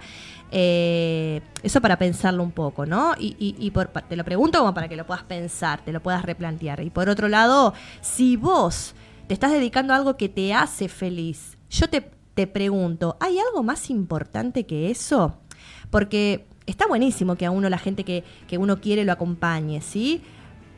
Eh, 0.51 1.41
eso 1.61 1.81
para 1.81 1.97
pensarlo 1.97 2.41
un 2.43 2.51
poco, 2.51 2.85
¿no? 2.85 3.13
Y, 3.19 3.35
y- 3.39 3.55
y 3.59 3.71
por- 3.71 3.87
te 3.89 4.15
lo 4.15 4.23
pregunto 4.23 4.59
como 4.59 4.73
para 4.73 4.87
que 4.87 4.95
lo 4.95 5.05
puedas 5.05 5.23
pensar, 5.23 5.81
te 5.83 5.91
lo 5.91 6.01
puedas 6.01 6.23
replantear. 6.23 6.81
Y 6.81 6.89
por 6.89 7.09
otro 7.09 7.27
lado, 7.27 7.73
si 8.01 8.35
vos 8.35 8.95
te 9.27 9.33
estás 9.33 9.51
dedicando 9.51 9.93
a 9.93 9.97
algo 9.97 10.17
que 10.17 10.29
te 10.29 10.53
hace 10.53 10.87
feliz, 10.89 11.57
yo 11.69 11.87
te, 11.89 12.09
te 12.33 12.47
pregunto, 12.47 13.17
¿hay 13.19 13.37
algo 13.39 13.61
más 13.63 13.89
importante 13.89 14.65
que 14.65 14.89
eso? 14.89 15.37
Porque 15.91 16.47
está 16.69 16.87
buenísimo 16.87 17.35
que 17.35 17.45
a 17.45 17.51
uno 17.51 17.69
la 17.69 17.77
gente 17.77 18.03
que, 18.03 18.23
que 18.47 18.57
uno 18.57 18.79
quiere 18.79 19.05
lo 19.05 19.11
acompañe, 19.11 19.81
¿sí? 19.81 20.21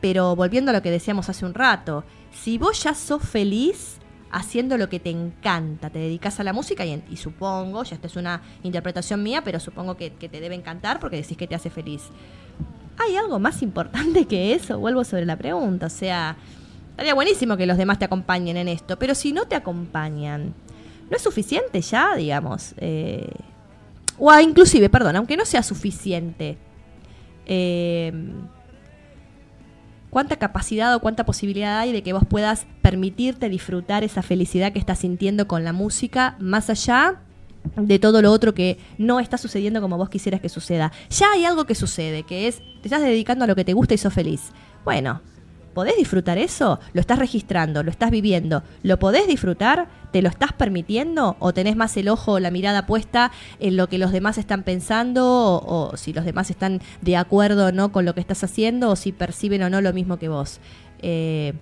Pero 0.00 0.34
volviendo 0.34 0.70
a 0.70 0.74
lo 0.74 0.82
que 0.82 0.90
decíamos 0.90 1.28
hace 1.28 1.46
un 1.46 1.54
rato, 1.54 2.04
si 2.32 2.58
vos 2.58 2.82
ya 2.82 2.94
sos 2.94 3.22
feliz 3.22 3.98
haciendo 4.32 4.78
lo 4.78 4.88
que 4.88 4.98
te 4.98 5.10
encanta, 5.10 5.90
te 5.90 5.98
dedicas 5.98 6.40
a 6.40 6.44
la 6.44 6.52
música 6.52 6.84
y, 6.84 7.16
supongo, 7.16 7.84
ya 7.84 7.94
esta 7.94 8.06
es 8.06 8.16
una 8.16 8.40
interpretación 8.62 9.22
mía, 9.22 9.44
pero 9.44 9.60
supongo 9.60 9.96
que, 9.96 10.14
que 10.14 10.28
te 10.28 10.40
debe 10.40 10.54
encantar 10.54 10.98
porque 10.98 11.16
decís 11.16 11.36
que 11.36 11.46
te 11.46 11.54
hace 11.54 11.70
feliz. 11.70 12.04
¿Hay 12.98 13.16
algo 13.16 13.38
más 13.38 13.62
importante 13.62 14.26
que 14.26 14.54
eso? 14.54 14.78
Vuelvo 14.78 15.04
sobre 15.04 15.26
la 15.26 15.36
pregunta, 15.36 15.86
o 15.86 15.90
sea, 15.90 16.36
estaría 16.90 17.14
buenísimo 17.14 17.56
que 17.56 17.66
los 17.66 17.76
demás 17.76 17.98
te 17.98 18.06
acompañen 18.06 18.56
en 18.56 18.68
esto, 18.68 18.98
pero 18.98 19.14
si 19.14 19.32
no 19.32 19.46
te 19.46 19.54
acompañan, 19.54 20.54
¿no 21.10 21.16
es 21.16 21.22
suficiente 21.22 21.82
ya, 21.82 22.16
digamos? 22.16 22.74
Eh, 22.78 23.28
o 24.24 24.38
inclusive, 24.38 24.88
perdón, 24.88 25.16
aunque 25.16 25.36
no 25.36 25.44
sea 25.44 25.64
suficiente, 25.64 26.56
eh, 27.44 28.12
¿cuánta 30.10 30.36
capacidad 30.36 30.94
o 30.94 31.00
cuánta 31.00 31.26
posibilidad 31.26 31.80
hay 31.80 31.90
de 31.90 32.04
que 32.04 32.12
vos 32.12 32.22
puedas 32.28 32.68
permitirte 32.82 33.48
disfrutar 33.48 34.04
esa 34.04 34.22
felicidad 34.22 34.72
que 34.72 34.78
estás 34.78 35.00
sintiendo 35.00 35.48
con 35.48 35.64
la 35.64 35.72
música 35.72 36.36
más 36.38 36.70
allá 36.70 37.20
de 37.74 37.98
todo 37.98 38.22
lo 38.22 38.30
otro 38.30 38.54
que 38.54 38.78
no 38.96 39.18
está 39.18 39.38
sucediendo 39.38 39.80
como 39.80 39.98
vos 39.98 40.08
quisieras 40.08 40.40
que 40.40 40.48
suceda? 40.48 40.92
Ya 41.10 41.32
hay 41.32 41.44
algo 41.44 41.64
que 41.64 41.74
sucede, 41.74 42.22
que 42.22 42.46
es, 42.46 42.58
te 42.58 42.86
estás 42.86 43.02
dedicando 43.02 43.42
a 43.42 43.48
lo 43.48 43.56
que 43.56 43.64
te 43.64 43.72
gusta 43.72 43.94
y 43.94 43.98
sos 43.98 44.14
feliz. 44.14 44.52
Bueno, 44.84 45.20
¿Podés 45.74 45.96
disfrutar 45.96 46.38
eso? 46.38 46.80
¿Lo 46.92 47.00
estás 47.00 47.18
registrando? 47.18 47.82
¿Lo 47.82 47.90
estás 47.90 48.10
viviendo? 48.10 48.62
¿Lo 48.82 48.98
podés 48.98 49.26
disfrutar? 49.26 49.88
¿Te 50.12 50.20
lo 50.20 50.28
estás 50.28 50.52
permitiendo? 50.52 51.36
¿O 51.38 51.54
tenés 51.54 51.76
más 51.76 51.96
el 51.96 52.08
ojo 52.08 52.32
o 52.32 52.40
la 52.40 52.50
mirada 52.50 52.86
puesta 52.86 53.32
en 53.58 53.76
lo 53.76 53.88
que 53.88 53.98
los 53.98 54.12
demás 54.12 54.36
están 54.36 54.62
pensando? 54.64 55.24
¿O, 55.64 55.96
si 55.96 56.12
los 56.12 56.24
demás 56.24 56.50
están 56.50 56.80
de 57.00 57.16
acuerdo 57.16 57.66
o 57.66 57.72
no 57.72 57.90
con 57.90 58.04
lo 58.04 58.14
que 58.14 58.20
estás 58.20 58.44
haciendo? 58.44 58.90
¿O 58.90 58.96
si 58.96 59.12
perciben 59.12 59.62
o 59.62 59.70
no 59.70 59.80
lo 59.80 59.92
mismo 59.92 60.18
que 60.18 60.28
vos? 60.28 60.60
Eh, 61.00 61.54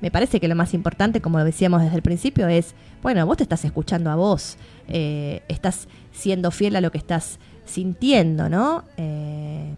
me 0.00 0.10
parece 0.10 0.40
que 0.40 0.48
lo 0.48 0.54
más 0.54 0.72
importante, 0.72 1.20
como 1.20 1.42
decíamos 1.44 1.82
desde 1.82 1.96
el 1.96 2.02
principio, 2.02 2.48
es, 2.48 2.74
bueno, 3.02 3.26
vos 3.26 3.36
te 3.36 3.42
estás 3.42 3.64
escuchando 3.64 4.10
a 4.10 4.14
vos, 4.14 4.56
eh, 4.88 5.42
estás 5.48 5.88
siendo 6.12 6.50
fiel 6.50 6.76
a 6.76 6.80
lo 6.80 6.90
que 6.90 6.98
estás 6.98 7.38
sintiendo, 7.66 8.48
¿no? 8.48 8.84
Eh, 8.96 9.74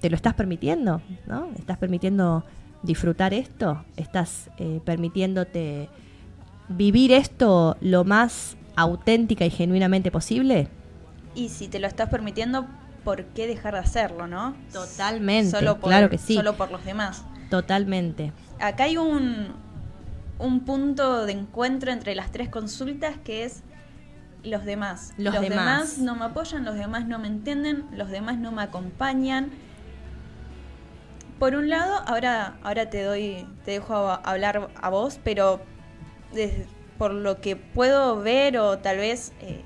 ¿Te 0.00 0.10
lo 0.10 0.16
estás 0.16 0.34
permitiendo? 0.34 1.00
¿No? 1.26 1.48
¿Estás 1.56 1.78
permitiendo 1.78 2.44
disfrutar 2.84 3.34
esto? 3.34 3.84
¿Estás 3.96 4.50
eh, 4.58 4.80
permitiéndote 4.84 5.88
vivir 6.68 7.12
esto 7.12 7.76
lo 7.80 8.04
más 8.04 8.56
auténtica 8.76 9.44
y 9.44 9.50
genuinamente 9.50 10.10
posible? 10.10 10.68
Y 11.34 11.48
si 11.48 11.68
te 11.68 11.80
lo 11.80 11.86
estás 11.86 12.08
permitiendo, 12.08 12.66
¿por 13.02 13.24
qué 13.26 13.46
dejar 13.46 13.74
de 13.74 13.80
hacerlo, 13.80 14.26
no? 14.26 14.54
Totalmente, 14.72 15.50
Solo 15.50 15.78
por, 15.80 15.90
claro 15.90 16.10
que 16.10 16.18
sí. 16.18 16.34
Solo 16.34 16.56
por 16.56 16.70
los 16.70 16.84
demás. 16.84 17.24
Totalmente. 17.50 18.32
Acá 18.60 18.84
hay 18.84 18.96
un, 18.96 19.48
un 20.38 20.60
punto 20.60 21.26
de 21.26 21.32
encuentro 21.32 21.92
entre 21.92 22.14
las 22.14 22.30
tres 22.30 22.48
consultas 22.48 23.16
que 23.24 23.44
es 23.44 23.62
los 24.42 24.64
demás. 24.64 25.12
Los 25.16 25.40
demás. 25.40 25.98
no 25.98 26.14
me 26.14 26.26
apoyan, 26.26 26.64
los 26.64 26.76
demás 26.76 27.06
no 27.06 27.18
me 27.18 27.28
entienden, 27.28 27.86
los 27.92 28.10
demás 28.10 28.38
no 28.38 28.52
me 28.52 28.62
acompañan. 28.62 29.50
Por 31.38 31.54
un 31.54 31.68
lado, 31.68 31.96
ahora, 32.06 32.56
ahora 32.62 32.90
te 32.90 33.02
doy, 33.02 33.46
te 33.64 33.72
dejo 33.72 33.94
hablar 33.94 34.70
a 34.80 34.88
vos, 34.88 35.18
pero 35.24 35.60
por 36.98 37.12
lo 37.12 37.40
que 37.40 37.56
puedo 37.56 38.20
ver 38.20 38.58
o 38.58 38.78
tal 38.78 38.98
vez 38.98 39.32
eh, 39.40 39.62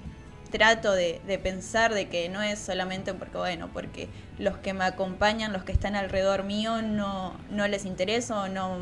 trato 0.50 0.92
de, 0.92 1.20
pensar 1.42 1.92
de 1.92 2.08
que 2.08 2.28
no 2.28 2.42
es 2.42 2.58
solamente 2.58 3.12
porque, 3.14 3.38
bueno, 3.38 3.68
porque 3.72 4.08
los 4.38 4.56
que 4.58 4.72
me 4.72 4.84
acompañan, 4.84 5.52
los 5.52 5.64
que 5.64 5.72
están 5.72 5.94
alrededor 5.94 6.44
mío, 6.44 6.82
no, 6.82 7.34
no 7.50 7.68
les 7.68 7.84
interesa 7.84 8.42
o 8.42 8.48
no, 8.48 8.78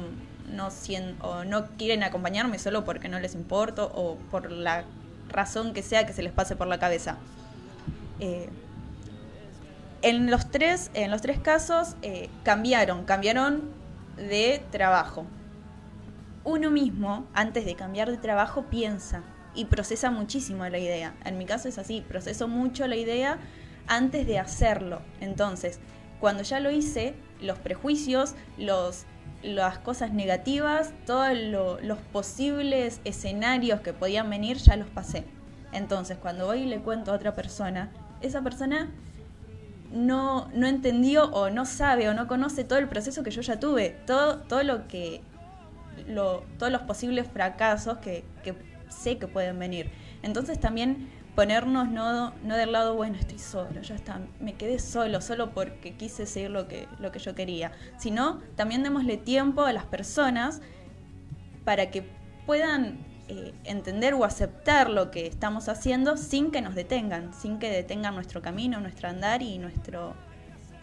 no, 0.49 0.68
o 1.22 1.45
no 1.45 1.66
quieren 1.76 2.03
acompañarme 2.03 2.59
solo 2.59 2.84
porque 2.84 3.09
no 3.09 3.18
les 3.18 3.34
importo 3.34 3.91
o 3.95 4.16
por 4.30 4.51
la 4.53 4.84
razón 5.28 5.74
que 5.74 5.82
sea 5.82 6.07
que 6.07 6.12
se 6.12 6.22
les 6.22 6.32
pase 6.32 6.55
por 6.57 6.68
la 6.68 6.78
cabeza. 6.78 7.18
Eh, 8.20 8.49
en 10.03 10.30
los 10.30 10.51
tres, 10.51 10.90
en 10.94 11.11
los 11.11 11.22
tres 11.22 11.38
casos 11.38 11.97
eh, 12.03 12.28
cambiaron, 12.42 13.05
cambiaron 13.05 13.62
de 14.16 14.62
trabajo. 14.70 15.26
Uno 16.44 16.70
mismo, 16.70 17.26
antes 17.34 17.64
de 17.64 17.74
cambiar 17.74 18.11
de 18.11 18.18
trabajo, 18.18 18.66
piensa 18.70 19.22
y 19.55 19.64
procesa 19.64 20.11
muchísimo 20.11 20.68
la 20.68 20.78
idea. 20.78 21.14
En 21.24 21.38
mi 21.38 21.44
caso 21.44 21.68
es 21.68 21.78
así, 21.78 22.03
proceso 22.07 22.47
mucho 22.47 22.86
la 22.86 22.97
idea 22.97 23.38
antes 23.88 24.26
de 24.26 24.38
hacerlo. 24.38 25.01
Entonces, 25.20 25.80
cuando 26.20 26.42
ya 26.42 26.61
lo 26.61 26.70
hice, 26.70 27.14
los 27.40 27.59
prejuicios, 27.59 28.34
los, 28.59 29.07
las 29.42 29.78
cosas 29.78 30.12
negativas, 30.12 30.92
todos 31.05 31.36
lo- 31.36 31.80
los 31.80 31.99
posibles 31.99 33.01
escenarios 33.05 33.80
que 33.80 33.92
podían 33.92 34.30
venir, 34.30 34.59
ya 34.59 34.76
los 34.76 34.88
pasé. 34.88 35.24
Entonces, 35.72 36.16
cuando 36.16 36.47
voy 36.47 36.61
y 36.61 36.66
le 36.66 36.78
cuento 36.80 37.11
a 37.12 37.14
otra 37.14 37.34
persona, 37.34 37.90
esa 38.20 38.40
persona 38.42 38.90
no, 39.93 40.49
no 40.55 40.66
entendió 40.66 41.26
o 41.26 41.51
no 41.51 41.64
sabe 41.64 42.09
o 42.09 42.14
no 42.14 42.26
conoce 42.26 42.64
todo 42.64 42.78
el 42.78 42.89
proceso 42.89 43.22
que 43.22 43.30
yo 43.30 43.43
ya 43.43 43.59
tuve, 43.59 43.97
todo, 44.07 44.39
todo 44.39 44.62
lo 44.62 44.89
que, 44.89 45.22
lo, 46.07 46.45
todos 46.59 46.72
los 46.72 46.82
posibles 46.82 47.26
fracasos 47.26 47.99
que, 47.99 48.24
que 48.43 48.55
sé 48.89 49.18
que 49.18 49.26
pueden 49.26 49.59
venir. 49.59 49.91
Entonces 50.22 50.59
también 50.61 51.09
ponernos 51.34 51.89
no, 51.89 52.32
no 52.43 52.57
del 52.57 52.72
lado, 52.72 52.95
bueno, 52.95 53.16
estoy 53.18 53.39
solo, 53.39 53.82
ya 53.82 53.95
está, 53.95 54.20
me 54.41 54.55
quedé 54.55 54.78
solo, 54.78 55.20
solo 55.20 55.51
porque 55.51 55.95
quise 55.95 56.26
seguir 56.26 56.51
lo 56.51 56.66
que, 56.66 56.89
lo 56.99 57.12
que 57.12 57.18
yo 57.18 57.34
quería, 57.34 57.72
sino 57.99 58.41
también 58.57 58.82
démosle 58.82 59.18
tiempo 59.18 59.62
a 59.62 59.72
las 59.72 59.84
personas 59.84 60.62
para 61.64 61.91
que 61.91 62.09
puedan 62.47 63.16
eh, 63.29 63.53
entender 63.64 64.14
o 64.14 64.24
aceptar 64.24 64.89
lo 64.91 65.11
que 65.11 65.27
estamos 65.27 65.68
haciendo 65.68 66.16
sin 66.16 66.51
que 66.51 66.61
nos 66.61 66.74
detengan, 66.74 67.33
sin 67.35 67.59
que 67.59 67.68
detengan 67.70 68.14
nuestro 68.14 68.41
camino, 68.43 68.81
nuestro 68.81 69.09
andar 69.09 69.43
y 69.43 69.59
nuestro, 69.59 70.14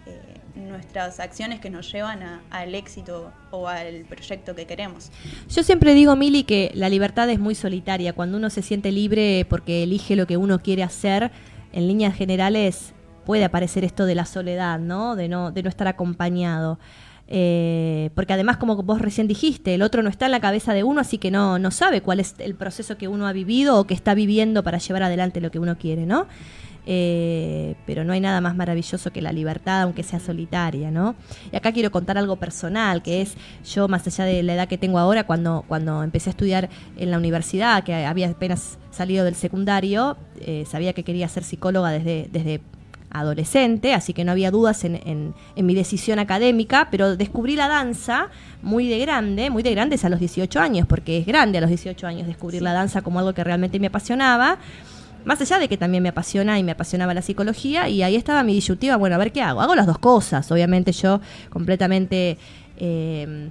eh, 0.06 0.20
nuestras 0.56 1.20
acciones 1.20 1.60
que 1.62 1.70
nos 1.70 1.91
llevan 1.91 2.22
a- 2.22 2.41
al 2.52 2.76
éxito 2.76 3.32
o 3.52 3.68
al 3.68 4.04
proyecto 4.06 4.54
que 4.56 4.66
queremos. 4.66 5.10
Yo 5.50 5.64
siempre 5.64 5.94
digo, 5.94 6.16
Mili, 6.16 6.44
que 6.44 6.72
la 6.76 6.89
libertad 6.89 7.30
es 7.30 7.39
muy 7.39 7.56
solitaria. 7.56 8.14
Cuando 8.14 8.38
uno 8.38 8.50
se 8.50 8.62
siente 8.62 8.91
libre 8.91 9.46
porque 9.50 9.84
elige 9.84 10.16
lo 10.16 10.28
que 10.28 10.36
uno 10.38 10.60
quiere 10.62 10.84
hacer, 10.84 11.32
en 11.72 11.88
líneas 11.88 12.14
generales 12.16 12.94
puede 13.26 13.46
aparecer 13.46 13.86
esto 13.86 14.06
de 14.06 14.16
la 14.16 14.26
soledad, 14.26 14.80
¿no? 14.80 15.16
De 15.16 15.30
no, 15.30 15.52
de 15.52 15.64
no 15.64 15.70
estar 15.70 15.88
acompañado. 15.88 16.78
Eh, 17.28 18.10
porque 18.16 18.34
además, 18.34 18.58
como 18.58 18.76
vos 18.84 19.02
recién 19.02 19.28
dijiste, 19.28 19.74
el 19.74 19.82
otro 19.82 20.04
no 20.04 20.10
está 20.10 20.26
en 20.26 20.32
la 20.32 20.40
cabeza 20.40 20.74
de 20.74 20.84
uno, 20.84 21.02
así 21.02 21.18
que 21.18 21.32
no, 21.32 21.58
no 21.58 21.72
sabe 21.72 22.02
cuál 22.02 22.20
es 22.20 22.36
el 22.40 22.56
proceso 22.56 22.98
que 22.98 23.08
uno 23.08 23.28
ha 23.28 23.34
vivido 23.34 23.80
o 23.80 23.86
que 23.86 23.94
está 23.94 24.14
viviendo 24.14 24.64
para 24.64 24.78
llevar 24.78 25.04
adelante 25.04 25.42
lo 25.42 25.50
que 25.50 25.60
uno 25.60 25.78
quiere, 25.78 26.06
¿no? 26.06 26.28
Eh, 26.86 27.76
pero 27.86 28.04
no 28.04 28.12
hay 28.12 28.20
nada 28.20 28.42
más 28.42 28.56
maravilloso 28.56 29.12
que 29.12 29.22
la 29.22 29.32
libertad, 29.32 29.84
aunque 29.84 30.04
sea 30.04 30.20
solitaria, 30.20 30.92
¿no? 30.92 31.16
Y 31.52 31.56
acá 31.56 31.72
quiero 31.72 31.92
contar 31.92 32.18
algo 32.18 32.36
personal, 32.36 33.02
que 33.02 33.22
es 33.22 33.36
yo, 33.66 33.88
más 33.88 34.06
allá 34.06 34.26
de 34.26 34.44
la 34.44 34.56
edad 34.56 34.68
que 34.68 34.78
tengo 34.78 35.00
ahora, 35.00 35.26
cuando, 35.26 35.64
cuando 35.68 36.04
empecé 36.04 36.30
a 36.30 36.32
estudiar 36.32 36.70
en 36.98 37.12
la 37.12 37.18
universidad, 37.18 37.84
que 37.84 37.94
había 37.94 38.30
apenas 38.30 38.78
salido 38.92 39.24
del 39.24 39.36
secundario, 39.36 40.18
eh, 40.42 40.66
sabía 40.68 40.94
que 40.94 41.04
quería 41.04 41.28
ser 41.30 41.44
psicóloga 41.44 41.90
desde, 41.92 42.28
desde 42.32 42.62
adolescente, 43.14 43.93
así 43.93 44.14
que 44.14 44.24
no 44.26 44.32
había 44.32 44.51
dudas 44.51 44.84
en, 44.84 44.95
en- 45.05 45.34
en 45.55 45.66
mi 45.66 45.76
decisión 45.76 46.20
académica, 46.20 46.88
pero 46.91 47.16
descubrí 47.16 47.55
la 47.55 47.68
danza 47.68 48.28
muy 48.61 48.88
de 48.89 48.99
grande, 48.99 49.49
muy 49.49 49.64
de 49.64 49.72
grande 49.72 49.95
es 49.95 50.05
a 50.05 50.09
los 50.09 50.20
18 50.20 50.59
años, 50.59 50.88
porque 50.88 51.20
es 51.20 51.26
grande 51.26 51.57
a 51.57 51.61
los 51.61 51.70
18 51.70 52.07
años 52.07 52.28
descubrir 52.28 52.61
la 52.61 52.74
danza 52.74 53.01
como 53.01 53.20
algo 53.20 53.34
que 53.34 53.43
realmente 53.43 53.80
me 53.80 53.88
apasionaba. 53.88 54.57
Más 55.26 55.39
allá 55.39 55.57
de 55.57 55.70
que 55.70 55.78
también 55.78 56.03
me 56.03 56.09
apasiona 56.09 56.59
y 56.59 56.64
me 56.64 56.74
apasionaba 56.74 57.14
la 57.14 57.22
psicología, 57.22 57.88
y 57.88 58.03
ahí 58.03 58.16
estaba 58.18 58.43
mi 58.43 58.53
disyuntiva, 58.53 58.97
bueno, 58.97 59.16
a 59.16 59.20
ver 59.20 59.32
qué 59.32 59.41
hago. 59.41 59.61
Hago 59.61 59.74
las 59.76 59.86
dos 59.88 59.99
cosas, 59.99 60.51
obviamente 60.51 60.91
yo 60.91 61.22
completamente 61.49 62.38
eh, 62.78 63.49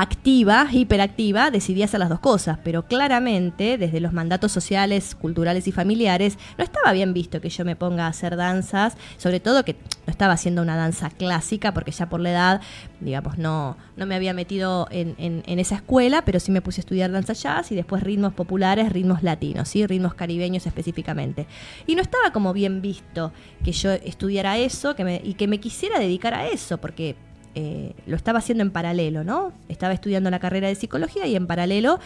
activa, 0.00 0.66
hiperactiva, 0.72 1.50
decidí 1.50 1.82
hacer 1.82 2.00
las 2.00 2.08
dos 2.08 2.20
cosas, 2.20 2.58
pero 2.64 2.86
claramente 2.86 3.78
desde 3.78 4.00
los 4.00 4.12
mandatos 4.12 4.52
sociales, 4.52 5.14
culturales 5.14 5.68
y 5.68 5.72
familiares 5.72 6.38
no 6.58 6.64
estaba 6.64 6.92
bien 6.92 7.14
visto 7.14 7.40
que 7.40 7.48
yo 7.48 7.64
me 7.64 7.76
ponga 7.76 8.06
a 8.06 8.08
hacer 8.08 8.36
danzas, 8.36 8.96
sobre 9.16 9.40
todo 9.40 9.64
que 9.64 9.76
no 10.06 10.10
estaba 10.10 10.32
haciendo 10.32 10.62
una 10.62 10.76
danza 10.76 11.10
clásica 11.10 11.72
porque 11.72 11.92
ya 11.92 12.08
por 12.08 12.20
la 12.20 12.30
edad, 12.30 12.60
digamos, 13.00 13.38
no, 13.38 13.76
no 13.96 14.06
me 14.06 14.14
había 14.16 14.34
metido 14.34 14.88
en, 14.90 15.14
en 15.18 15.58
esa 15.58 15.76
escuela, 15.76 16.24
pero 16.24 16.40
sí 16.40 16.50
me 16.50 16.60
puse 16.60 16.80
a 16.80 16.82
estudiar 16.82 17.12
danza 17.12 17.32
jazz 17.32 17.70
y 17.70 17.74
después 17.74 18.02
ritmos 18.02 18.34
populares, 18.34 18.92
ritmos 18.92 19.22
latinos, 19.22 19.68
¿sí? 19.68 19.86
ritmos 19.86 20.14
caribeños 20.14 20.66
específicamente. 20.66 21.46
Y 21.86 21.94
no 21.94 22.02
estaba 22.02 22.32
como 22.32 22.52
bien 22.52 22.82
visto 22.82 23.32
que 23.62 23.72
yo 23.72 23.92
estudiara 23.92 24.58
eso 24.58 24.96
que 24.96 25.04
me, 25.04 25.20
y 25.22 25.34
que 25.34 25.46
me 25.46 25.60
quisiera 25.60 25.98
dedicar 25.98 26.34
a 26.34 26.48
eso, 26.48 26.78
porque 26.78 27.16
eh, 27.56 27.94
lo 28.06 28.16
estaba 28.16 28.40
haciendo 28.40 28.62
en 28.62 28.70
paralelo, 28.70 29.22
¿no? 29.22 29.52
Estaba 29.68 29.92
estudiando 29.92 30.28
la 30.30 30.40
carrera 30.40 30.66
de 30.66 30.74
psicología 30.74 31.26
y 31.26 31.36
en 31.36 31.46
paralelo 31.46 32.00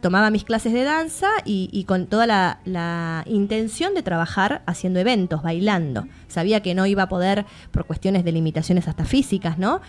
tomaba 0.00 0.30
mis 0.30 0.44
clases 0.44 0.72
de 0.72 0.82
danza 0.82 1.28
y, 1.44 1.84
con 1.84 2.06
toda 2.06 2.26
la, 2.26 3.22
intención 3.26 3.94
de 3.94 4.02
trabajar 4.02 4.62
haciendo 4.66 5.00
eventos, 5.00 5.42
bailando. 5.42 6.06
Sabía 6.28 6.60
que 6.60 6.74
no 6.74 6.86
iba 6.86 7.04
a 7.04 7.08
poder, 7.08 7.44
por 7.70 7.84
cuestiones 7.84 8.24
de 8.24 8.32
limitaciones 8.32 8.88
hasta 8.88 9.04
físicas, 9.04 9.58
¿no? 9.58 9.80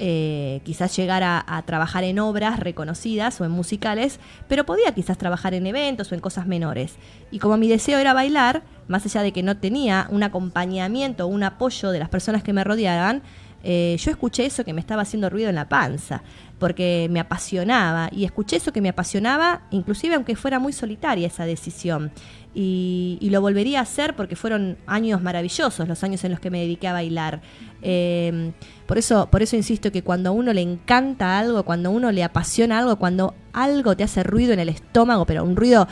Eh, 0.00 0.60
quizás 0.64 0.94
llegar 0.96 1.22
a, 1.22 1.44
a, 1.46 1.62
trabajar 1.62 2.04
en 2.04 2.18
obras 2.18 2.60
reconocidas 2.60 3.40
o 3.40 3.44
en 3.44 3.50
musicales, 3.50 4.20
pero 4.48 4.64
podía 4.64 4.94
quizás 4.94 5.18
trabajar 5.18 5.54
en 5.54 5.66
eventos 5.66 6.12
o 6.12 6.14
en 6.14 6.20
cosas 6.20 6.46
menores. 6.46 6.96
Y 7.30 7.38
como 7.38 7.56
mi 7.56 7.68
deseo 7.68 7.98
era 7.98 8.12
bailar, 8.12 8.62
más 8.86 9.04
allá 9.06 9.22
de 9.22 9.32
que 9.32 9.42
no 9.42 9.56
tenía 9.56 10.06
un 10.10 10.22
acompañamiento 10.22 11.24
o 11.24 11.28
un 11.28 11.42
apoyo 11.42 11.90
de 11.90 11.98
las 11.98 12.08
personas 12.10 12.42
que 12.42 12.52
me 12.52 12.64
rodeaban, 12.64 13.22
eh, 13.64 13.96
yo 13.98 14.10
escuché 14.10 14.46
eso 14.46 14.64
que 14.64 14.72
me 14.72 14.80
estaba 14.80 15.02
haciendo 15.02 15.28
ruido 15.30 15.48
en 15.48 15.56
la 15.56 15.68
panza, 15.68 16.22
porque 16.58 17.08
me 17.10 17.20
apasionaba, 17.20 18.08
y 18.12 18.24
escuché 18.24 18.56
eso 18.56 18.72
que 18.72 18.80
me 18.80 18.88
apasionaba, 18.88 19.62
inclusive 19.70 20.14
aunque 20.14 20.36
fuera 20.36 20.58
muy 20.58 20.72
solitaria 20.72 21.26
esa 21.26 21.44
decisión. 21.44 22.12
Y, 22.54 23.28
lo 23.30 23.40
volvería 23.40 23.78
a 23.78 23.82
hacer 23.82 24.16
porque 24.16 24.34
fueron 24.34 24.78
años 24.86 25.22
maravillosos, 25.22 25.86
los 25.86 26.02
años 26.02 26.24
en 26.24 26.32
los 26.32 26.40
que 26.40 26.50
me 26.50 26.60
dediqué 26.60 26.88
a 26.88 26.92
bailar. 26.92 27.40
Eh, 27.82 28.52
por, 28.86 28.98
eso, 28.98 29.28
por 29.30 29.42
eso 29.42 29.54
insisto 29.54 29.92
que 29.92 30.02
cuando 30.02 30.30
a 30.30 30.32
uno 30.32 30.52
le 30.52 30.62
encanta 30.62 31.38
algo, 31.38 31.62
cuando 31.64 31.90
a 31.90 31.92
uno 31.92 32.10
le 32.10 32.24
apasiona 32.24 32.78
algo, 32.78 32.96
cuando 32.96 33.34
algo 33.52 33.96
te 33.96 34.02
hace 34.02 34.22
ruido 34.24 34.54
en 34.54 34.60
el 34.60 34.70
estómago, 34.70 35.26
pero 35.26 35.44
un 35.44 35.56
ruido 35.56 35.86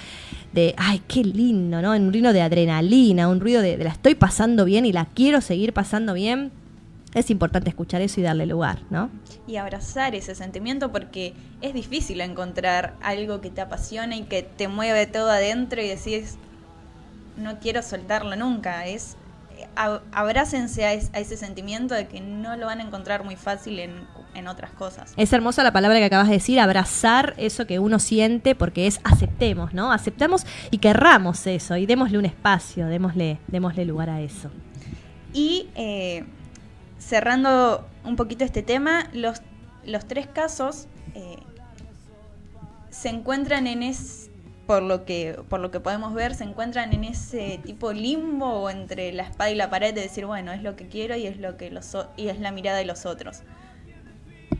de, 0.54 0.74
ay, 0.78 1.02
qué 1.06 1.22
lindo, 1.22 1.82
¿no? 1.82 1.92
Un 1.92 2.10
ruido 2.10 2.32
de 2.32 2.40
adrenalina, 2.40 3.28
un 3.28 3.40
ruido 3.40 3.60
de 3.60 3.76
la 3.76 3.90
estoy 3.90 4.14
pasando 4.14 4.64
bien 4.64 4.86
y 4.86 4.92
la 4.92 5.04
quiero 5.04 5.42
seguir 5.42 5.72
pasando 5.72 6.14
bien 6.14 6.50
es 7.16 7.30
importante 7.30 7.70
escuchar 7.70 8.02
eso 8.02 8.20
y 8.20 8.22
darle 8.22 8.44
lugar, 8.44 8.80
¿no? 8.90 9.08
Y 9.46 9.56
abrazar 9.56 10.14
ese 10.14 10.34
sentimiento 10.34 10.92
porque 10.92 11.32
es 11.62 11.72
difícil 11.72 12.20
encontrar 12.20 12.94
algo 13.00 13.40
que 13.40 13.50
te 13.50 13.62
apasiona 13.62 14.16
y 14.16 14.24
que 14.24 14.42
te 14.42 14.68
mueve 14.68 15.06
todo 15.06 15.30
adentro 15.30 15.80
y 15.80 15.88
decís, 15.88 16.36
no 17.38 17.58
quiero 17.58 17.82
soltarlo 17.82 18.36
nunca. 18.36 18.86
Es 18.86 19.16
abrácense 20.12 20.84
a, 20.84 20.92
ese 20.92 21.38
sentimiento 21.38 21.94
de 21.94 22.06
que 22.06 22.20
no 22.20 22.54
lo 22.56 22.66
van 22.66 22.80
a 22.80 22.82
encontrar 22.82 23.24
muy 23.24 23.36
fácil 23.36 23.78
en, 23.78 23.92
en, 24.34 24.46
otras 24.46 24.70
cosas. 24.72 25.14
Es 25.16 25.32
hermosa 25.32 25.62
la 25.62 25.72
palabra 25.72 25.98
que 25.98 26.04
acabas 26.04 26.28
de 26.28 26.34
decir, 26.34 26.60
abrazar 26.60 27.32
eso 27.38 27.66
que 27.66 27.78
uno 27.78 27.98
siente, 27.98 28.54
porque 28.54 28.86
es 28.86 29.00
aceptemos, 29.04 29.72
¿no? 29.72 29.90
Aceptamos 29.90 30.44
y 30.70 30.78
querramos 30.78 31.46
eso 31.46 31.78
y 31.78 31.86
démosle 31.86 32.18
un 32.18 32.26
espacio, 32.26 32.88
démosle, 32.88 33.38
démosle 33.48 33.86
lugar 33.86 34.10
a 34.10 34.20
eso. 34.20 34.50
Y 35.32 35.68
eh, 35.74 36.24
cerrando 36.98 37.86
un 38.04 38.16
poquito 38.16 38.44
este 38.44 38.62
tema, 38.62 39.08
los, 39.12 39.42
los 39.84 40.06
tres 40.06 40.26
casos 40.26 40.86
eh, 41.14 41.36
se 42.90 43.08
encuentran 43.08 43.66
en 43.66 43.82
ese 43.82 44.30
por 44.66 44.82
lo 44.82 45.04
que 45.04 45.38
por 45.48 45.60
lo 45.60 45.70
que 45.70 45.78
podemos 45.78 46.12
ver 46.12 46.34
se 46.34 46.42
encuentran 46.42 46.92
en 46.92 47.04
ese 47.04 47.60
tipo 47.64 47.92
limbo 47.92 48.68
entre 48.68 49.12
la 49.12 49.22
espada 49.22 49.48
y 49.48 49.54
la 49.54 49.70
pared 49.70 49.94
de 49.94 50.00
decir 50.00 50.26
bueno 50.26 50.50
es 50.50 50.60
lo 50.60 50.74
que 50.74 50.88
quiero 50.88 51.14
y 51.14 51.28
es 51.28 51.38
lo 51.38 51.56
que 51.56 51.70
los 51.70 51.96
y 52.16 52.28
es 52.30 52.40
la 52.40 52.50
mirada 52.50 52.78
de 52.78 52.84
los 52.84 53.06
otros 53.06 53.42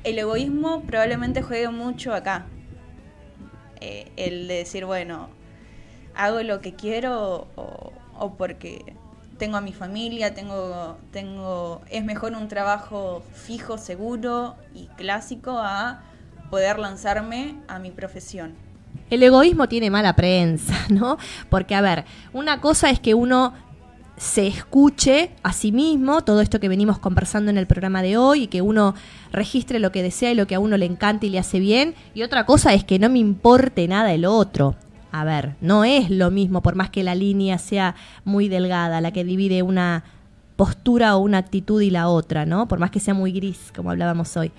el 0.04 0.18
egoísmo 0.18 0.82
probablemente 0.82 1.42
juegue 1.42 1.68
mucho 1.68 2.14
acá. 2.14 2.46
Eh, 3.80 4.10
el 4.16 4.48
de 4.48 4.54
decir 4.54 4.86
bueno 4.86 5.28
hago 6.14 6.42
lo 6.42 6.60
que 6.60 6.74
quiero 6.74 7.48
o, 7.56 7.92
o 8.18 8.34
porque 8.34 8.94
tengo 9.38 9.56
a 9.56 9.60
mi 9.60 9.72
familia, 9.72 10.34
tengo, 10.34 10.98
tengo, 11.12 11.82
es 11.90 12.04
mejor 12.04 12.32
un 12.32 12.48
trabajo 12.48 13.22
fijo, 13.32 13.78
seguro 13.78 14.56
y 14.74 14.86
clásico 14.96 15.58
a 15.58 16.02
poder 16.50 16.78
lanzarme 16.78 17.56
a 17.68 17.78
mi 17.78 17.90
profesión. 17.90 18.54
El 19.10 19.22
egoísmo 19.22 19.68
tiene 19.68 19.90
mala 19.90 20.16
prensa, 20.16 20.74
¿no? 20.88 21.18
Porque, 21.48 21.74
a 21.74 21.80
ver, 21.80 22.04
una 22.32 22.60
cosa 22.60 22.90
es 22.90 23.00
que 23.00 23.14
uno 23.14 23.54
se 24.16 24.46
escuche 24.46 25.30
a 25.42 25.52
sí 25.52 25.72
mismo, 25.72 26.22
todo 26.24 26.40
esto 26.40 26.58
que 26.58 26.70
venimos 26.70 26.98
conversando 26.98 27.50
en 27.50 27.58
el 27.58 27.66
programa 27.66 28.00
de 28.00 28.16
hoy, 28.16 28.44
y 28.44 28.46
que 28.46 28.62
uno 28.62 28.94
registre 29.30 29.78
lo 29.78 29.92
que 29.92 30.02
desea 30.02 30.32
y 30.32 30.34
lo 30.34 30.46
que 30.46 30.54
a 30.54 30.60
uno 30.60 30.78
le 30.78 30.86
encanta 30.86 31.26
y 31.26 31.30
le 31.30 31.38
hace 31.38 31.60
bien, 31.60 31.94
y 32.14 32.22
otra 32.22 32.46
cosa 32.46 32.72
es 32.72 32.82
que 32.82 32.98
no 32.98 33.10
me 33.10 33.18
importe 33.18 33.86
nada 33.86 34.14
el 34.14 34.24
otro 34.24 34.74
a 35.20 35.24
ver, 35.24 35.54
no 35.60 35.84
es 35.84 36.10
lo 36.10 36.30
mismo, 36.30 36.62
por 36.62 36.74
más 36.74 36.90
que 36.90 37.02
la 37.02 37.14
línea 37.14 37.58
sea 37.58 37.94
muy 38.24 38.48
delgada, 38.48 39.00
la 39.00 39.12
que 39.12 39.24
divide 39.24 39.62
una 39.62 40.04
postura 40.56 41.16
o 41.16 41.20
una 41.20 41.38
actitud 41.38 41.80
y 41.82 41.90
la 41.90 42.08
otra, 42.08 42.46
¿no? 42.46 42.68
Por 42.68 42.78
más 42.78 42.90
que 42.90 43.00
sea 43.00 43.14
muy 43.14 43.32
gris, 43.32 43.72
como 43.74 43.90
hablábamos 43.90 44.36
hoy. 44.36 44.52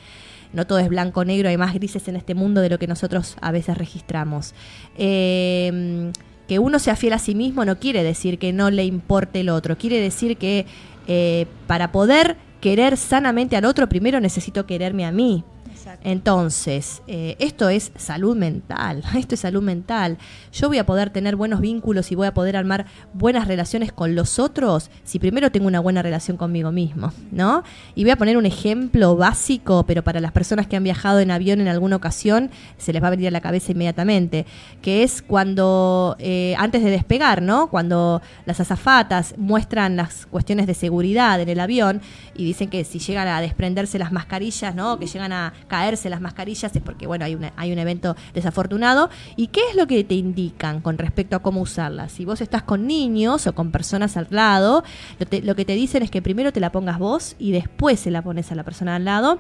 No 0.53 0.65
todo 0.65 0.79
es 0.79 0.87
blanco 0.87 1.21
o 1.21 1.25
negro, 1.25 1.49
hay 1.49 1.57
más 1.57 1.73
grises 1.73 2.07
en 2.07 2.15
este 2.15 2.35
mundo 2.35 2.61
de 2.61 2.69
lo 2.69 2.79
que 2.79 2.87
nosotros 2.87 3.35
a 3.41 3.51
veces 3.51 3.77
registramos. 3.77 4.53
Eh, 4.97 6.11
que 6.47 6.59
uno 6.59 6.79
sea 6.79 6.95
fiel 6.95 7.13
a 7.13 7.19
sí 7.19 7.35
mismo 7.35 7.65
no 7.65 7.77
quiere 7.77 8.03
decir 8.03 8.39
que 8.39 8.53
no 8.53 8.71
le 8.71 8.85
importe 8.85 9.41
el 9.41 9.49
otro, 9.49 9.77
quiere 9.77 9.99
decir 9.99 10.37
que 10.37 10.65
eh, 11.07 11.45
para 11.67 11.91
poder 11.91 12.37
querer 12.61 12.97
sanamente 12.97 13.55
al 13.55 13.65
otro, 13.65 13.87
primero 13.87 14.19
necesito 14.19 14.65
quererme 14.65 15.05
a 15.05 15.11
mí, 15.11 15.43
entonces, 16.03 17.01
eh, 17.07 17.35
esto 17.39 17.69
es 17.69 17.91
salud 17.95 18.35
mental, 18.35 19.03
esto 19.15 19.35
es 19.35 19.41
salud 19.41 19.61
mental. 19.61 20.17
Yo 20.51 20.67
voy 20.67 20.77
a 20.77 20.85
poder 20.85 21.09
tener 21.09 21.35
buenos 21.35 21.61
vínculos 21.61 22.11
y 22.11 22.15
voy 22.15 22.27
a 22.27 22.33
poder 22.33 22.55
armar 22.55 22.85
buenas 23.13 23.47
relaciones 23.47 23.91
con 23.91 24.15
los 24.15 24.39
otros 24.39 24.89
si 25.03 25.19
primero 25.19 25.51
tengo 25.51 25.67
una 25.67 25.79
buena 25.79 26.01
relación 26.01 26.37
conmigo 26.37 26.71
mismo, 26.71 27.11
¿no? 27.31 27.63
Y 27.95 28.03
voy 28.03 28.11
a 28.11 28.17
poner 28.17 28.37
un 28.37 28.45
ejemplo 28.45 29.15
básico, 29.15 29.85
pero 29.85 30.03
para 30.03 30.19
las 30.19 30.31
personas 30.31 30.67
que 30.67 30.75
han 30.75 30.83
viajado 30.83 31.19
en 31.19 31.31
avión 31.31 31.61
en 31.61 31.67
alguna 31.67 31.95
ocasión, 31.95 32.51
se 32.77 32.93
les 32.93 33.01
va 33.01 33.07
a 33.07 33.11
venir 33.11 33.27
a 33.27 33.31
la 33.31 33.41
cabeza 33.41 33.71
inmediatamente, 33.71 34.45
que 34.81 35.03
es 35.03 35.21
cuando, 35.21 36.15
eh, 36.19 36.55
antes 36.57 36.83
de 36.83 36.89
despegar, 36.89 37.41
¿no? 37.41 37.69
Cuando 37.69 38.21
las 38.45 38.59
azafatas 38.59 39.35
muestran 39.37 39.95
las 39.95 40.25
cuestiones 40.25 40.67
de 40.67 40.73
seguridad 40.73 41.39
en 41.41 41.49
el 41.49 41.59
avión 41.59 42.01
y 42.35 42.45
dicen 42.45 42.69
que 42.69 42.83
si 42.83 42.99
llegan 42.99 43.27
a 43.27 43.41
desprenderse 43.41 43.99
las 43.99 44.11
mascarillas, 44.11 44.75
¿no? 44.75 44.99
Que 44.99 45.07
llegan 45.07 45.31
a 45.31 45.53
caerse 45.67 46.09
las 46.09 46.21
mascarillas 46.21 46.75
es 46.75 46.81
porque, 46.81 47.07
bueno, 47.07 47.25
hay, 47.25 47.35
una, 47.35 47.53
hay 47.55 47.71
un 47.71 47.79
evento 47.79 48.15
desafortunado. 48.33 49.09
¿Y 49.35 49.47
qué 49.47 49.61
es 49.69 49.75
lo 49.75 49.87
que 49.87 50.03
te 50.03 50.15
indican 50.15 50.81
con 50.81 50.97
respecto 50.97 51.35
a 51.35 51.39
cómo 51.39 51.61
usarlas? 51.61 52.11
Si 52.11 52.25
vos 52.25 52.41
estás 52.41 52.63
con 52.63 52.87
niños 52.87 53.47
o 53.47 53.53
con 53.53 53.71
personas 53.71 54.17
al 54.17 54.27
lado, 54.29 54.83
lo, 55.19 55.39
lo 55.41 55.55
que 55.55 55.65
te 55.65 55.73
dicen 55.73 56.03
es 56.03 56.11
que 56.11 56.21
primero 56.21 56.51
te 56.51 56.59
la 56.59 56.71
pongas 56.71 56.99
vos 56.99 57.35
y 57.39 57.51
después 57.51 57.99
se 57.99 58.11
la 58.11 58.21
pones 58.21 58.51
a 58.51 58.55
la 58.55 58.63
persona 58.63 58.95
al 58.95 59.05
lado 59.05 59.39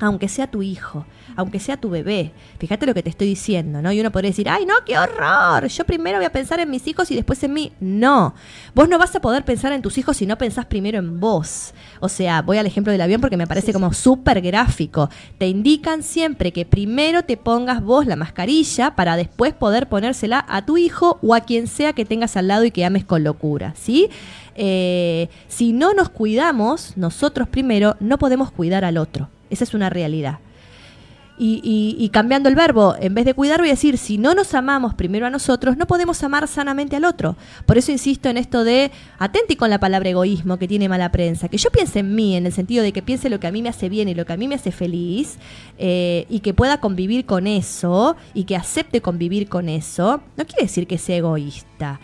aunque 0.00 0.28
sea 0.28 0.46
tu 0.46 0.62
hijo, 0.62 1.04
aunque 1.36 1.60
sea 1.60 1.76
tu 1.76 1.90
bebé. 1.90 2.32
Fíjate 2.58 2.86
lo 2.86 2.94
que 2.94 3.02
te 3.02 3.10
estoy 3.10 3.28
diciendo, 3.28 3.82
¿no? 3.82 3.92
Y 3.92 4.00
uno 4.00 4.10
podría 4.10 4.30
decir, 4.30 4.48
ay, 4.48 4.66
no, 4.66 4.74
qué 4.84 4.98
horror, 4.98 5.66
yo 5.66 5.84
primero 5.84 6.18
voy 6.18 6.26
a 6.26 6.32
pensar 6.32 6.60
en 6.60 6.70
mis 6.70 6.86
hijos 6.86 7.10
y 7.10 7.14
después 7.14 7.42
en 7.42 7.52
mí. 7.52 7.72
No, 7.80 8.34
vos 8.74 8.88
no 8.88 8.98
vas 8.98 9.14
a 9.14 9.20
poder 9.20 9.44
pensar 9.44 9.72
en 9.72 9.82
tus 9.82 9.98
hijos 9.98 10.16
si 10.16 10.26
no 10.26 10.38
pensás 10.38 10.66
primero 10.66 10.98
en 10.98 11.20
vos. 11.20 11.72
O 12.00 12.08
sea, 12.08 12.42
voy 12.42 12.58
al 12.58 12.66
ejemplo 12.66 12.92
del 12.92 13.00
avión 13.00 13.20
porque 13.20 13.36
me 13.36 13.46
parece 13.46 13.72
como 13.72 13.92
súper 13.92 14.40
gráfico. 14.40 15.10
Te 15.38 15.48
indican 15.48 16.02
siempre 16.02 16.52
que 16.52 16.64
primero 16.64 17.22
te 17.22 17.36
pongas 17.36 17.82
vos 17.82 18.06
la 18.06 18.16
mascarilla 18.16 18.96
para 18.96 19.16
después 19.16 19.52
poder 19.52 19.88
ponérsela 19.88 20.44
a 20.48 20.64
tu 20.64 20.78
hijo 20.78 21.18
o 21.22 21.34
a 21.34 21.40
quien 21.40 21.66
sea 21.66 21.92
que 21.92 22.04
tengas 22.04 22.36
al 22.36 22.48
lado 22.48 22.64
y 22.64 22.70
que 22.70 22.84
ames 22.84 23.04
con 23.04 23.24
locura, 23.24 23.74
¿sí? 23.76 24.08
Eh, 24.54 25.28
si 25.48 25.72
no 25.72 25.94
nos 25.94 26.08
cuidamos, 26.10 26.96
nosotros 26.96 27.48
primero 27.48 27.96
no 28.00 28.18
podemos 28.18 28.50
cuidar 28.50 28.84
al 28.84 28.98
otro. 28.98 29.28
Esa 29.50 29.64
es 29.64 29.74
una 29.74 29.90
realidad. 29.90 30.38
Y, 31.42 32.10
cambiando 32.12 32.50
el 32.50 32.54
verbo, 32.54 32.94
en 33.00 33.14
vez 33.14 33.24
de 33.24 33.32
cuidar, 33.32 33.60
voy 33.60 33.70
a 33.70 33.72
decir, 33.72 33.96
si 33.96 34.18
no 34.18 34.34
nos 34.34 34.52
amamos 34.52 34.92
primero 34.92 35.24
a 35.24 35.30
nosotros, 35.30 35.78
no 35.78 35.86
podemos 35.86 36.22
amar 36.22 36.46
sanamente 36.46 36.96
al 36.96 37.06
otro. 37.06 37.34
Por 37.64 37.78
eso 37.78 37.90
insisto 37.90 38.28
en 38.28 38.36
esto 38.36 38.62
de, 38.62 38.90
atenti 39.18 39.56
con 39.56 39.70
la 39.70 39.80
palabra 39.80 40.10
egoísmo 40.10 40.58
que 40.58 40.68
tiene 40.68 40.90
mala 40.90 41.10
prensa, 41.10 41.48
que 41.48 41.56
yo 41.56 41.70
piense 41.70 42.00
en 42.00 42.14
mí, 42.14 42.36
en 42.36 42.44
el 42.44 42.52
sentido 42.52 42.82
de 42.82 42.92
que 42.92 43.00
piense 43.00 43.30
lo 43.30 43.40
que 43.40 43.46
a 43.46 43.52
mí 43.52 43.62
me 43.62 43.70
hace 43.70 43.88
bien 43.88 44.10
y 44.10 44.14
lo 44.14 44.26
que 44.26 44.34
a 44.34 44.36
mí 44.36 44.48
me 44.48 44.56
hace 44.56 44.70
feliz, 44.70 45.38
eh, 45.78 46.26
y 46.28 46.40
que 46.40 46.52
pueda 46.52 46.78
convivir 46.78 47.24
con 47.24 47.46
eso, 47.46 48.16
y 48.34 48.44
que 48.44 48.56
acepte 48.56 49.00
convivir 49.00 49.48
con 49.48 49.70
eso, 49.70 50.20
no 50.36 50.44
quiere 50.44 50.64
decir 50.64 50.86
que 50.86 50.98
sea 50.98 51.16
egoísta. 51.16 52.00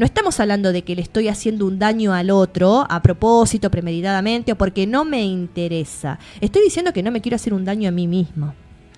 No 0.00 0.06
estamos 0.06 0.40
hablando 0.40 0.72
de 0.72 0.80
que 0.80 0.96
le 0.96 1.02
estoy 1.02 1.28
haciendo 1.28 1.66
un 1.66 1.78
daño 1.78 2.14
al 2.14 2.30
otro 2.30 2.86
a 2.88 3.02
propósito, 3.02 3.70
premeditadamente 3.70 4.52
o 4.52 4.56
porque 4.56 4.86
no 4.86 5.04
me 5.04 5.22
interesa. 5.24 6.18
Estoy 6.40 6.62
diciendo 6.62 6.94
que 6.94 7.02
no 7.02 7.10
me 7.10 7.20
quiero 7.20 7.36
hacer 7.36 7.52
un 7.52 7.66
daño 7.66 7.86
a 7.86 7.92
mí 7.92 8.06
mismo. 8.06 8.54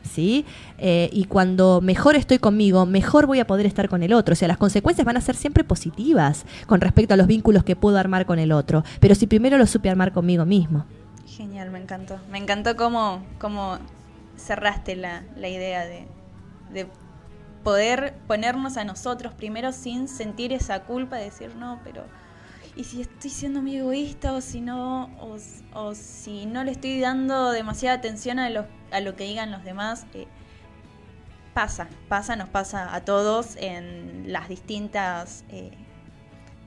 ¿sí? 0.09 0.45
Eh, 0.79 1.11
y 1.13 1.25
cuando 1.25 1.81
mejor 1.81 2.15
estoy 2.15 2.39
conmigo, 2.39 2.87
mejor 2.87 3.27
voy 3.27 3.41
a 3.41 3.49
poder 3.49 3.67
estar 3.67 3.89
con 3.89 4.05
el 4.05 4.13
otro. 4.13 4.35
O 4.35 4.37
sea, 4.37 4.47
las 4.47 4.59
consecuencias 4.59 5.05
van 5.05 5.17
a 5.17 5.21
ser 5.21 5.35
siempre 5.35 5.65
positivas 5.65 6.47
con 6.69 6.81
respecto 6.81 7.15
a 7.15 7.17
los 7.17 7.27
vínculos 7.27 7.65
que 7.65 7.75
puedo 7.75 7.99
armar 7.99 8.25
con 8.25 8.39
el 8.39 8.53
otro. 8.53 8.85
Pero 9.01 9.17
si 9.17 9.27
primero 9.27 9.59
lo 9.59 9.67
supe 9.67 9.91
armar 9.91 10.13
conmigo 10.13 10.45
mismo. 10.45 10.87
Genial, 11.27 11.73
me 11.73 11.81
encantó. 11.81 12.21
Me 12.31 12.39
encantó 12.39 12.77
cómo, 12.77 13.25
cómo 13.41 13.81
cerraste 14.37 14.95
la, 14.95 15.25
la 15.37 15.49
idea 15.49 15.85
de, 15.85 16.07
de 16.73 16.87
poder 17.63 18.15
ponernos 18.27 18.77
a 18.77 18.85
nosotros 18.85 19.35
primero 19.35 19.73
sin 19.73 20.09
sentir 20.09 20.53
esa 20.53 20.85
culpa 20.85 21.17
de 21.17 21.25
decir, 21.25 21.55
no, 21.57 21.81
pero 21.85 22.05
y 22.75 22.85
si 22.85 23.03
estoy 23.03 23.31
siendo 23.31 23.61
muy 23.61 23.77
egoísta 23.77 24.33
o 24.33 24.41
si 24.41 24.61
no 24.61 25.11
o, 25.75 25.95
si 25.95 26.47
no 26.47 26.65
le 26.65 26.73
estoy 26.73 27.01
dando 27.01 27.51
demasiada 27.51 27.97
atención 27.97 28.39
a 28.39 28.49
lo, 28.49 28.67
a 28.91 29.01
lo 29.01 29.15
que 29.15 29.25
digan 29.25 29.51
los 29.51 29.63
demás 29.63 30.07
eh, 30.15 30.27
pasa 31.53 31.89
pasa 32.09 32.35
nos 32.35 32.49
pasa 32.49 32.95
a 32.95 33.05
todos 33.05 33.57
en 33.57 34.33
las 34.33 34.49
distintas 34.49 35.45
eh, 35.51 35.73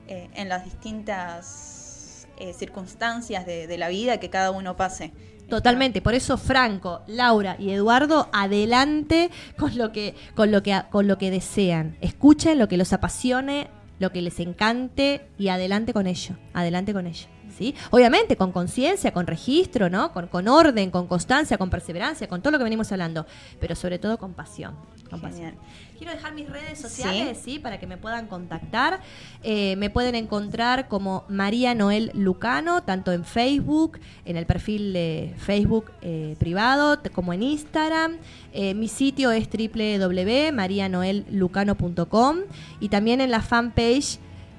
eh, 0.06 0.30
en 0.34 0.48
las 0.48 0.64
distintas 0.64 2.28
circunstancias 2.54 3.46
de 3.46 3.78
la 3.78 3.88
vida 3.88 4.20
que 4.20 4.28
cada 4.28 4.50
uno 4.50 4.76
pase 4.76 5.10
Totalmente, 5.48 6.02
por 6.02 6.14
eso 6.14 6.36
Franco, 6.38 7.02
Laura 7.06 7.56
y 7.58 7.70
Eduardo 7.70 8.28
adelante 8.32 9.30
con 9.56 9.78
lo 9.78 9.92
que 9.92 10.14
con 10.34 10.50
lo 10.50 10.62
que 10.62 10.82
con 10.90 11.06
lo 11.06 11.18
que 11.18 11.30
desean. 11.30 11.96
Escuchen 12.00 12.58
lo 12.58 12.66
que 12.68 12.76
los 12.76 12.92
apasione, 12.92 13.68
lo 14.00 14.10
que 14.10 14.22
les 14.22 14.40
encante 14.40 15.28
y 15.38 15.48
adelante 15.48 15.92
con 15.92 16.06
ello, 16.06 16.36
adelante 16.52 16.92
con 16.92 17.06
ello. 17.06 17.28
¿Sí? 17.56 17.74
Obviamente 17.90 18.36
con 18.36 18.52
conciencia, 18.52 19.12
con 19.12 19.26
registro, 19.26 19.88
¿no? 19.88 20.12
Con, 20.12 20.26
con, 20.26 20.46
orden, 20.46 20.90
con 20.90 21.06
constancia, 21.06 21.56
con 21.56 21.70
perseverancia, 21.70 22.28
con 22.28 22.42
todo 22.42 22.50
lo 22.50 22.58
que 22.58 22.64
venimos 22.64 22.92
hablando, 22.92 23.24
pero 23.60 23.74
sobre 23.74 23.98
todo 23.98 24.18
con 24.18 24.34
pasión. 24.34 24.74
Con 25.08 25.22
pasión. 25.22 25.54
Quiero 25.96 26.12
dejar 26.12 26.34
mis 26.34 26.48
redes 26.48 26.78
sociales, 26.78 27.38
¿Sí? 27.38 27.52
¿sí? 27.52 27.58
Para 27.58 27.80
que 27.80 27.86
me 27.86 27.96
puedan 27.96 28.26
contactar. 28.26 29.00
Eh, 29.42 29.76
me 29.76 29.88
pueden 29.88 30.14
encontrar 30.14 30.88
como 30.88 31.24
María 31.28 31.74
Noel 31.74 32.10
Lucano, 32.12 32.82
tanto 32.82 33.12
en 33.12 33.24
Facebook, 33.24 33.98
en 34.24 34.36
el 34.36 34.44
perfil 34.46 34.92
de 34.92 35.32
Facebook 35.38 35.92
eh, 36.02 36.36
privado, 36.38 37.00
como 37.14 37.32
en 37.32 37.42
Instagram. 37.42 38.18
Eh, 38.52 38.74
mi 38.74 38.88
sitio 38.88 39.30
es 39.30 39.48
www.marianoellucano.com 39.48 42.38
y 42.80 42.88
también 42.88 43.20
en 43.20 43.30
la 43.30 43.40
fanpage 43.40 44.18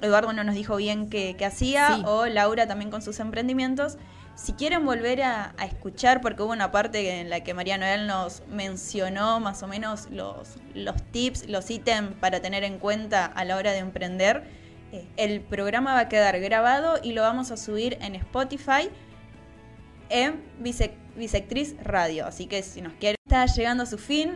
Eduardo 0.00 0.32
no 0.32 0.44
nos 0.44 0.54
dijo 0.54 0.76
bien 0.76 1.10
qué, 1.10 1.34
qué 1.36 1.46
hacía, 1.46 1.96
sí. 1.96 2.02
o 2.06 2.26
Laura 2.26 2.68
también 2.68 2.92
con 2.92 3.02
sus 3.02 3.18
emprendimientos. 3.18 3.98
Si 4.36 4.52
quieren 4.54 4.84
volver 4.84 5.22
a, 5.22 5.54
escuchar, 5.64 6.20
porque 6.20 6.42
hubo 6.42 6.52
una 6.52 6.72
parte 6.72 7.20
en 7.20 7.30
la 7.30 7.40
que 7.40 7.54
María 7.54 7.78
Noel 7.78 8.06
nos 8.06 8.42
mencionó 8.48 9.38
más 9.38 9.62
o 9.62 9.68
menos 9.68 10.08
los, 10.10 10.56
los 10.74 10.96
tips, 11.12 11.48
los 11.48 11.70
ítems 11.70 12.14
para 12.16 12.40
tener 12.40 12.64
en 12.64 12.78
cuenta 12.78 13.26
a 13.26 13.44
la 13.44 13.56
hora 13.56 13.70
de 13.70 13.78
emprender, 13.78 14.42
eh, 14.92 15.06
el 15.16 15.40
programa 15.40 15.94
va 15.94 16.00
a 16.00 16.08
quedar 16.08 16.38
grabado 16.40 16.98
y 17.02 17.12
lo 17.12 17.22
vamos 17.22 17.52
a 17.52 17.56
subir 17.56 17.96
en 18.00 18.16
Spotify 18.16 18.90
en 20.08 20.42
Bisect 20.58 20.96
Bisectriz 21.16 21.76
Radio. 21.82 22.26
Así 22.26 22.46
que 22.46 22.62
si 22.62 22.82
nos 22.82 22.92
quieren, 22.94 23.16
está 23.24 23.46
llegando 23.46 23.84
a 23.84 23.86
su 23.86 23.98
fin. 23.98 24.34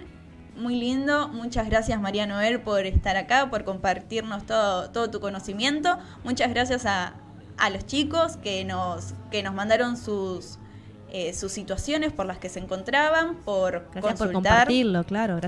Muy 0.57 0.74
lindo, 0.76 1.28
muchas 1.28 1.68
gracias 1.68 2.01
María 2.01 2.26
Noel 2.26 2.61
por 2.61 2.84
estar 2.86 3.16
acá, 3.16 3.49
por 3.49 3.64
compartirnos 3.64 4.46
todo, 4.46 4.90
todo 4.90 5.11
tu 5.11 5.20
conocimiento. 5.20 5.99
Muchas 6.24 6.51
gracias 6.51 6.84
a, 6.86 7.14
a 7.59 7.70
los 7.70 7.86
chicos 7.86 8.36
que 8.36 8.64
nos, 8.64 9.14
que 9.30 9.42
nos 9.42 9.54
mandaron 9.54 9.96
sus, 9.96 10.59
eh, 11.11 11.32
sus 11.34 11.52
situaciones 11.52 12.12
por 12.12 12.26
las 12.26 12.38
que 12.38 12.48
se 12.48 12.61
encontraban, 12.61 13.36
por 13.44 13.88
Gracias 13.92 14.02
consultar. 14.02 14.26
por 14.26 14.32
compartirlo, 14.32 15.04
claro. 15.04 15.36